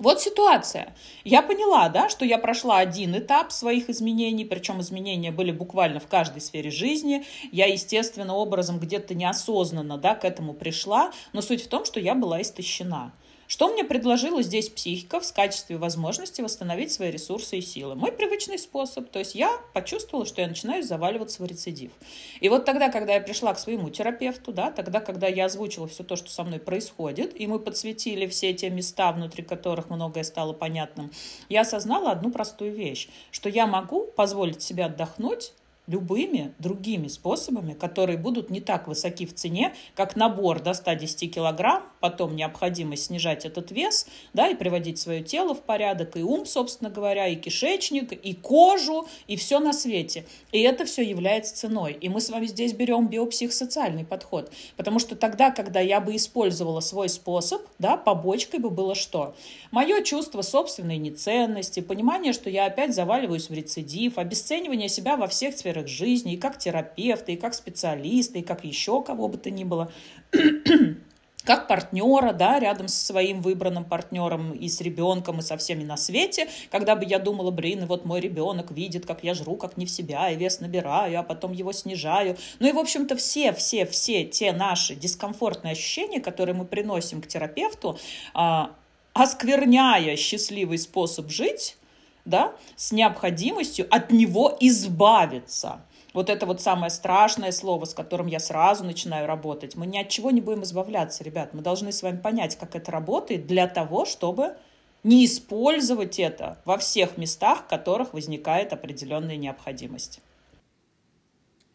вот 0.00 0.20
ситуация. 0.20 0.94
Я 1.24 1.42
поняла, 1.42 1.90
да, 1.90 2.08
что 2.08 2.24
я 2.24 2.38
прошла 2.38 2.78
один 2.78 3.16
этап 3.16 3.52
своих 3.52 3.90
изменений, 3.90 4.46
причем 4.46 4.80
изменения 4.80 5.30
были 5.30 5.52
буквально 5.52 6.00
в 6.00 6.06
каждой 6.06 6.40
сфере 6.40 6.70
жизни. 6.70 7.24
Я, 7.52 7.66
естественно, 7.66 8.34
образом 8.34 8.80
где-то 8.80 9.14
неосознанно, 9.14 9.98
да, 9.98 10.14
к 10.14 10.24
этому 10.24 10.54
пришла, 10.54 11.12
но 11.34 11.42
суть 11.42 11.62
в 11.62 11.68
том, 11.68 11.84
что 11.84 12.00
я 12.00 12.14
была 12.14 12.40
истощена. 12.40 13.12
Что 13.50 13.66
мне 13.66 13.82
предложила 13.82 14.44
здесь 14.44 14.68
психика 14.68 15.18
в 15.18 15.32
качестве 15.32 15.76
возможности 15.76 16.40
восстановить 16.40 16.92
свои 16.92 17.10
ресурсы 17.10 17.58
и 17.58 17.60
силы? 17.60 17.96
Мой 17.96 18.12
привычный 18.12 18.60
способ. 18.60 19.10
То 19.10 19.18
есть 19.18 19.34
я 19.34 19.58
почувствовала, 19.72 20.24
что 20.24 20.40
я 20.40 20.46
начинаю 20.46 20.84
заваливаться 20.84 21.42
в 21.42 21.46
рецидив. 21.46 21.90
И 22.38 22.48
вот 22.48 22.64
тогда, 22.64 22.90
когда 22.90 23.14
я 23.14 23.20
пришла 23.20 23.52
к 23.52 23.58
своему 23.58 23.90
терапевту, 23.90 24.52
да, 24.52 24.70
тогда, 24.70 25.00
когда 25.00 25.26
я 25.26 25.46
озвучила 25.46 25.88
все 25.88 26.04
то, 26.04 26.14
что 26.14 26.30
со 26.30 26.44
мной 26.44 26.60
происходит, 26.60 27.40
и 27.40 27.48
мы 27.48 27.58
подсветили 27.58 28.28
все 28.28 28.54
те 28.54 28.70
места, 28.70 29.10
внутри 29.10 29.42
которых 29.42 29.90
многое 29.90 30.22
стало 30.22 30.52
понятным, 30.52 31.10
я 31.48 31.62
осознала 31.62 32.12
одну 32.12 32.30
простую 32.30 32.72
вещь, 32.72 33.08
что 33.32 33.48
я 33.48 33.66
могу 33.66 34.04
позволить 34.04 34.62
себе 34.62 34.84
отдохнуть 34.84 35.54
любыми 35.90 36.54
другими 36.60 37.08
способами, 37.08 37.74
которые 37.74 38.16
будут 38.16 38.48
не 38.48 38.60
так 38.60 38.86
высоки 38.86 39.26
в 39.26 39.34
цене, 39.34 39.74
как 39.96 40.14
набор 40.14 40.60
до 40.60 40.72
110 40.72 41.34
килограмм, 41.34 41.82
потом 41.98 42.36
необходимость 42.36 43.06
снижать 43.06 43.44
этот 43.44 43.72
вес, 43.72 44.06
да, 44.32 44.48
и 44.48 44.54
приводить 44.54 44.98
свое 44.98 45.22
тело 45.22 45.52
в 45.52 45.62
порядок, 45.62 46.16
и 46.16 46.22
ум, 46.22 46.46
собственно 46.46 46.90
говоря, 46.90 47.26
и 47.26 47.34
кишечник, 47.34 48.12
и 48.12 48.34
кожу, 48.34 49.08
и 49.26 49.34
все 49.34 49.58
на 49.58 49.72
свете. 49.72 50.24
И 50.52 50.60
это 50.60 50.84
все 50.84 51.02
является 51.02 51.56
ценой. 51.56 51.92
И 52.00 52.08
мы 52.08 52.20
с 52.20 52.30
вами 52.30 52.46
здесь 52.46 52.72
берем 52.72 53.08
биопсихосоциальный 53.08 54.04
подход, 54.04 54.52
потому 54.76 55.00
что 55.00 55.16
тогда, 55.16 55.50
когда 55.50 55.80
я 55.80 56.00
бы 56.00 56.14
использовала 56.14 56.80
свой 56.80 57.08
способ, 57.08 57.62
да, 57.80 57.96
побочкой 57.96 58.60
бы 58.60 58.70
было 58.70 58.94
что? 58.94 59.34
Мое 59.72 60.02
чувство 60.02 60.42
собственной 60.42 60.98
неценности, 60.98 61.80
понимание, 61.80 62.32
что 62.32 62.48
я 62.48 62.66
опять 62.66 62.94
заваливаюсь 62.94 63.48
в 63.48 63.52
рецидив, 63.52 64.18
обесценивание 64.18 64.88
себя 64.88 65.16
во 65.16 65.26
всех 65.26 65.56
сферах 65.56 65.79
сферах 65.80 65.88
жизни, 65.88 66.34
и 66.34 66.36
как 66.36 66.58
терапевта, 66.58 67.32
и 67.32 67.36
как 67.36 67.54
специалиста, 67.54 68.38
и 68.38 68.42
как 68.42 68.64
еще 68.64 69.02
кого 69.02 69.28
бы 69.28 69.38
то 69.38 69.50
ни 69.50 69.64
было 69.64 69.90
как 71.44 71.68
партнера, 71.68 72.32
да, 72.32 72.58
рядом 72.60 72.88
со 72.88 73.04
своим 73.04 73.40
выбранным 73.40 73.84
партнером 73.84 74.52
и 74.52 74.68
с 74.68 74.80
ребенком, 74.80 75.38
и 75.38 75.42
со 75.42 75.56
всеми 75.56 75.84
на 75.84 75.96
свете, 75.96 76.48
когда 76.70 76.96
бы 76.96 77.04
я 77.04 77.18
думала, 77.18 77.50
блин, 77.50 77.86
вот 77.86 78.04
мой 78.04 78.20
ребенок 78.20 78.70
видит, 78.70 79.06
как 79.06 79.24
я 79.24 79.34
жру, 79.34 79.56
как 79.56 79.76
не 79.76 79.86
в 79.86 79.90
себя, 79.90 80.30
и 80.30 80.36
вес 80.36 80.60
набираю, 80.60 81.18
а 81.18 81.22
потом 81.22 81.52
его 81.52 81.72
снижаю. 81.72 82.36
Ну 82.58 82.68
и, 82.68 82.72
в 82.72 82.78
общем-то, 82.78 83.16
все, 83.16 83.52
все, 83.52 83.86
все 83.86 84.24
те 84.24 84.52
наши 84.52 84.94
дискомфортные 84.94 85.72
ощущения, 85.72 86.20
которые 86.20 86.54
мы 86.54 86.64
приносим 86.64 87.22
к 87.22 87.26
терапевту, 87.26 87.98
а, 88.34 88.70
оскверняя 89.14 90.16
счастливый 90.16 90.78
способ 90.78 91.30
жить, 91.30 91.76
да, 92.24 92.54
с 92.76 92.92
необходимостью 92.92 93.86
от 93.90 94.10
него 94.10 94.56
избавиться. 94.60 95.80
Вот 96.12 96.28
это 96.28 96.44
вот 96.46 96.60
самое 96.60 96.90
страшное 96.90 97.52
слово, 97.52 97.84
с 97.84 97.94
которым 97.94 98.26
я 98.26 98.40
сразу 98.40 98.84
начинаю 98.84 99.26
работать. 99.26 99.76
Мы 99.76 99.86
ни 99.86 99.98
от 99.98 100.08
чего 100.08 100.30
не 100.30 100.40
будем 100.40 100.64
избавляться, 100.64 101.22
ребят. 101.22 101.54
Мы 101.54 101.62
должны 101.62 101.92
с 101.92 102.02
вами 102.02 102.16
понять, 102.18 102.56
как 102.56 102.74
это 102.74 102.90
работает 102.90 103.46
для 103.46 103.68
того, 103.68 104.04
чтобы 104.04 104.56
не 105.04 105.24
использовать 105.24 106.18
это 106.18 106.60
во 106.64 106.78
всех 106.78 107.16
местах, 107.16 107.60
в 107.60 107.66
которых 107.68 108.12
возникает 108.12 108.72
определенная 108.72 109.36
необходимость. 109.36 110.20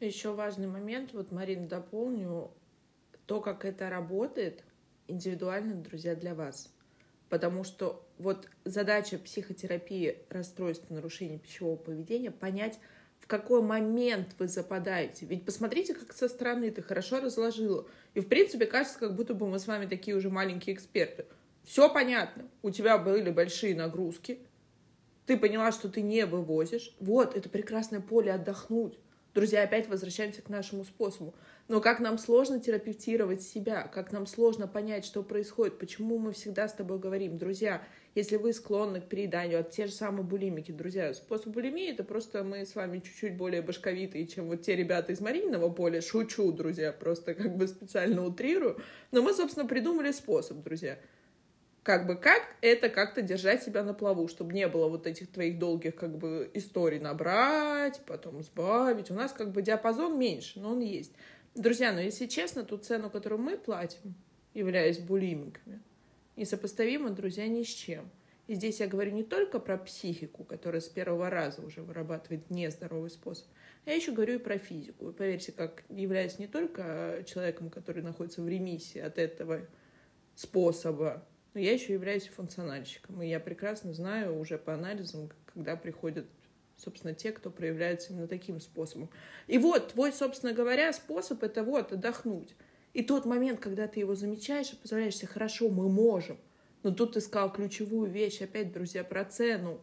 Еще 0.02 0.34
важный 0.34 0.68
момент, 0.68 1.14
вот, 1.14 1.32
Марин, 1.32 1.68
дополню, 1.68 2.52
то, 3.26 3.40
как 3.40 3.64
это 3.64 3.90
работает, 3.90 4.64
индивидуально, 5.08 5.76
друзья, 5.76 6.16
для 6.16 6.36
вас. 6.36 6.70
Потому 7.30 7.64
что 7.64 8.06
вот 8.18 8.48
задача 8.66 9.18
психотерапии 9.18 10.20
расстройства 10.30 10.94
нарушения 10.94 11.40
пищевого 11.40 11.76
поведения 11.76 12.32
понять, 12.32 12.80
в 13.20 13.28
какой 13.28 13.62
момент 13.62 14.36
вы 14.38 14.48
западаете. 14.48 15.26
Ведь 15.26 15.46
посмотрите, 15.46 15.96
как 15.96 16.14
со 16.14 16.28
стороны 16.28 16.70
ты 16.70 16.82
хорошо 16.82 17.20
разложила. 17.20 17.88
И, 18.14 18.20
в 18.20 18.28
принципе, 18.28 18.68
кажется, 18.68 19.00
как 19.00 19.16
будто 19.16 19.34
бы 19.34 19.48
мы 19.48 19.58
с 19.58 19.68
вами 19.68 19.88
такие 19.88 20.16
уже 20.16 20.30
маленькие 20.30 20.76
эксперты. 20.76 21.26
Все 21.64 21.92
понятно. 21.92 22.48
У 22.62 22.70
тебя 22.70 22.98
были 23.00 23.32
большие 23.32 23.76
нагрузки. 23.76 24.40
Ты 25.26 25.38
поняла, 25.38 25.72
что 25.72 25.90
ты 25.90 26.02
не 26.02 26.26
вывозишь. 26.28 26.96
Вот, 27.00 27.36
это 27.36 27.50
прекрасное 27.50 28.00
поле 28.00 28.32
отдохнуть. 28.32 29.00
Друзья, 29.34 29.64
опять 29.64 29.90
возвращаемся 29.90 30.42
к 30.44 30.50
нашему 30.50 30.86
способу. 30.86 31.34
Но 31.68 31.82
как 31.82 32.00
нам 32.00 32.20
сложно 32.20 32.60
терапевтировать 32.60 33.42
себя, 33.42 33.88
как 33.88 34.12
нам 34.12 34.28
сложно 34.28 34.68
понять, 34.68 35.04
что 35.04 35.24
происходит, 35.24 35.80
почему 35.80 36.20
мы 36.20 36.32
всегда 36.32 36.68
с 36.68 36.74
тобой 36.74 37.00
говорим, 37.00 37.40
друзья, 37.40 37.82
если 38.14 38.38
вы 38.38 38.54
склонны 38.54 39.02
к 39.02 39.06
перееданию, 39.06 39.60
от 39.60 39.72
те 39.72 39.88
же 39.88 39.92
самые 39.92 40.24
булимики, 40.24 40.72
друзья, 40.72 41.12
способ 41.16 41.48
булимии 41.48 41.92
это 41.92 42.04
просто 42.04 42.44
мы 42.44 42.66
с 42.66 42.76
вами 42.76 43.00
чуть-чуть 43.00 43.36
более 43.36 43.64
башковитые, 43.64 44.28
чем 44.28 44.46
вот 44.48 44.62
те 44.62 44.76
ребята 44.76 45.12
из 45.12 45.22
Марининого 45.22 45.70
поля. 45.70 46.02
Шучу, 46.02 46.52
друзья, 46.52 46.94
просто 46.94 47.34
как 47.34 47.58
бы 47.58 47.68
специально 47.68 48.24
утрирую. 48.24 48.80
Но 49.12 49.24
мы, 49.24 49.34
собственно, 49.34 49.68
придумали 49.68 50.12
способ, 50.12 50.64
друзья. 50.64 51.00
Как 51.82 52.08
бы 52.08 52.16
как 52.16 52.42
это 52.62 52.90
как-то 52.90 53.22
держать 53.22 53.64
себя 53.64 53.84
на 53.84 53.94
плаву, 53.94 54.28
чтобы 54.28 54.54
не 54.54 54.68
было 54.68 54.88
вот 54.88 55.06
этих 55.08 55.32
твоих 55.32 55.60
долгих 55.60 55.96
как 55.96 56.18
бы 56.18 56.50
историй 56.54 57.00
набрать, 57.00 58.02
потом 58.08 58.42
сбавить. 58.44 59.12
У 59.12 59.14
нас 59.14 59.34
как 59.34 59.52
бы 59.52 59.62
диапазон 59.62 60.18
меньше, 60.18 60.60
но 60.60 60.72
он 60.72 60.80
есть. 60.80 61.12
Друзья, 61.56 61.94
но 61.94 62.02
если 62.02 62.26
честно, 62.26 62.66
ту 62.66 62.78
цену, 62.78 63.10
которую 63.10 63.40
мы 63.40 63.58
платим, 63.58 64.14
являясь 64.54 65.00
булимиками, 65.00 65.82
несопоставима, 66.36 67.12
друзья, 67.12 67.48
ни 67.48 67.64
с 67.64 67.68
чем. 67.68 68.12
И 68.48 68.56
здесь 68.56 68.82
я 68.82 68.88
говорю 68.88 69.12
не 69.12 69.24
только 69.24 69.60
про 69.60 69.78
психику, 69.78 70.44
которая 70.44 70.82
с 70.82 70.90
первого 70.90 71.30
раза 71.30 71.62
уже 71.62 71.82
вырабатывает 71.82 72.50
нездоровый 72.50 73.10
способ, 73.10 73.48
а 73.86 73.92
я 73.92 73.96
еще 73.96 74.12
говорю 74.12 74.36
и 74.36 74.38
про 74.38 74.58
физику. 74.58 75.10
И 75.10 75.14
поверьте, 75.14 75.54
как 75.54 75.86
являясь 75.88 76.40
не 76.40 76.48
только 76.48 77.24
человеком, 77.26 77.70
который 77.70 78.04
находится 78.04 78.42
в 78.42 78.50
ремиссии 78.50 79.00
от 79.00 79.18
этого 79.18 79.62
способа, 80.36 81.26
но 81.54 81.62
я 81.62 81.72
еще 81.72 81.94
являюсь 81.94 82.28
функциональщиком. 82.28 83.22
И 83.22 83.30
я 83.30 83.40
прекрасно 83.40 83.94
знаю 83.94 84.38
уже 84.38 84.58
по 84.58 84.74
анализам, 84.74 85.32
когда 85.54 85.78
приходят 85.78 86.26
собственно, 86.78 87.14
те, 87.14 87.32
кто 87.32 87.50
проявляется 87.50 88.14
именно 88.14 88.28
таким 88.28 88.60
способом. 88.60 89.10
И 89.48 89.58
вот 89.58 89.94
твой, 89.94 90.12
собственно 90.12 90.54
говоря, 90.54 90.92
способ— 90.94 91.44
это 91.44 91.64
вот 91.64 91.92
отдохнуть. 91.92 92.56
И 92.94 93.04
тот 93.04 93.26
момент, 93.26 93.60
когда 93.60 93.88
ты 93.88 94.00
его 94.00 94.16
замечаешь 94.16 94.72
и 94.72 94.76
позволяешь 94.76 95.18
себе, 95.18 95.28
хорошо, 95.28 95.70
мы 95.70 95.90
можем. 95.90 96.38
Но 96.84 96.92
тут 96.92 97.14
ты 97.14 97.22
сказал 97.22 97.52
ключевую 97.52 98.10
вещь, 98.10 98.42
опять, 98.42 98.72
друзья, 98.72 99.04
про 99.04 99.26
цену. 99.26 99.82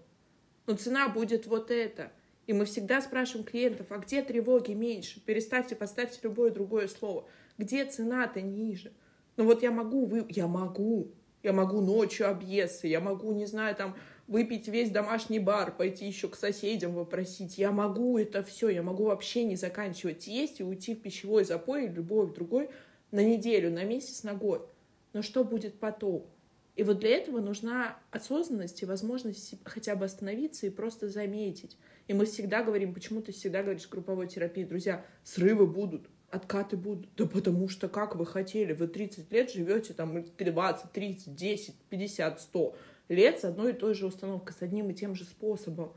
Но 0.66 0.76
цена 0.76 1.08
будет 1.08 1.46
вот 1.46 1.70
это. 1.70 2.12
И 2.46 2.52
мы 2.52 2.64
всегда 2.64 3.00
спрашиваем 3.00 3.44
клиентов, 3.44 3.88
а 3.90 3.98
где 3.98 4.22
тревоги 4.22 4.72
меньше? 4.72 5.20
Переставьте, 5.20 5.76
поставьте 5.76 6.20
любое 6.22 6.50
другое 6.50 6.88
слово. 6.88 7.28
Где 7.58 7.84
цена-то 7.84 8.40
ниже? 8.40 8.92
Ну 9.36 9.44
вот 9.44 9.62
я 9.62 9.70
могу, 9.70 10.06
вы... 10.06 10.24
я 10.28 10.46
могу. 10.46 11.12
Я 11.42 11.52
могу 11.52 11.80
ночью 11.80 12.28
объесться, 12.28 12.86
я 12.86 13.00
могу, 13.00 13.32
не 13.32 13.46
знаю, 13.46 13.74
там, 13.74 13.96
выпить 14.26 14.68
весь 14.68 14.90
домашний 14.90 15.38
бар, 15.38 15.76
пойти 15.76 16.06
еще 16.06 16.28
к 16.28 16.36
соседям 16.36 16.94
попросить. 16.94 17.58
Я 17.58 17.72
могу 17.72 18.18
это 18.18 18.42
все, 18.42 18.68
я 18.68 18.82
могу 18.82 19.04
вообще 19.04 19.44
не 19.44 19.56
заканчивать 19.56 20.26
есть 20.26 20.60
и 20.60 20.64
уйти 20.64 20.94
в 20.94 21.02
пищевой 21.02 21.44
запой 21.44 21.84
или 21.84 21.92
любой 21.92 22.32
другой 22.32 22.70
на 23.10 23.22
неделю, 23.22 23.70
на 23.70 23.84
месяц, 23.84 24.22
на 24.22 24.34
год. 24.34 24.72
Но 25.12 25.22
что 25.22 25.44
будет 25.44 25.78
потом? 25.78 26.26
И 26.74 26.82
вот 26.84 27.00
для 27.00 27.10
этого 27.10 27.40
нужна 27.40 27.98
осознанность 28.10 28.82
и 28.82 28.86
возможность 28.86 29.54
хотя 29.64 29.94
бы 29.94 30.06
остановиться 30.06 30.66
и 30.66 30.70
просто 30.70 31.08
заметить. 31.08 31.76
И 32.08 32.14
мы 32.14 32.24
всегда 32.24 32.62
говорим, 32.62 32.94
почему 32.94 33.20
ты 33.20 33.32
всегда 33.32 33.62
говоришь 33.62 33.88
групповой 33.88 34.26
терапии, 34.26 34.64
друзья, 34.64 35.04
срывы 35.22 35.66
будут. 35.66 36.08
откаты 36.30 36.78
будут. 36.78 37.10
Да 37.14 37.26
потому 37.26 37.68
что 37.68 37.90
как 37.90 38.16
вы 38.16 38.24
хотели, 38.24 38.72
вы 38.72 38.88
30 38.88 39.30
лет 39.30 39.50
живете 39.52 39.92
там 39.92 40.24
20, 40.24 40.92
30, 40.92 41.34
10, 41.36 41.74
50, 41.90 42.40
100 42.40 42.76
лет 43.14 43.40
с 43.40 43.44
одной 43.44 43.72
и 43.72 43.76
той 43.76 43.94
же 43.94 44.06
установкой, 44.06 44.54
с 44.54 44.62
одним 44.62 44.90
и 44.90 44.94
тем 44.94 45.14
же 45.14 45.24
способом. 45.24 45.92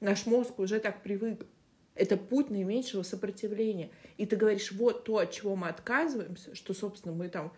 Наш 0.00 0.26
мозг 0.26 0.58
уже 0.58 0.80
так 0.80 1.02
привык. 1.02 1.46
Это 1.94 2.16
путь 2.16 2.50
наименьшего 2.50 3.02
сопротивления. 3.02 3.90
И 4.18 4.26
ты 4.26 4.36
говоришь, 4.36 4.72
вот 4.72 5.04
то, 5.04 5.18
от 5.18 5.30
чего 5.30 5.56
мы 5.56 5.68
отказываемся, 5.68 6.54
что, 6.54 6.74
собственно, 6.74 7.14
мы 7.14 7.28
там 7.28 7.52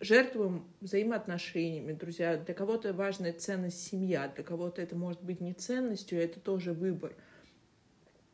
жертвуем 0.00 0.64
взаимоотношениями, 0.80 1.92
друзья. 1.92 2.36
Для 2.36 2.54
кого-то 2.54 2.92
важная 2.92 3.32
ценность 3.32 3.86
семья, 3.86 4.30
для 4.34 4.44
кого-то 4.44 4.82
это 4.82 4.96
может 4.96 5.22
быть 5.22 5.40
не 5.40 5.54
ценностью, 5.54 6.20
это 6.20 6.40
тоже 6.40 6.72
выбор. 6.72 7.14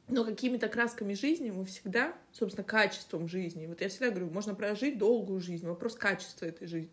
Но 0.08 0.24
какими-то 0.24 0.68
красками 0.68 1.14
жизни 1.14 1.50
мы 1.50 1.64
всегда, 1.64 2.14
собственно, 2.32 2.64
качеством 2.64 3.28
жизни. 3.28 3.66
Вот 3.66 3.80
я 3.80 3.88
всегда 3.88 4.10
говорю, 4.10 4.30
можно 4.30 4.54
прожить 4.54 4.98
долгую 4.98 5.40
жизнь, 5.40 5.66
вопрос 5.66 5.94
качества 5.94 6.46
этой 6.46 6.66
жизни. 6.66 6.90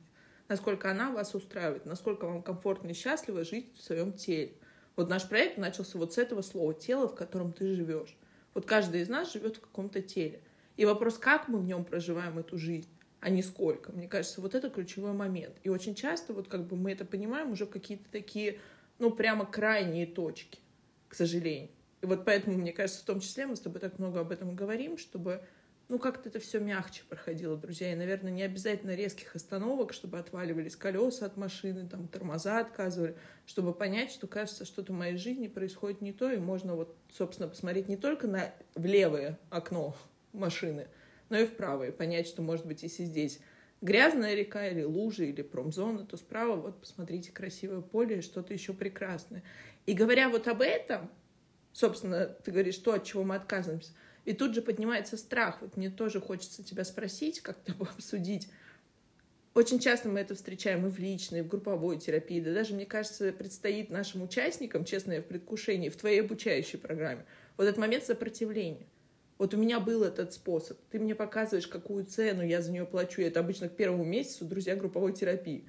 Насколько 0.49 0.91
она 0.91 1.11
вас 1.11 1.33
устраивает, 1.33 1.85
насколько 1.85 2.25
вам 2.25 2.43
комфортно 2.43 2.89
и 2.89 2.93
счастливо 2.93 3.45
жить 3.45 3.71
в 3.77 3.81
своем 3.81 4.11
теле. 4.11 4.51
Вот 4.97 5.07
наш 5.09 5.29
проект 5.29 5.57
начался 5.57 5.97
вот 5.97 6.13
с 6.13 6.17
этого 6.17 6.41
слова 6.41 6.73
«тело, 6.73 7.07
в 7.07 7.15
котором 7.15 7.53
ты 7.53 7.73
живешь». 7.73 8.17
Вот 8.53 8.65
каждый 8.65 9.01
из 9.01 9.07
нас 9.07 9.31
живет 9.31 9.55
в 9.57 9.61
каком-то 9.61 10.01
теле. 10.01 10.41
И 10.75 10.83
вопрос, 10.83 11.17
как 11.17 11.47
мы 11.47 11.59
в 11.59 11.65
нем 11.65 11.85
проживаем 11.85 12.37
эту 12.39 12.57
жизнь 12.57 12.89
а 13.21 13.29
не 13.29 13.43
сколько. 13.43 13.91
Мне 13.91 14.07
кажется, 14.07 14.41
вот 14.41 14.55
это 14.55 14.69
ключевой 14.69 15.13
момент. 15.13 15.55
И 15.63 15.69
очень 15.69 15.95
часто 15.95 16.33
вот 16.33 16.47
как 16.47 16.65
бы 16.65 16.75
мы 16.75 16.91
это 16.91 17.05
понимаем 17.05 17.51
уже 17.51 17.65
какие-то 17.65 18.09
такие, 18.09 18.59
ну, 18.97 19.11
прямо 19.11 19.45
крайние 19.45 20.07
точки, 20.07 20.59
к 21.07 21.15
сожалению. 21.15 21.69
И 22.01 22.05
вот 22.05 22.23
поэтому, 22.23 22.57
мне 22.57 22.71
кажется, 22.71 23.01
в 23.01 23.05
том 23.05 23.19
числе 23.19 23.45
мы 23.45 23.55
с 23.55 23.59
тобой 23.59 23.81
так 23.81 23.99
много 23.99 24.21
об 24.21 24.31
этом 24.31 24.55
говорим, 24.55 24.97
чтобы, 24.97 25.43
ну, 25.89 25.97
как-то 25.97 26.29
это 26.29 26.39
все 26.39 26.59
мягче 26.59 27.01
проходило, 27.09 27.57
друзья. 27.57 27.91
И, 27.91 27.95
наверное, 27.95 28.31
не 28.31 28.43
обязательно 28.43 28.93
резких 28.93 29.35
остановок, 29.35 29.91
чтобы 29.91 30.19
отваливались 30.19 30.75
колеса 30.75 31.25
от 31.25 31.35
машины, 31.35 31.87
там, 31.89 32.07
тормоза 32.07 32.59
отказывали, 32.59 33.15
чтобы 33.47 33.73
понять, 33.73 34.11
что, 34.11 34.27
кажется, 34.27 34.65
что-то 34.65 34.93
в 34.93 34.95
моей 34.95 35.17
жизни 35.17 35.47
происходит 35.47 36.01
не 36.01 36.13
то, 36.13 36.31
и 36.31 36.37
можно 36.37 36.75
вот, 36.75 36.95
собственно, 37.11 37.49
посмотреть 37.49 37.89
не 37.89 37.97
только 37.97 38.27
на 38.27 38.53
в 38.75 38.85
левое 38.85 39.39
окно 39.49 39.95
машины, 40.31 40.87
но 41.29 41.39
и 41.39 41.47
вправо, 41.47 41.87
и 41.87 41.91
понять, 41.91 42.27
что, 42.27 42.43
может 42.43 42.67
быть, 42.67 42.83
если 42.83 43.03
здесь 43.03 43.39
грязная 43.81 44.35
река 44.35 44.67
или 44.67 44.83
лужа 44.83 45.23
или 45.23 45.41
промзона, 45.41 46.05
то 46.05 46.17
справа 46.17 46.55
вот 46.55 46.81
посмотрите 46.81 47.31
красивое 47.31 47.81
поле 47.81 48.19
и 48.19 48.21
что-то 48.21 48.53
еще 48.53 48.73
прекрасное. 48.73 49.41
И 49.87 49.93
говоря 49.93 50.29
вот 50.29 50.47
об 50.47 50.61
этом, 50.61 51.09
собственно, 51.73 52.27
ты 52.27 52.51
говоришь, 52.51 52.77
то, 52.77 52.93
от 52.93 53.05
чего 53.05 53.23
мы 53.23 53.35
отказываемся, 53.35 53.91
и 54.29 54.33
тут 54.33 54.53
же 54.53 54.61
поднимается 54.61 55.17
страх. 55.17 55.57
Вот 55.61 55.75
мне 55.75 55.89
тоже 55.89 56.21
хочется 56.21 56.63
тебя 56.63 56.83
спросить, 56.83 57.41
как-то 57.41 57.73
обсудить. 57.79 58.47
Очень 59.55 59.79
часто 59.79 60.07
мы 60.07 60.19
это 60.19 60.35
встречаем 60.35 60.85
и 60.85 60.89
в 60.89 60.99
личной, 60.99 61.39
и 61.39 61.41
в 61.41 61.47
групповой 61.47 61.97
терапии. 61.97 62.39
Да 62.39 62.53
даже, 62.53 62.75
мне 62.75 62.85
кажется, 62.85 63.33
предстоит 63.33 63.89
нашим 63.89 64.21
участникам, 64.21 64.85
честно, 64.85 65.13
я 65.13 65.21
в 65.21 65.25
предвкушении, 65.25 65.89
в 65.89 65.97
твоей 65.97 66.21
обучающей 66.21 66.77
программе, 66.77 67.25
вот 67.57 67.63
этот 67.63 67.77
момент 67.77 68.03
сопротивления– 68.05 68.85
вот 69.39 69.53
у 69.53 69.57
меня 69.57 69.79
был 69.79 70.03
этот 70.03 70.33
способ. 70.33 70.77
Ты 70.91 70.99
мне 70.99 71.15
показываешь, 71.15 71.65
какую 71.65 72.05
цену 72.05 72.45
я 72.45 72.61
за 72.61 72.73
нее 72.73 72.85
плачу. 72.85 73.21
Это 73.21 73.39
обычно 73.39 73.69
к 73.69 73.75
первому 73.77 74.03
месяцу, 74.03 74.43
друзья, 74.43 74.75
групповой 74.75 75.13
терапии. 75.13 75.63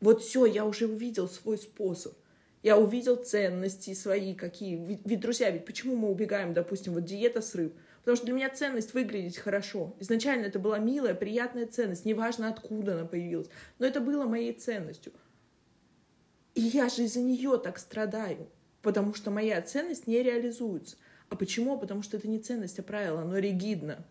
Вот 0.00 0.20
все, 0.20 0.46
я 0.46 0.64
уже 0.64 0.88
увидел 0.88 1.28
свой 1.28 1.58
способ. 1.58 2.14
Я 2.62 2.76
увидел 2.76 3.16
ценности 3.16 3.94
свои 3.94 4.34
какие. 4.34 4.76
Ведь, 4.76 5.00
ведь, 5.04 5.20
друзья, 5.20 5.50
ведь 5.50 5.64
почему 5.64 5.96
мы 5.96 6.10
убегаем, 6.10 6.52
допустим, 6.52 6.94
вот 6.94 7.04
диета 7.04 7.40
срыв? 7.40 7.72
Потому 8.00 8.16
что 8.16 8.26
для 8.26 8.34
меня 8.34 8.50
ценность 8.50 8.94
выглядеть 8.94 9.38
хорошо. 9.38 9.94
Изначально 10.00 10.46
это 10.46 10.58
была 10.58 10.78
милая, 10.78 11.14
приятная 11.14 11.66
ценность. 11.66 12.04
Неважно, 12.04 12.48
откуда 12.48 12.94
она 12.94 13.04
появилась. 13.04 13.48
Но 13.78 13.86
это 13.86 14.00
было 14.00 14.24
моей 14.24 14.52
ценностью. 14.52 15.12
И 16.54 16.62
я 16.62 16.88
же 16.88 17.04
из-за 17.04 17.20
нее 17.20 17.58
так 17.62 17.78
страдаю. 17.78 18.48
Потому 18.82 19.14
что 19.14 19.30
моя 19.30 19.60
ценность 19.62 20.06
не 20.06 20.22
реализуется. 20.22 20.96
А 21.28 21.36
почему? 21.36 21.78
Потому 21.78 22.02
что 22.02 22.16
это 22.16 22.28
не 22.28 22.38
ценность, 22.38 22.78
а 22.78 22.82
правило, 22.82 23.22
оно 23.22 23.38
ригидно. 23.38 24.04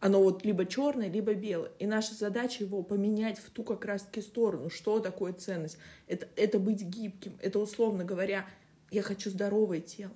Оно 0.00 0.22
вот 0.22 0.44
либо 0.44 0.64
черное, 0.64 1.10
либо 1.10 1.34
белое. 1.34 1.70
И 1.78 1.86
наша 1.86 2.14
задача 2.14 2.64
его 2.64 2.82
поменять 2.82 3.38
в 3.38 3.50
ту 3.50 3.62
как 3.62 3.84
раз-таки 3.84 4.22
сторону. 4.22 4.70
Что 4.70 4.98
такое 4.98 5.34
ценность? 5.34 5.76
Это, 6.06 6.26
это 6.36 6.58
быть 6.58 6.82
гибким. 6.82 7.38
Это, 7.42 7.58
условно 7.58 8.02
говоря, 8.02 8.46
я 8.90 9.02
хочу 9.02 9.28
здоровое 9.28 9.80
тело. 9.80 10.14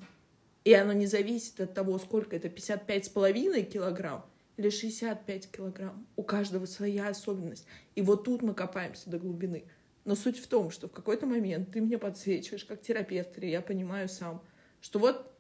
И 0.65 0.73
оно 0.73 0.95
не 0.95 1.07
зависит 1.07 1.61
от 1.61 1.75
того, 1.75 1.99
сколько 1.99 2.35
это, 2.35 2.49
55,5 2.49 3.63
килограмм 3.65 4.25
или 4.57 4.71
65 4.71 5.51
килограмм. 5.51 6.07
У 6.17 6.23
каждого 6.23 6.65
своя 6.65 7.09
особенность. 7.09 7.67
И 7.95 8.01
вот 8.01 8.25
тут 8.25 8.41
мы 8.41 8.55
копаемся 8.55 9.11
до 9.11 9.19
глубины. 9.19 9.65
Но 10.07 10.15
суть 10.15 10.39
в 10.39 10.47
том, 10.47 10.71
что 10.71 10.89
в 10.89 10.93
какой-то 10.93 11.27
момент 11.27 11.73
ты 11.73 11.83
мне 11.83 11.99
подсвечиваешь, 11.99 12.65
как 12.65 12.81
терапевт, 12.81 13.37
или 13.37 13.47
я 13.47 13.61
понимаю 13.61 14.09
сам, 14.09 14.43
что 14.81 14.99
вот 14.99 15.31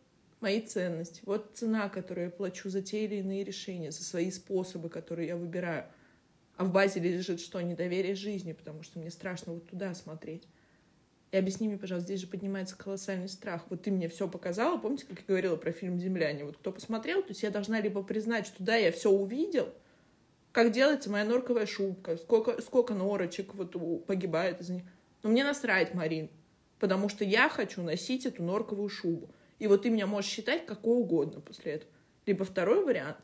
мои 0.44 0.60
ценности, 0.60 1.22
вот 1.24 1.52
цена, 1.54 1.88
которую 1.88 2.26
я 2.26 2.30
плачу 2.30 2.68
за 2.68 2.82
те 2.82 3.06
или 3.06 3.16
иные 3.16 3.44
решения, 3.44 3.90
за 3.90 4.04
свои 4.04 4.30
способы, 4.30 4.90
которые 4.90 5.28
я 5.28 5.36
выбираю. 5.36 5.86
А 6.56 6.64
в 6.66 6.72
базе 6.72 7.00
лежит 7.00 7.40
что? 7.40 7.60
Недоверие 7.62 8.14
жизни, 8.14 8.52
потому 8.52 8.82
что 8.82 8.98
мне 8.98 9.10
страшно 9.10 9.54
вот 9.54 9.66
туда 9.68 9.94
смотреть. 9.94 10.46
И 11.32 11.36
объясни 11.38 11.66
мне, 11.66 11.78
пожалуйста, 11.78 12.08
здесь 12.08 12.20
же 12.20 12.26
поднимается 12.26 12.76
колоссальный 12.76 13.28
страх. 13.28 13.64
Вот 13.70 13.82
ты 13.82 13.90
мне 13.90 14.08
все 14.10 14.28
показала, 14.28 14.76
помните, 14.76 15.06
как 15.08 15.18
я 15.18 15.24
говорила 15.26 15.56
про 15.56 15.72
фильм 15.72 15.98
«Земляне»? 15.98 16.44
Вот 16.44 16.58
кто 16.58 16.70
посмотрел, 16.72 17.22
то 17.22 17.30
есть 17.30 17.42
я 17.42 17.50
должна 17.50 17.80
либо 17.80 18.02
признать, 18.02 18.46
что 18.46 18.62
да, 18.62 18.76
я 18.76 18.92
все 18.92 19.10
увидел, 19.10 19.72
как 20.52 20.72
делается 20.72 21.10
моя 21.10 21.24
норковая 21.24 21.66
шубка, 21.66 22.18
сколько, 22.18 22.60
сколько 22.60 22.92
норочек 22.92 23.54
вот 23.54 24.06
погибает 24.06 24.60
из 24.60 24.68
них. 24.68 24.84
Но 25.22 25.30
мне 25.30 25.42
насрать, 25.42 25.94
Марин, 25.94 26.28
потому 26.78 27.08
что 27.08 27.24
я 27.24 27.48
хочу 27.48 27.82
носить 27.82 28.26
эту 28.26 28.42
норковую 28.42 28.90
шубу. 28.90 29.30
И 29.58 29.66
вот 29.66 29.82
ты 29.82 29.90
меня 29.90 30.06
можешь 30.06 30.30
считать 30.30 30.66
какой 30.66 30.98
угодно 30.98 31.40
после 31.40 31.72
этого. 31.72 31.90
Либо 32.26 32.44
второй 32.44 32.84
вариант. 32.84 33.18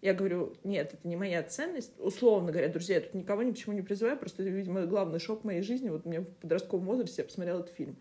Я 0.00 0.14
говорю, 0.14 0.54
нет, 0.64 0.94
это 0.94 1.06
не 1.06 1.14
моя 1.16 1.42
ценность. 1.42 1.92
Условно 1.98 2.50
говоря, 2.50 2.68
друзья, 2.68 2.96
я 2.96 3.00
тут 3.02 3.14
никого 3.14 3.42
ни 3.42 3.52
к 3.52 3.56
чему 3.56 3.74
не 3.74 3.82
призываю, 3.82 4.18
просто 4.18 4.42
видимо, 4.42 4.84
главный 4.86 5.20
шок 5.20 5.44
моей 5.44 5.62
жизни. 5.62 5.90
Вот 5.90 6.04
меня 6.04 6.22
в 6.22 6.24
подростковом 6.24 6.86
возрасте 6.86 7.22
я 7.22 7.26
посмотрела 7.26 7.60
этот 7.60 7.74
фильм. 7.74 7.96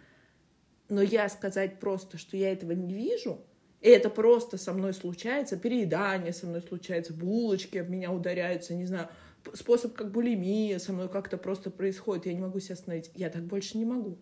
Но 0.90 1.02
я 1.02 1.30
сказать 1.30 1.80
просто, 1.80 2.18
что 2.18 2.36
я 2.36 2.52
этого 2.52 2.72
не 2.72 2.94
вижу, 2.94 3.46
и 3.82 3.90
это 3.90 4.10
просто 4.10 4.58
со 4.58 4.74
мной 4.74 4.94
случается, 4.94 5.58
переедание 5.58 6.34
со 6.34 6.48
мной 6.48 6.62
случается, 6.62 7.14
булочки 7.14 7.78
об 7.78 7.90
меня 7.90 8.12
ударяются, 8.12 8.74
не 8.74 8.86
знаю, 8.86 9.08
способ 9.54 9.94
как 9.94 10.12
булимия 10.12 10.80
со 10.80 10.94
мной 10.94 11.10
как-то 11.10 11.38
просто 11.38 11.72
происходит, 11.72 12.26
я 12.26 12.34
не 12.34 12.42
могу 12.42 12.60
себя 12.60 12.74
остановить. 12.74 13.12
Я 13.16 13.30
так 13.30 13.44
больше 13.44 13.78
не 13.78 13.86
могу. 13.86 14.18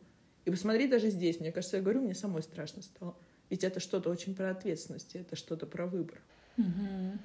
И 0.46 0.52
посмотри 0.52 0.88
даже 0.88 1.10
здесь, 1.10 1.40
мне 1.40 1.52
кажется, 1.52 1.78
я 1.78 1.84
говорю, 1.84 2.02
мне 2.02 2.16
самой 2.16 2.44
страшно 2.44 2.82
стало. 2.82 3.16
Ведь 3.50 3.64
это 3.64 3.80
что-то 3.80 4.10
очень 4.10 4.36
про 4.36 4.52
ответственность, 4.52 5.16
это 5.16 5.36
что-то 5.36 5.66
про 5.66 5.86
выбор. 5.86 6.22
Угу. 6.60 7.18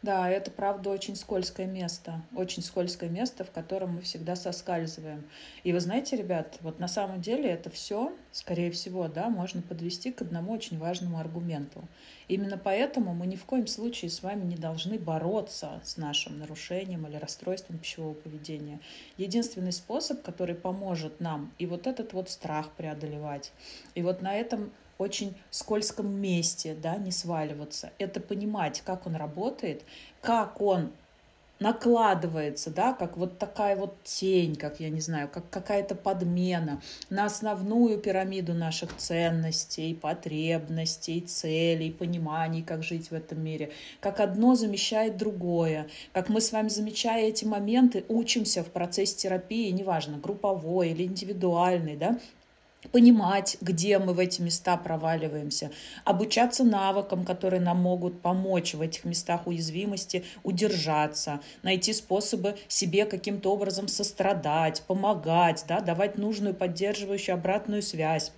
Да, 0.00 0.30
это 0.30 0.50
правда 0.50 0.90
очень 0.90 1.16
скользкое 1.16 1.66
место, 1.66 2.22
очень 2.34 2.62
скользкое 2.62 3.10
место, 3.10 3.44
в 3.44 3.50
котором 3.50 3.96
мы 3.96 4.00
всегда 4.02 4.36
соскальзываем. 4.36 5.28
И 5.64 5.72
вы 5.72 5.80
знаете, 5.80 6.16
ребят, 6.16 6.56
вот 6.60 6.78
на 6.78 6.88
самом 6.88 7.20
деле 7.20 7.50
это 7.50 7.68
все, 7.68 8.16
скорее 8.30 8.70
всего, 8.70 9.08
да, 9.08 9.28
можно 9.28 9.60
подвести 9.60 10.12
к 10.12 10.22
одному 10.22 10.52
очень 10.52 10.78
важному 10.78 11.18
аргументу. 11.18 11.86
Именно 12.28 12.56
поэтому 12.56 13.14
мы 13.14 13.26
ни 13.26 13.36
в 13.36 13.44
коем 13.44 13.66
случае 13.66 14.10
с 14.10 14.22
вами 14.22 14.44
не 14.44 14.56
должны 14.56 14.98
бороться 14.98 15.80
с 15.84 15.96
нашим 15.96 16.38
нарушением 16.38 17.06
или 17.06 17.16
расстройством 17.16 17.78
пищевого 17.78 18.14
поведения. 18.14 18.80
Единственный 19.18 19.72
способ, 19.72 20.22
который 20.22 20.54
поможет 20.54 21.20
нам 21.20 21.52
и 21.58 21.66
вот 21.66 21.86
этот 21.86 22.12
вот 22.12 22.30
страх 22.30 22.70
преодолевать, 22.70 23.52
и 23.94 24.02
вот 24.02 24.22
на 24.22 24.34
этом 24.34 24.70
очень 24.98 25.36
скользком 25.50 26.10
месте, 26.10 26.74
да, 26.80 26.96
не 26.96 27.10
сваливаться. 27.10 27.90
Это 27.98 28.20
понимать, 28.20 28.82
как 28.84 29.06
он 29.06 29.16
работает, 29.16 29.82
как 30.20 30.60
он 30.60 30.90
накладывается, 31.58 32.70
да, 32.70 32.92
как 32.92 33.16
вот 33.16 33.38
такая 33.38 33.76
вот 33.76 33.94
тень, 34.02 34.56
как, 34.56 34.78
я 34.80 34.90
не 34.90 35.00
знаю, 35.00 35.28
как 35.28 35.48
какая-то 35.48 35.94
подмена 35.94 36.82
на 37.08 37.24
основную 37.24 37.98
пирамиду 37.98 38.52
наших 38.52 38.94
ценностей, 38.96 39.94
потребностей, 39.94 41.22
целей, 41.22 41.90
пониманий, 41.90 42.62
как 42.62 42.82
жить 42.82 43.10
в 43.10 43.14
этом 43.14 43.42
мире, 43.42 43.70
как 44.00 44.20
одно 44.20 44.54
замещает 44.54 45.16
другое, 45.16 45.88
как 46.12 46.28
мы 46.28 46.40
с 46.42 46.52
вами, 46.52 46.68
замечая 46.68 47.28
эти 47.28 47.46
моменты, 47.46 48.04
учимся 48.08 48.62
в 48.62 48.66
процессе 48.66 49.16
терапии, 49.16 49.70
неважно, 49.70 50.18
групповой 50.18 50.90
или 50.90 51.04
индивидуальный, 51.04 51.96
да, 51.96 52.18
понимать, 52.88 53.56
где 53.60 53.98
мы 53.98 54.12
в 54.12 54.18
эти 54.18 54.40
места 54.40 54.76
проваливаемся, 54.76 55.70
обучаться 56.04 56.64
навыкам, 56.64 57.24
которые 57.24 57.60
нам 57.60 57.78
могут 57.78 58.22
помочь 58.22 58.74
в 58.74 58.80
этих 58.80 59.04
местах 59.04 59.46
уязвимости 59.46 60.24
удержаться, 60.42 61.40
найти 61.62 61.92
способы 61.92 62.56
себе 62.68 63.04
каким-то 63.06 63.52
образом 63.52 63.88
сострадать, 63.88 64.82
помогать, 64.86 65.64
да, 65.68 65.80
давать 65.80 66.18
нужную 66.18 66.54
поддерживающую 66.54 67.34
обратную 67.34 67.82
связь 67.82 68.32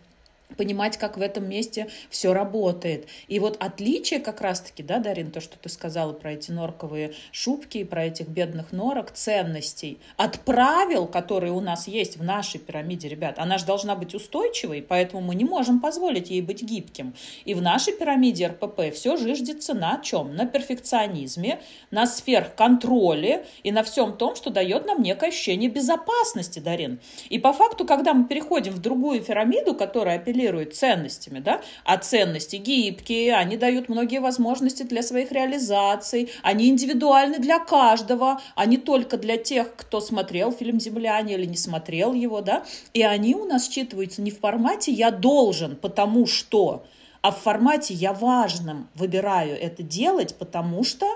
понимать, 0.56 0.96
как 0.96 1.16
в 1.16 1.20
этом 1.20 1.48
месте 1.48 1.88
все 2.10 2.32
работает. 2.32 3.06
И 3.28 3.38
вот 3.38 3.56
отличие 3.60 4.20
как 4.20 4.40
раз-таки, 4.40 4.82
да, 4.82 4.98
Дарин, 4.98 5.30
то, 5.30 5.40
что 5.40 5.58
ты 5.58 5.68
сказала 5.68 6.12
про 6.12 6.32
эти 6.32 6.50
норковые 6.50 7.12
шубки, 7.32 7.84
про 7.84 8.06
этих 8.06 8.28
бедных 8.28 8.72
норок, 8.72 9.12
ценностей, 9.12 9.98
от 10.16 10.40
правил, 10.40 11.06
которые 11.06 11.52
у 11.52 11.60
нас 11.60 11.86
есть 11.86 12.16
в 12.16 12.24
нашей 12.24 12.58
пирамиде, 12.58 13.08
ребят, 13.08 13.38
она 13.38 13.58
же 13.58 13.66
должна 13.66 13.94
быть 13.94 14.14
устойчивой, 14.14 14.82
поэтому 14.82 15.22
мы 15.22 15.34
не 15.34 15.44
можем 15.44 15.80
позволить 15.80 16.30
ей 16.30 16.42
быть 16.42 16.62
гибким. 16.62 17.14
И 17.44 17.54
в 17.54 17.62
нашей 17.62 17.92
пирамиде 17.92 18.46
РПП 18.48 18.92
все 18.94 19.16
жиждется 19.16 19.74
на 19.74 20.00
чем? 20.02 20.34
На 20.34 20.46
перфекционизме, 20.46 21.60
на 21.90 22.06
сверхконтроле 22.06 23.46
и 23.62 23.70
на 23.70 23.82
всем 23.82 24.16
том, 24.16 24.34
что 24.34 24.50
дает 24.50 24.86
нам 24.86 25.02
некое 25.02 25.28
ощущение 25.28 25.70
безопасности, 25.70 26.58
Дарин. 26.58 27.00
И 27.28 27.38
по 27.38 27.52
факту, 27.52 27.84
когда 27.84 28.14
мы 28.14 28.26
переходим 28.26 28.72
в 28.72 28.80
другую 28.80 29.22
пирамиду, 29.22 29.74
которая 29.74 30.16
апеллирует 30.16 30.37
апеллирует 30.38 30.74
ценностями, 30.76 31.40
да, 31.40 31.60
а 31.84 31.98
ценности 31.98 32.56
гибкие, 32.56 33.34
они 33.34 33.56
дают 33.56 33.88
многие 33.88 34.20
возможности 34.20 34.84
для 34.84 35.02
своих 35.02 35.32
реализаций, 35.32 36.30
они 36.42 36.68
индивидуальны 36.68 37.38
для 37.38 37.58
каждого, 37.58 38.40
а 38.54 38.66
не 38.66 38.78
только 38.78 39.16
для 39.16 39.36
тех, 39.36 39.74
кто 39.76 40.00
смотрел 40.00 40.52
фильм 40.52 40.80
«Земляне» 40.80 41.34
или 41.34 41.46
не 41.46 41.56
смотрел 41.56 42.14
его, 42.14 42.40
да, 42.40 42.64
и 42.94 43.02
они 43.02 43.34
у 43.34 43.44
нас 43.44 43.68
считываются 43.68 44.22
не 44.22 44.30
в 44.30 44.38
формате 44.38 44.92
«я 44.92 45.10
должен, 45.10 45.76
потому 45.76 46.26
что», 46.26 46.84
а 47.20 47.32
в 47.32 47.38
формате 47.38 47.94
«я 47.94 48.12
важным 48.12 48.88
выбираю 48.94 49.60
это 49.60 49.82
делать, 49.82 50.36
потому 50.38 50.84
что 50.84 51.06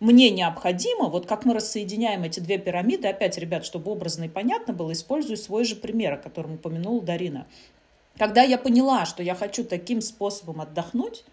мне 0.00 0.30
необходимо, 0.30 1.08
вот 1.08 1.26
как 1.26 1.44
мы 1.44 1.54
рассоединяем 1.54 2.24
эти 2.24 2.40
две 2.40 2.58
пирамиды, 2.58 3.08
опять, 3.08 3.38
ребят, 3.38 3.64
чтобы 3.64 3.90
образно 3.92 4.24
и 4.24 4.28
понятно 4.28 4.74
было, 4.74 4.92
использую 4.92 5.36
свой 5.36 5.64
же 5.64 5.76
пример, 5.76 6.14
о 6.14 6.18
котором 6.18 6.54
упомянула 6.54 7.00
Дарина. 7.00 7.46
Когда 8.18 8.42
я 8.42 8.58
поняла, 8.58 9.06
что 9.06 9.22
я 9.22 9.34
хочу 9.34 9.64
таким 9.64 10.00
способом 10.00 10.60
отдохнуть, 10.60 11.24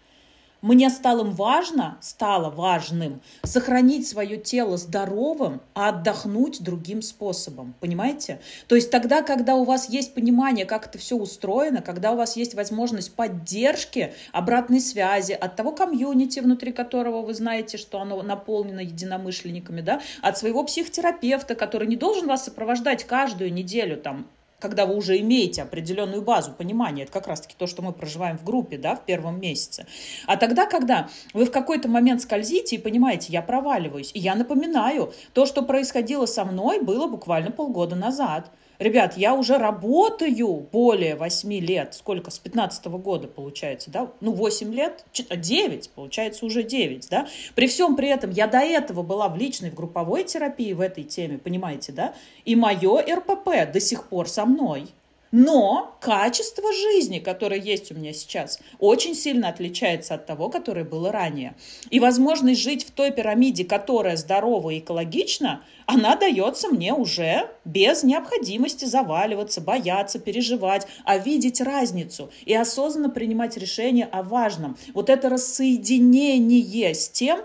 мне 0.62 0.90
стало 0.90 1.24
важно, 1.24 1.98
стало 2.00 2.48
важным 2.48 3.20
сохранить 3.42 4.06
свое 4.06 4.36
тело 4.36 4.76
здоровым, 4.76 5.60
а 5.74 5.88
отдохнуть 5.88 6.62
другим 6.62 7.02
способом. 7.02 7.74
Понимаете? 7.80 8.40
То 8.68 8.76
есть 8.76 8.88
тогда, 8.88 9.22
когда 9.22 9.56
у 9.56 9.64
вас 9.64 9.88
есть 9.88 10.14
понимание, 10.14 10.64
как 10.64 10.86
это 10.86 10.98
все 10.98 11.16
устроено, 11.16 11.82
когда 11.82 12.12
у 12.12 12.16
вас 12.16 12.36
есть 12.36 12.54
возможность 12.54 13.12
поддержки, 13.14 14.14
обратной 14.30 14.80
связи 14.80 15.32
от 15.32 15.56
того 15.56 15.72
комьюнити, 15.72 16.38
внутри 16.38 16.70
которого 16.70 17.22
вы 17.22 17.34
знаете, 17.34 17.76
что 17.76 18.00
оно 18.00 18.22
наполнено 18.22 18.80
единомышленниками, 18.80 19.80
да, 19.80 20.00
от 20.20 20.38
своего 20.38 20.62
психотерапевта, 20.62 21.56
который 21.56 21.88
не 21.88 21.96
должен 21.96 22.28
вас 22.28 22.44
сопровождать 22.44 23.02
каждую 23.02 23.52
неделю 23.52 23.96
там 23.96 24.28
когда 24.62 24.86
вы 24.86 24.94
уже 24.94 25.18
имеете 25.18 25.62
определенную 25.62 26.22
базу 26.22 26.52
понимания, 26.52 27.02
это 27.02 27.10
как 27.10 27.26
раз-таки 27.26 27.56
то, 27.58 27.66
что 27.66 27.82
мы 27.82 27.92
проживаем 27.92 28.38
в 28.38 28.44
группе, 28.44 28.78
да, 28.78 28.94
в 28.94 29.04
первом 29.04 29.40
месяце. 29.40 29.86
А 30.26 30.36
тогда, 30.36 30.66
когда 30.66 31.08
вы 31.34 31.46
в 31.46 31.50
какой-то 31.50 31.88
момент 31.88 32.22
скользите 32.22 32.76
и 32.76 32.78
понимаете, 32.78 33.32
я 33.32 33.42
проваливаюсь, 33.42 34.12
и 34.14 34.20
я 34.20 34.36
напоминаю, 34.36 35.12
то, 35.32 35.46
что 35.46 35.62
происходило 35.62 36.26
со 36.26 36.44
мной, 36.44 36.80
было 36.80 37.08
буквально 37.08 37.50
полгода 37.50 37.96
назад. 37.96 38.52
Ребят, 38.78 39.16
я 39.16 39.34
уже 39.34 39.58
работаю 39.58 40.66
более 40.72 41.14
8 41.14 41.52
лет. 41.60 41.94
Сколько? 41.94 42.30
С 42.30 42.38
15 42.38 42.86
-го 42.86 42.98
года 42.98 43.28
получается, 43.28 43.90
да? 43.90 44.10
Ну, 44.20 44.32
8 44.32 44.72
лет, 44.74 45.04
9, 45.12 45.90
получается 45.90 46.44
уже 46.46 46.62
9, 46.62 47.08
да? 47.08 47.28
При 47.54 47.66
всем 47.66 47.96
при 47.96 48.08
этом 48.08 48.30
я 48.30 48.46
до 48.46 48.58
этого 48.58 49.02
была 49.02 49.28
в 49.28 49.36
личной, 49.36 49.70
в 49.70 49.74
групповой 49.74 50.24
терапии 50.24 50.72
в 50.72 50.80
этой 50.80 51.04
теме, 51.04 51.38
понимаете, 51.38 51.92
да? 51.92 52.14
И 52.44 52.56
мое 52.56 53.02
РПП 53.02 53.72
до 53.72 53.80
сих 53.80 54.08
пор 54.08 54.28
со 54.28 54.46
мной. 54.46 54.88
Но 55.32 55.96
качество 56.02 56.70
жизни, 56.74 57.18
которое 57.18 57.58
есть 57.58 57.90
у 57.90 57.94
меня 57.94 58.12
сейчас, 58.12 58.60
очень 58.78 59.14
сильно 59.14 59.48
отличается 59.48 60.14
от 60.14 60.26
того, 60.26 60.50
которое 60.50 60.84
было 60.84 61.10
ранее. 61.10 61.54
И 61.88 62.00
возможность 62.00 62.60
жить 62.60 62.84
в 62.84 62.90
той 62.90 63.10
пирамиде, 63.10 63.64
которая 63.64 64.18
здорова 64.18 64.68
и 64.68 64.80
экологична, 64.80 65.64
она 65.86 66.16
дается 66.16 66.68
мне 66.68 66.92
уже 66.92 67.48
без 67.64 68.02
необходимости 68.02 68.84
заваливаться, 68.84 69.62
бояться, 69.62 70.18
переживать, 70.18 70.86
а 71.04 71.16
видеть 71.16 71.62
разницу 71.62 72.30
и 72.44 72.54
осознанно 72.54 73.08
принимать 73.08 73.56
решение 73.56 74.04
о 74.04 74.22
важном. 74.22 74.76
Вот 74.92 75.08
это 75.08 75.30
рассоединение 75.30 76.94
с 76.94 77.08
тем, 77.08 77.40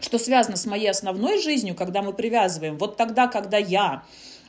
что 0.00 0.18
связано 0.18 0.56
с 0.56 0.64
моей 0.64 0.88
основной 0.88 1.42
жизнью, 1.42 1.74
когда 1.74 2.00
мы 2.00 2.14
привязываем, 2.14 2.78
вот 2.78 2.96
тогда, 2.96 3.26
когда 3.26 3.58
я 3.58 4.02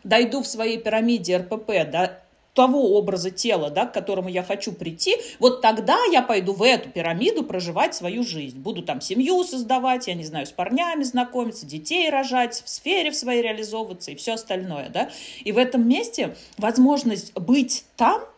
дойду 0.05 0.41
в 0.41 0.47
своей 0.47 0.77
пирамиде 0.77 1.35
РПП 1.35 1.67
до 1.91 2.21
того 2.53 2.97
образа 2.97 3.31
тела, 3.31 3.69
да, 3.69 3.85
к 3.85 3.93
которому 3.93 4.29
я 4.29 4.43
хочу 4.43 4.71
прийти, 4.71 5.15
вот 5.39 5.61
тогда 5.61 5.97
я 6.11 6.21
пойду 6.21 6.53
в 6.53 6.63
эту 6.63 6.89
пирамиду 6.89 7.43
проживать 7.43 7.95
свою 7.95 8.23
жизнь. 8.23 8.59
Буду 8.59 8.81
там 8.81 9.01
семью 9.01 9.43
создавать, 9.43 10.07
я 10.07 10.15
не 10.15 10.23
знаю, 10.23 10.45
с 10.45 10.51
парнями 10.51 11.03
знакомиться, 11.03 11.65
детей 11.65 12.09
рожать, 12.09 12.61
в 12.63 12.69
сфере 12.69 13.11
в 13.11 13.15
своей 13.15 13.41
реализовываться 13.41 14.11
и 14.11 14.15
все 14.15 14.33
остальное, 14.33 14.89
да. 14.89 15.09
И 15.43 15.51
в 15.51 15.57
этом 15.57 15.87
месте 15.87 16.35
возможность 16.57 17.33
быть 17.33 17.85
там– 17.95 18.21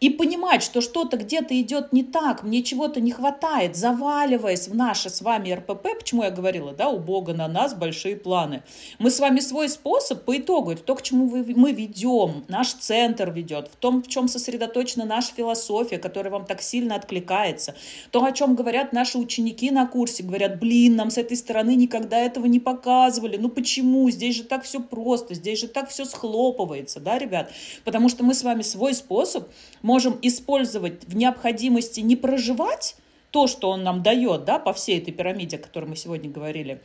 и 0.00 0.08
понимать, 0.08 0.62
что 0.62 0.80
что-то 0.80 1.18
где-то 1.18 1.58
идет 1.60 1.92
не 1.92 2.02
так, 2.02 2.42
мне 2.42 2.62
чего-то 2.62 3.00
не 3.00 3.12
хватает, 3.12 3.76
заваливаясь 3.76 4.66
в 4.66 4.74
наше 4.74 5.10
с 5.10 5.20
вами 5.20 5.52
РПП, 5.52 5.88
почему 5.98 6.24
я 6.24 6.30
говорила, 6.30 6.72
да, 6.72 6.88
у 6.88 6.98
Бога 6.98 7.34
на 7.34 7.48
нас 7.48 7.74
большие 7.74 8.16
планы. 8.16 8.62
Мы 8.98 9.10
с 9.10 9.20
вами 9.20 9.40
свой 9.40 9.68
способ 9.68 10.24
по 10.24 10.38
итогу, 10.38 10.72
это 10.72 10.82
то, 10.82 10.94
к 10.94 11.02
чему 11.02 11.26
мы 11.26 11.72
ведем, 11.72 12.44
наш 12.48 12.72
центр 12.72 13.30
ведет, 13.30 13.68
в 13.68 13.76
том, 13.76 14.02
в 14.02 14.08
чем 14.08 14.26
сосредоточена 14.26 15.04
наша 15.04 15.34
философия, 15.34 15.98
которая 15.98 16.32
вам 16.32 16.46
так 16.46 16.62
сильно 16.62 16.94
откликается, 16.94 17.74
то, 18.10 18.24
о 18.24 18.32
чем 18.32 18.56
говорят 18.56 18.94
наши 18.94 19.18
ученики 19.18 19.70
на 19.70 19.86
курсе, 19.86 20.22
говорят, 20.22 20.58
блин, 20.58 20.96
нам 20.96 21.10
с 21.10 21.18
этой 21.18 21.36
стороны 21.36 21.74
никогда 21.74 22.18
этого 22.18 22.46
не 22.46 22.58
показывали, 22.58 23.36
ну 23.36 23.50
почему, 23.50 24.08
здесь 24.08 24.36
же 24.36 24.44
так 24.44 24.64
все 24.64 24.80
просто, 24.80 25.34
здесь 25.34 25.60
же 25.60 25.68
так 25.68 25.90
все 25.90 26.06
схлопывается, 26.06 27.00
да, 27.00 27.18
ребят, 27.18 27.52
потому 27.84 28.08
что 28.08 28.24
мы 28.24 28.32
с 28.32 28.42
вами 28.42 28.62
свой 28.62 28.94
способ 28.94 29.46
можем 29.90 30.16
использовать 30.22 31.02
в 31.04 31.16
необходимости 31.16 31.98
не 31.98 32.14
проживать 32.14 32.94
то, 33.32 33.48
что 33.48 33.70
он 33.70 33.82
нам 33.82 34.04
дает, 34.04 34.44
да, 34.44 34.60
по 34.60 34.72
всей 34.72 35.00
этой 35.00 35.12
пирамиде, 35.12 35.56
о 35.56 35.58
которой 35.58 35.86
мы 35.86 35.96
сегодня 35.96 36.30
говорили, 36.30 36.80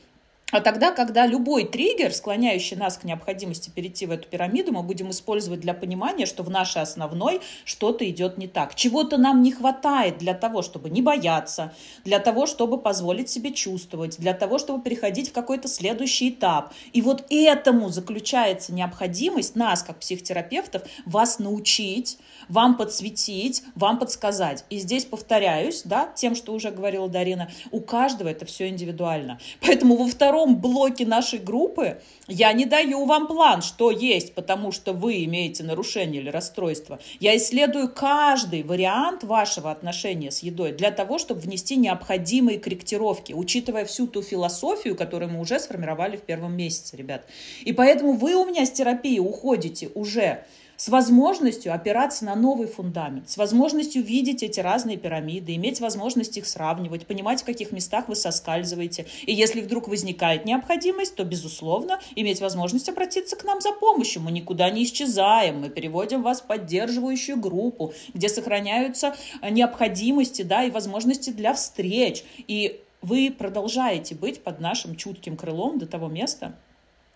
а 0.51 0.61
тогда, 0.61 0.91
когда 0.91 1.25
любой 1.25 1.65
триггер, 1.65 2.13
склоняющий 2.13 2.77
нас 2.77 2.97
к 2.97 3.03
необходимости 3.03 3.71
перейти 3.71 4.05
в 4.05 4.11
эту 4.11 4.29
пирамиду, 4.29 4.71
мы 4.71 4.83
будем 4.83 5.09
использовать 5.09 5.59
для 5.59 5.73
понимания, 5.73 6.27
что 6.27 6.43
в 6.43 6.51
нашей 6.51 6.83
основной 6.83 7.41
что-то 7.65 8.07
идет 8.07 8.37
не 8.37 8.47
так. 8.47 8.75
Чего-то 8.75 9.17
нам 9.17 9.41
не 9.41 9.51
хватает 9.51 10.19
для 10.19 10.35
того, 10.35 10.61
чтобы 10.61 10.91
не 10.91 11.01
бояться, 11.01 11.73
для 12.03 12.19
того, 12.19 12.45
чтобы 12.45 12.77
позволить 12.77 13.27
себе 13.27 13.51
чувствовать, 13.53 14.19
для 14.19 14.33
того, 14.33 14.59
чтобы 14.59 14.83
переходить 14.83 15.29
в 15.29 15.33
какой-то 15.33 15.67
следующий 15.67 16.29
этап. 16.29 16.73
И 16.93 17.01
вот 17.01 17.25
этому 17.31 17.89
заключается 17.89 18.71
необходимость 18.71 19.55
нас, 19.55 19.81
как 19.81 19.99
психотерапевтов, 19.99 20.83
вас 21.07 21.39
научить, 21.39 22.19
вам 22.49 22.77
подсветить, 22.77 23.63
вам 23.73 23.97
подсказать. 23.97 24.63
И 24.69 24.77
здесь 24.77 25.05
повторяюсь, 25.05 25.81
да, 25.83 26.07
тем, 26.15 26.35
что 26.35 26.53
уже 26.53 26.69
говорила 26.69 27.09
Дарина, 27.09 27.49
у 27.71 27.81
каждого 27.81 28.29
это 28.29 28.45
все 28.45 28.67
индивидуально. 28.67 29.39
Поэтому 29.59 29.97
во 29.97 30.07
втором 30.07 30.34
втором 30.35 30.57
блоке 30.57 31.05
нашей 31.05 31.39
группы 31.39 32.01
я 32.27 32.51
не 32.51 32.65
даю 32.65 33.05
вам 33.05 33.27
план, 33.27 33.61
что 33.61 33.89
есть, 33.89 34.33
потому 34.33 34.73
что 34.73 34.91
вы 34.91 35.23
имеете 35.23 35.63
нарушение 35.63 36.21
или 36.21 36.29
расстройство. 36.29 36.99
Я 37.21 37.37
исследую 37.37 37.89
каждый 37.89 38.63
вариант 38.63 39.23
вашего 39.23 39.71
отношения 39.71 40.31
с 40.31 40.39
едой 40.39 40.73
для 40.73 40.91
того, 40.91 41.19
чтобы 41.19 41.39
внести 41.39 41.77
необходимые 41.77 42.59
корректировки, 42.59 43.31
учитывая 43.31 43.85
всю 43.85 44.07
ту 44.07 44.21
философию, 44.21 44.97
которую 44.97 45.31
мы 45.31 45.39
уже 45.39 45.57
сформировали 45.57 46.17
в 46.17 46.21
первом 46.21 46.57
месяце, 46.57 46.97
ребят. 46.97 47.25
И 47.61 47.71
поэтому 47.71 48.13
вы 48.13 48.35
у 48.35 48.45
меня 48.45 48.65
с 48.65 48.71
терапии 48.71 49.19
уходите 49.19 49.89
уже 49.95 50.43
с 50.77 50.89
возможностью 50.89 51.73
опираться 51.73 52.25
на 52.25 52.35
новый 52.35 52.67
фундамент, 52.67 53.29
с 53.29 53.37
возможностью 53.37 54.03
видеть 54.03 54.43
эти 54.43 54.59
разные 54.59 54.97
пирамиды, 54.97 55.55
иметь 55.55 55.79
возможность 55.79 56.37
их 56.37 56.45
сравнивать, 56.45 57.05
понимать, 57.07 57.41
в 57.41 57.45
каких 57.45 57.71
местах 57.71 58.07
вы 58.07 58.15
соскальзываете. 58.15 59.05
И 59.25 59.33
если 59.33 59.61
вдруг 59.61 59.87
возникает 59.87 60.45
необходимость, 60.45 61.15
то, 61.15 61.23
безусловно, 61.23 61.99
иметь 62.15 62.41
возможность 62.41 62.89
обратиться 62.89 63.35
к 63.35 63.43
нам 63.43 63.61
за 63.61 63.71
помощью. 63.71 64.21
Мы 64.21 64.31
никуда 64.31 64.69
не 64.69 64.83
исчезаем, 64.83 65.61
мы 65.61 65.69
переводим 65.69 66.21
вас 66.21 66.41
в 66.41 66.45
поддерживающую 66.45 67.37
группу, 67.37 67.93
где 68.13 68.29
сохраняются 68.29 69.15
необходимости 69.41 70.41
да, 70.41 70.63
и 70.63 70.71
возможности 70.71 71.29
для 71.29 71.53
встреч. 71.53 72.23
И 72.47 72.81
вы 73.01 73.33
продолжаете 73.35 74.15
быть 74.15 74.43
под 74.43 74.59
нашим 74.59 74.95
чутким 74.95 75.37
крылом 75.37 75.79
до 75.79 75.85
того 75.85 76.07
места, 76.07 76.55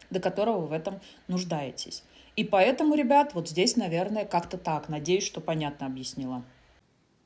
до 0.10 0.20
которого 0.20 0.62
вы 0.62 0.68
в 0.68 0.72
этом 0.74 1.00
нуждаетесь. 1.28 2.04
И 2.40 2.46
поэтому, 2.46 2.96
ребят, 2.96 3.34
вот 3.34 3.50
здесь, 3.50 3.76
наверное, 3.76 4.24
как-то 4.24 4.58
так. 4.58 4.88
Надеюсь, 4.88 5.26
что 5.26 5.42
понятно 5.42 5.88
объяснила. 5.88 6.42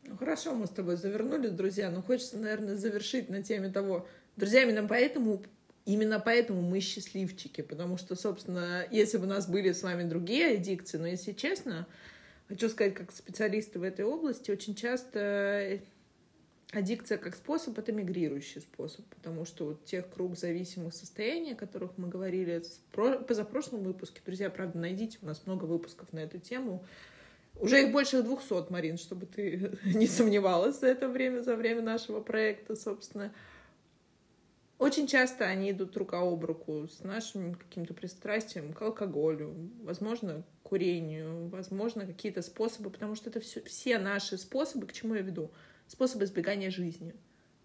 Ну 0.07 0.18
хорошо, 0.18 0.55
мы 0.55 0.66
с 0.66 0.72
тобой 0.72 0.95
завернули, 0.95 1.49
друзья, 1.49 1.91
но 1.91 2.01
хочется, 2.01 2.39
наверное, 2.39 2.76
завершить 2.76 3.30
на 3.30 3.43
теме 3.43 3.70
того. 3.70 4.07
Друзья, 4.38 4.64
именно 4.64 4.88
поэтому 4.88 5.43
Именно 5.86 6.20
поэтому 6.20 6.61
мы 6.61 6.80
счастливчики, 6.80 7.61
потому 7.61 7.97
что, 7.97 8.16
собственно, 8.16 8.88
если 8.89 9.18
бы 9.18 9.26
у 9.26 9.30
нас 9.30 9.47
были 9.49 9.74
с 9.74 9.84
вами 9.84 10.03
другие 10.03 10.55
аддикции, 10.55 10.97
но 10.97 11.05
если 11.05 11.34
честно, 11.34 11.86
хочу 12.47 12.70
сказать, 12.70 12.93
как 12.93 13.11
специалисты 13.11 13.80
в 13.80 13.84
этой 13.84 14.05
области, 14.05 14.49
очень 14.49 14.76
часто 14.76 15.82
аддикция 16.76 17.17
как 17.17 17.36
способ— 17.36 17.78
это 17.80 17.91
мигрирующий 17.91 18.61
способ, 18.61 19.05
потому 19.05 19.45
что 19.45 19.65
вот 19.65 19.86
тех 19.86 20.09
круг 20.09 20.38
зависимых 20.38 20.93
состояний, 20.93 21.53
о 21.53 21.55
которых 21.55 21.97
мы 21.97 22.07
говорили 22.07 22.63
в 22.93 23.24
позапрошлом 23.24 23.84
выпуске, 23.84 24.21
друзья, 24.26 24.49
правда, 24.49 24.78
найдите, 24.80 25.19
у 25.21 25.26
нас 25.26 25.45
много 25.45 25.65
выпусков 25.65 26.11
на 26.13 26.19
эту 26.19 26.39
тему, 26.39 26.84
уже 27.59 27.84
их 27.84 27.91
больше 27.91 28.24
двухсот, 28.24 28.69
Марин, 28.69 28.97
чтобы 28.97 29.26
ты 29.26 29.78
не 29.86 30.07
сомневалась 30.07 30.80
за 30.80 30.88
это 30.88 31.07
время, 31.07 31.41
за 31.41 31.55
время 31.55 31.82
нашего 31.82 32.19
проекта, 32.19 32.76
собственно. 32.76 33.34
Очень 34.80 35.07
часто 35.07 35.45
они 35.45 35.71
идут 35.71 35.95
рука 35.95 36.19
об 36.19 36.43
руку 36.43 36.88
с 36.88 37.03
нашим 37.03 37.55
каким-то 37.55 37.93
пристрастием 37.93 38.74
к 38.74 38.82
алкоголю, 38.82 39.55
возможно, 39.84 40.43
курению, 40.63 41.47
возможно, 41.47 42.05
какие-то 42.05 42.41
способы, 42.41 42.89
потому 42.89 43.15
что 43.15 43.30
это 43.30 43.39
все, 43.39 43.61
все 43.61 43.97
наши 43.97 44.38
способы, 44.38 44.88
к 44.88 44.93
чему 44.93 45.13
я 45.13 45.21
веду, 45.21 45.51
способы 45.88 46.25
избегания 46.25 46.71
жизни. 46.71 47.13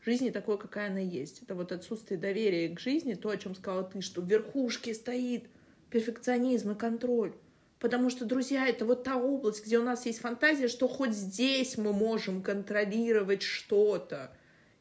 Жизни 0.04 0.30
такой, 0.30 0.58
какая 0.58 0.90
она 0.90 1.00
есть. 1.00 1.42
Это 1.42 1.54
вот 1.54 1.72
отсутствие 1.72 2.18
доверия 2.18 2.68
к 2.68 2.80
жизни, 2.80 3.14
то, 3.14 3.30
о 3.30 3.36
чем 3.36 3.54
сказала 3.54 3.84
ты, 3.84 4.00
что 4.00 4.20
в 4.20 4.28
верхушке 4.28 4.94
стоит 4.94 5.46
перфекционизм 5.90 6.72
и 6.72 6.74
контроль. 6.74 7.34
Потому 7.78 8.10
что, 8.10 8.24
друзья, 8.24 8.66
это 8.66 8.84
вот 8.84 9.04
та 9.04 9.16
область, 9.16 9.64
где 9.64 9.78
у 9.78 9.82
нас 9.82 10.06
есть 10.06 10.20
фантазия, 10.20 10.68
что 10.68 10.88
хоть 10.88 11.12
здесь 11.12 11.78
мы 11.78 11.92
можем 11.92 12.42
контролировать 12.42 13.42
что-то. 13.42 14.32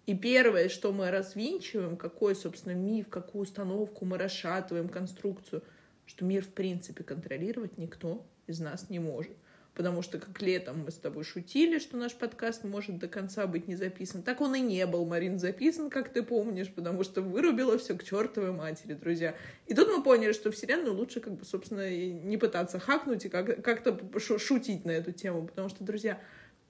И 0.06 0.16
первое, 0.16 0.70
что 0.70 0.94
мы 0.94 1.12
развинчиваем, 1.12 1.98
какой, 1.98 2.36
собственно, 2.36 2.74
миф, 2.74 3.10
какую 3.10 3.44
установку 3.44 4.06
мы 4.06 4.18
расшатываем, 4.18 4.88
конструкцию, 4.88 5.62
что 6.06 6.26
мир, 6.26 6.44
в 6.44 6.50
принципе, 6.50 7.04
контролировать 7.04 7.78
никто 7.78 8.26
из 8.48 8.60
нас 8.60 8.90
не 8.90 9.00
может 9.00 9.36
потому 9.78 10.02
что 10.02 10.18
как 10.18 10.42
летом 10.42 10.86
мы 10.86 10.92
с 10.92 10.96
тобой 10.96 11.24
шутили, 11.24 11.78
что 11.78 11.98
наш 11.98 12.16
подкаст 12.16 12.64
может 12.64 12.98
до 12.98 13.08
конца 13.08 13.46
быть 13.46 13.68
не 13.68 13.76
записан. 13.76 14.24
Так 14.24 14.42
он 14.42 14.56
и 14.56 14.60
не 14.60 14.88
был, 14.88 15.06
Марин, 15.06 15.38
записан, 15.38 15.92
как 15.92 16.12
ты 16.12 16.24
помнишь, 16.24 16.74
потому 16.74 17.04
что 17.04 17.22
вырубило 17.22 17.78
все 17.78 17.96
к 17.96 18.04
чертовой 18.04 18.54
матери, 18.54 18.96
друзья. 18.96 19.36
И 19.68 19.76
тут 19.76 19.88
мы 19.90 20.02
поняли, 20.02 20.32
что 20.32 20.50
Вселенную 20.50 20.96
лучше, 20.96 21.20
как 21.20 21.34
бы, 21.34 21.46
собственно, 21.46 21.88
не 21.92 22.38
пытаться 22.38 22.80
хакнуть 22.80 23.26
и 23.26 23.30
как- 23.30 23.64
как-то 23.64 24.00
шутить 24.20 24.84
на 24.84 24.90
эту 24.90 25.12
тему, 25.12 25.46
потому 25.46 25.70
что, 25.70 25.84
друзья, 25.84 26.20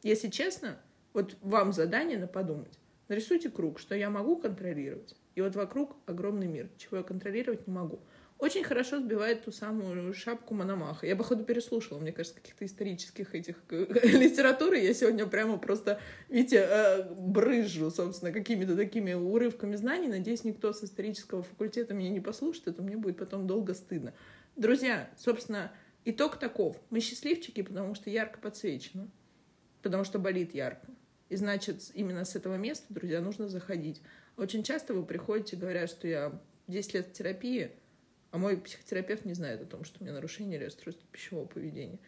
если 0.03 0.28
честно, 0.28 0.78
вот 1.14 1.38
вам 1.41 1.72
задание 1.72 2.18
на 2.18 2.28
подумать. 2.28 2.78
Нарисуйте 3.08 3.49
круг, 3.49 3.80
что 3.80 3.95
я 3.95 4.10
могу 4.10 4.36
контролировать. 4.36 5.16
И 5.36 5.39
вот 5.39 5.55
вокруг 5.55 5.95
огромный 6.08 6.47
мир, 6.47 6.68
чего 6.78 6.97
я 6.97 7.03
контролировать 7.03 7.68
не 7.68 7.74
могу 7.74 8.01
очень 8.40 8.64
хорошо 8.64 9.00
сбивает 9.00 9.46
ту 9.46 9.52
самую 9.52 10.14
шапку 10.14 10.54
Мономаха. 10.54 11.08
Я, 11.08 11.16
походу, 11.16 11.44
переслушала, 11.44 11.98
мне 11.98 12.12
кажется, 12.12 12.40
каких-то 12.40 12.66
исторических 12.66 13.34
этих 13.34 13.56
литературы. 13.70 14.80
Я 14.80 14.94
сегодня 14.94 15.26
прямо 15.26 15.58
просто, 15.58 16.00
видите, 16.30 16.58
э, 16.58 17.14
брызжу, 17.14 17.90
собственно, 17.90 18.32
какими-то 18.32 18.76
такими 18.76 19.14
урывками 19.14 19.76
знаний. 19.76 20.08
Надеюсь, 20.08 20.44
никто 20.44 20.72
с 20.72 20.84
исторического 20.84 21.42
факультета 21.42 21.96
меня 21.96 22.10
не 22.10 22.20
послушает, 22.20 22.68
это 22.68 22.82
мне 22.84 22.96
будет 22.96 23.18
потом 23.18 23.48
долго 23.48 23.74
стыдно. 23.74 24.14
Друзья, 24.56 25.10
собственно, 25.18 25.72
итог 26.06 26.38
таков. 26.38 26.80
Мы 26.92 27.00
счастливчики, 27.00 27.62
потому 27.64 27.96
что 27.96 28.12
ярко 28.12 28.40
подсвечено, 28.40 29.10
потому 29.82 30.04
что 30.04 30.20
болит 30.20 30.54
ярко. 30.54 30.88
И 31.30 31.36
значит, 31.36 31.82
именно 31.94 32.24
с 32.24 32.36
этого 32.36 32.56
места, 32.56 32.86
друзья, 32.94 33.20
нужно 33.20 33.50
заходить. 33.50 34.02
Очень 34.38 34.64
часто 34.64 34.94
вы 34.94 35.04
приходите, 35.04 35.58
говорят, 35.58 35.90
что 35.90 36.08
я 36.08 36.40
10 36.68 36.94
лет 36.94 37.08
в 37.08 37.14
терапии, 37.14 37.72
а 38.32 38.38
мой 38.38 38.58
психотерапевт 38.58 39.26
не 39.26 39.34
знает 39.34 39.62
о 39.62 39.66
том, 39.66 39.84
что 39.84 40.00
у 40.00 40.04
меня 40.04 40.14
нарушение 40.14 40.60
или 40.60 40.70
пищевого 41.12 41.46
поведения. 41.46 42.00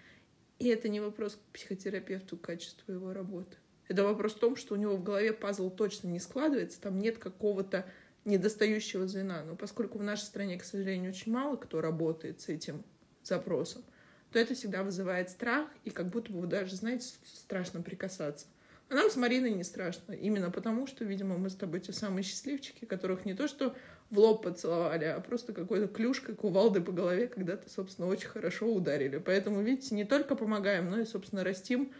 И 0.60 0.68
это 0.68 0.90
не 0.90 1.00
вопрос 1.00 1.36
к 1.36 1.54
психотерапевту 1.54 2.38
качества 2.38 2.92
его 2.92 3.14
работы. 3.14 3.58
Это 3.88 4.04
вопрос 4.04 4.36
в 4.36 4.40
том, 4.40 4.56
что 4.56 4.76
у 4.76 4.78
него 4.78 4.96
в 4.96 5.04
голове 5.04 5.34
пазл 5.34 5.70
точно 5.72 6.08
не 6.10 6.20
складывается, 6.20 6.80
там 6.80 7.00
нет 7.00 7.18
какого-то 7.18 7.86
недостающего 8.26 9.08
звена. 9.08 9.44
Но 9.44 9.56
поскольку 9.56 9.98
в 9.98 10.04
нашей 10.04 10.24
стране, 10.24 10.60
к 10.60 10.64
сожалению, 10.64 11.12
очень 11.12 11.32
мало 11.32 11.56
кто 11.56 11.82
работает 11.82 12.42
с 12.42 12.50
этим 12.50 12.84
запросом, 13.24 13.84
то 14.32 14.38
это 14.38 14.54
всегда 14.54 14.84
вызывает 14.84 15.30
страх, 15.30 15.68
и 15.86 15.90
как 15.90 16.08
будто 16.08 16.32
бы 16.32 16.46
даже, 16.46 16.76
знаете, 16.76 17.08
страшно 17.26 17.82
прикасаться. 17.82 18.46
А 18.90 18.96
нам 18.96 19.10
с 19.10 19.16
Мариной 19.16 19.52
не 19.52 19.64
страшно. 19.64 20.14
Именно 20.14 20.52
потому, 20.52 20.88
что, 20.88 21.06
видимо, 21.06 21.38
мы 21.38 21.50
с 21.50 21.56
тобой 21.56 21.80
те 21.80 21.94
самые 21.94 22.24
счастливчики, 22.24 22.86
которых 22.86 23.26
не 23.26 23.36
то 23.36 23.48
что 23.48 23.76
в 24.10 24.18
лоб 24.18 24.44
поцеловали, 24.44 25.06
а 25.06 25.20
просто 25.20 25.54
какой-то 25.54 25.88
клюшкой, 25.88 26.36
кувалдой 26.36 26.82
по 26.82 26.92
голове 26.92 27.28
когда-то, 27.28 27.70
собственно, 27.70 28.08
очень 28.08 28.28
хорошо 28.28 28.68
ударили. 28.74 29.18
Поэтому, 29.18 29.62
видите, 29.62 29.94
не 29.94 30.04
только 30.04 30.36
помогаем, 30.36 30.90
но 30.90 31.00
и, 31.00 31.06
собственно, 31.06 31.44
растим 31.44 31.92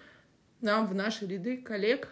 нам 0.62 0.88
в 0.88 0.96
наши 0.96 1.28
ряды 1.28 1.58
коллег 1.58 2.10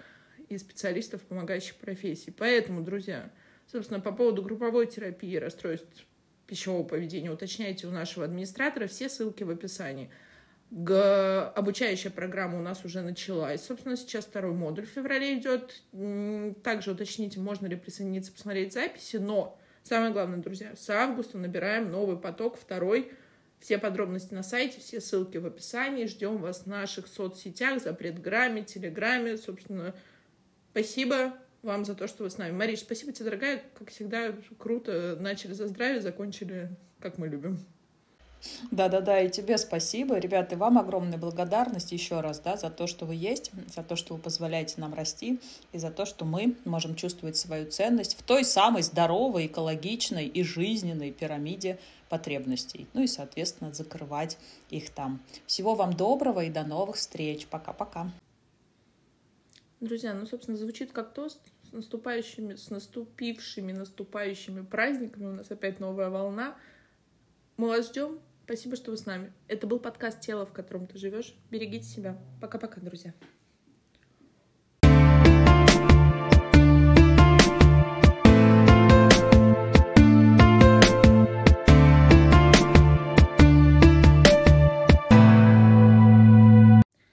и 0.49 0.57
специалистов 0.57 1.21
помогающих 1.23 1.75
профессий. 1.75 2.31
Поэтому, 2.31 2.81
друзья, 2.81 3.31
собственно, 3.71 3.99
по 3.99 4.11
поводу 4.11 4.43
групповой 4.43 4.85
терапии 4.87 5.35
расстройств 5.35 6.05
пищевого 6.45 6.83
поведения 6.83 7.31
уточняйте 7.31 7.87
у 7.87 7.91
нашего 7.91 8.25
администратора 8.25 8.87
все 8.87 9.09
ссылки 9.09 9.43
в 9.43 9.49
описании. 9.49 10.09
Г- 10.69 11.51
обучающая 11.55 12.11
программа 12.11 12.59
у 12.59 12.61
нас 12.61 12.85
уже 12.85 13.01
началась. 13.01 13.65
Собственно, 13.65 13.97
сейчас 13.97 14.25
второй 14.25 14.53
модуль 14.53 14.85
в 14.85 14.89
феврале 14.89 15.37
идет. 15.37 15.81
Также 16.61 16.91
уточните, 16.91 17.39
можно 17.39 17.67
ли 17.67 17.75
присоединиться, 17.75 18.31
посмотреть 18.31 18.73
записи, 18.73 19.17
но 19.17 19.59
Самое 19.87 20.11
главное, 20.11 20.39
друзья, 20.39 20.75
с 20.75 20.89
августа 20.89 21.37
набираем 21.37 21.89
новый 21.89 22.17
поток, 22.17 22.57
второй. 22.57 23.09
Все 23.61 23.77
подробности 23.77 24.33
на 24.33 24.43
сайте, 24.43 24.81
все 24.81 24.99
ссылки 24.99 25.37
в 25.37 25.45
описании. 25.45 26.07
Ждем 26.07 26.39
вас 26.39 26.63
в 26.63 26.65
наших 26.65 27.07
соцсетях, 27.07 27.81
запретграмме, 27.81 28.63
телеграме. 28.63 29.37
Собственно, 29.37 29.95
спасибо 30.71 31.37
вам 31.61 31.85
за 31.85 31.95
то, 31.95 32.07
что 32.07 32.23
вы 32.23 32.29
с 32.29 32.37
нами. 32.37 32.51
Мариш, 32.51 32.79
спасибо 32.79 33.13
тебе, 33.13 33.27
дорогая. 33.27 33.63
Как 33.79 33.89
всегда, 33.89 34.35
круто. 34.57 35.15
Начали 35.21 35.53
за 35.53 35.67
здравие, 35.67 36.01
закончили, 36.01 36.69
как 36.99 37.17
мы 37.17 37.29
любим. 37.29 37.57
Да-да-да, 38.71 39.21
и 39.21 39.29
тебе 39.29 39.57
спасибо. 39.57 40.17
Ребята, 40.17 40.55
и 40.55 40.57
вам 40.57 40.77
огромная 40.77 41.17
благодарность 41.17 41.91
еще 41.91 42.21
раз, 42.21 42.39
да, 42.39 42.57
за 42.57 42.69
то, 42.69 42.87
что 42.87 43.05
вы 43.05 43.15
есть, 43.15 43.51
за 43.73 43.83
то, 43.83 43.95
что 43.95 44.15
вы 44.15 44.19
позволяете 44.19 44.75
нам 44.77 44.93
расти, 44.93 45.39
и 45.71 45.77
за 45.77 45.91
то, 45.91 46.05
что 46.05 46.25
мы 46.25 46.55
можем 46.65 46.95
чувствовать 46.95 47.37
свою 47.37 47.69
ценность 47.69 48.17
в 48.17 48.23
той 48.23 48.45
самой 48.45 48.81
здоровой, 48.83 49.47
экологичной 49.47 50.27
и 50.27 50.43
жизненной 50.43 51.11
пирамиде 51.11 51.79
потребностей. 52.09 52.87
Ну 52.93 53.03
и, 53.03 53.07
соответственно, 53.07 53.73
закрывать 53.73 54.37
их 54.69 54.89
там. 54.89 55.19
Всего 55.45 55.75
вам 55.75 55.93
доброго 55.93 56.43
и 56.43 56.49
до 56.49 56.63
новых 56.63 56.95
встреч. 56.97 57.47
Пока-пока. 57.47 58.11
Друзья, 59.79 60.13
ну, 60.13 60.25
собственно, 60.25 60.57
звучит 60.57 60.91
как 60.91 61.13
тост 61.13 61.39
с 61.69 61.71
наступающими, 61.71 62.55
с 62.55 62.69
наступившими, 62.69 63.73
наступающими 63.73 64.61
праздниками. 64.61 65.25
У 65.25 65.33
нас 65.33 65.51
опять 65.51 65.79
новая 65.79 66.09
волна. 66.09 66.55
Мы 67.57 67.67
вас 67.67 67.89
ждем. 67.89 68.19
Спасибо, 68.47 68.77
что 68.77 68.91
вы 68.91 68.97
с 68.97 69.05
нами. 69.05 69.33
Это 69.49 69.67
был 69.67 69.77
подкаст 69.77 70.21
«Тело, 70.21 70.45
в 70.45 70.53
котором 70.53 70.87
ты 70.87 70.97
живешь». 70.97 71.35
Берегите 71.51 71.83
себя. 71.83 72.17
Пока-пока, 72.39 72.79
друзья. 72.79 73.13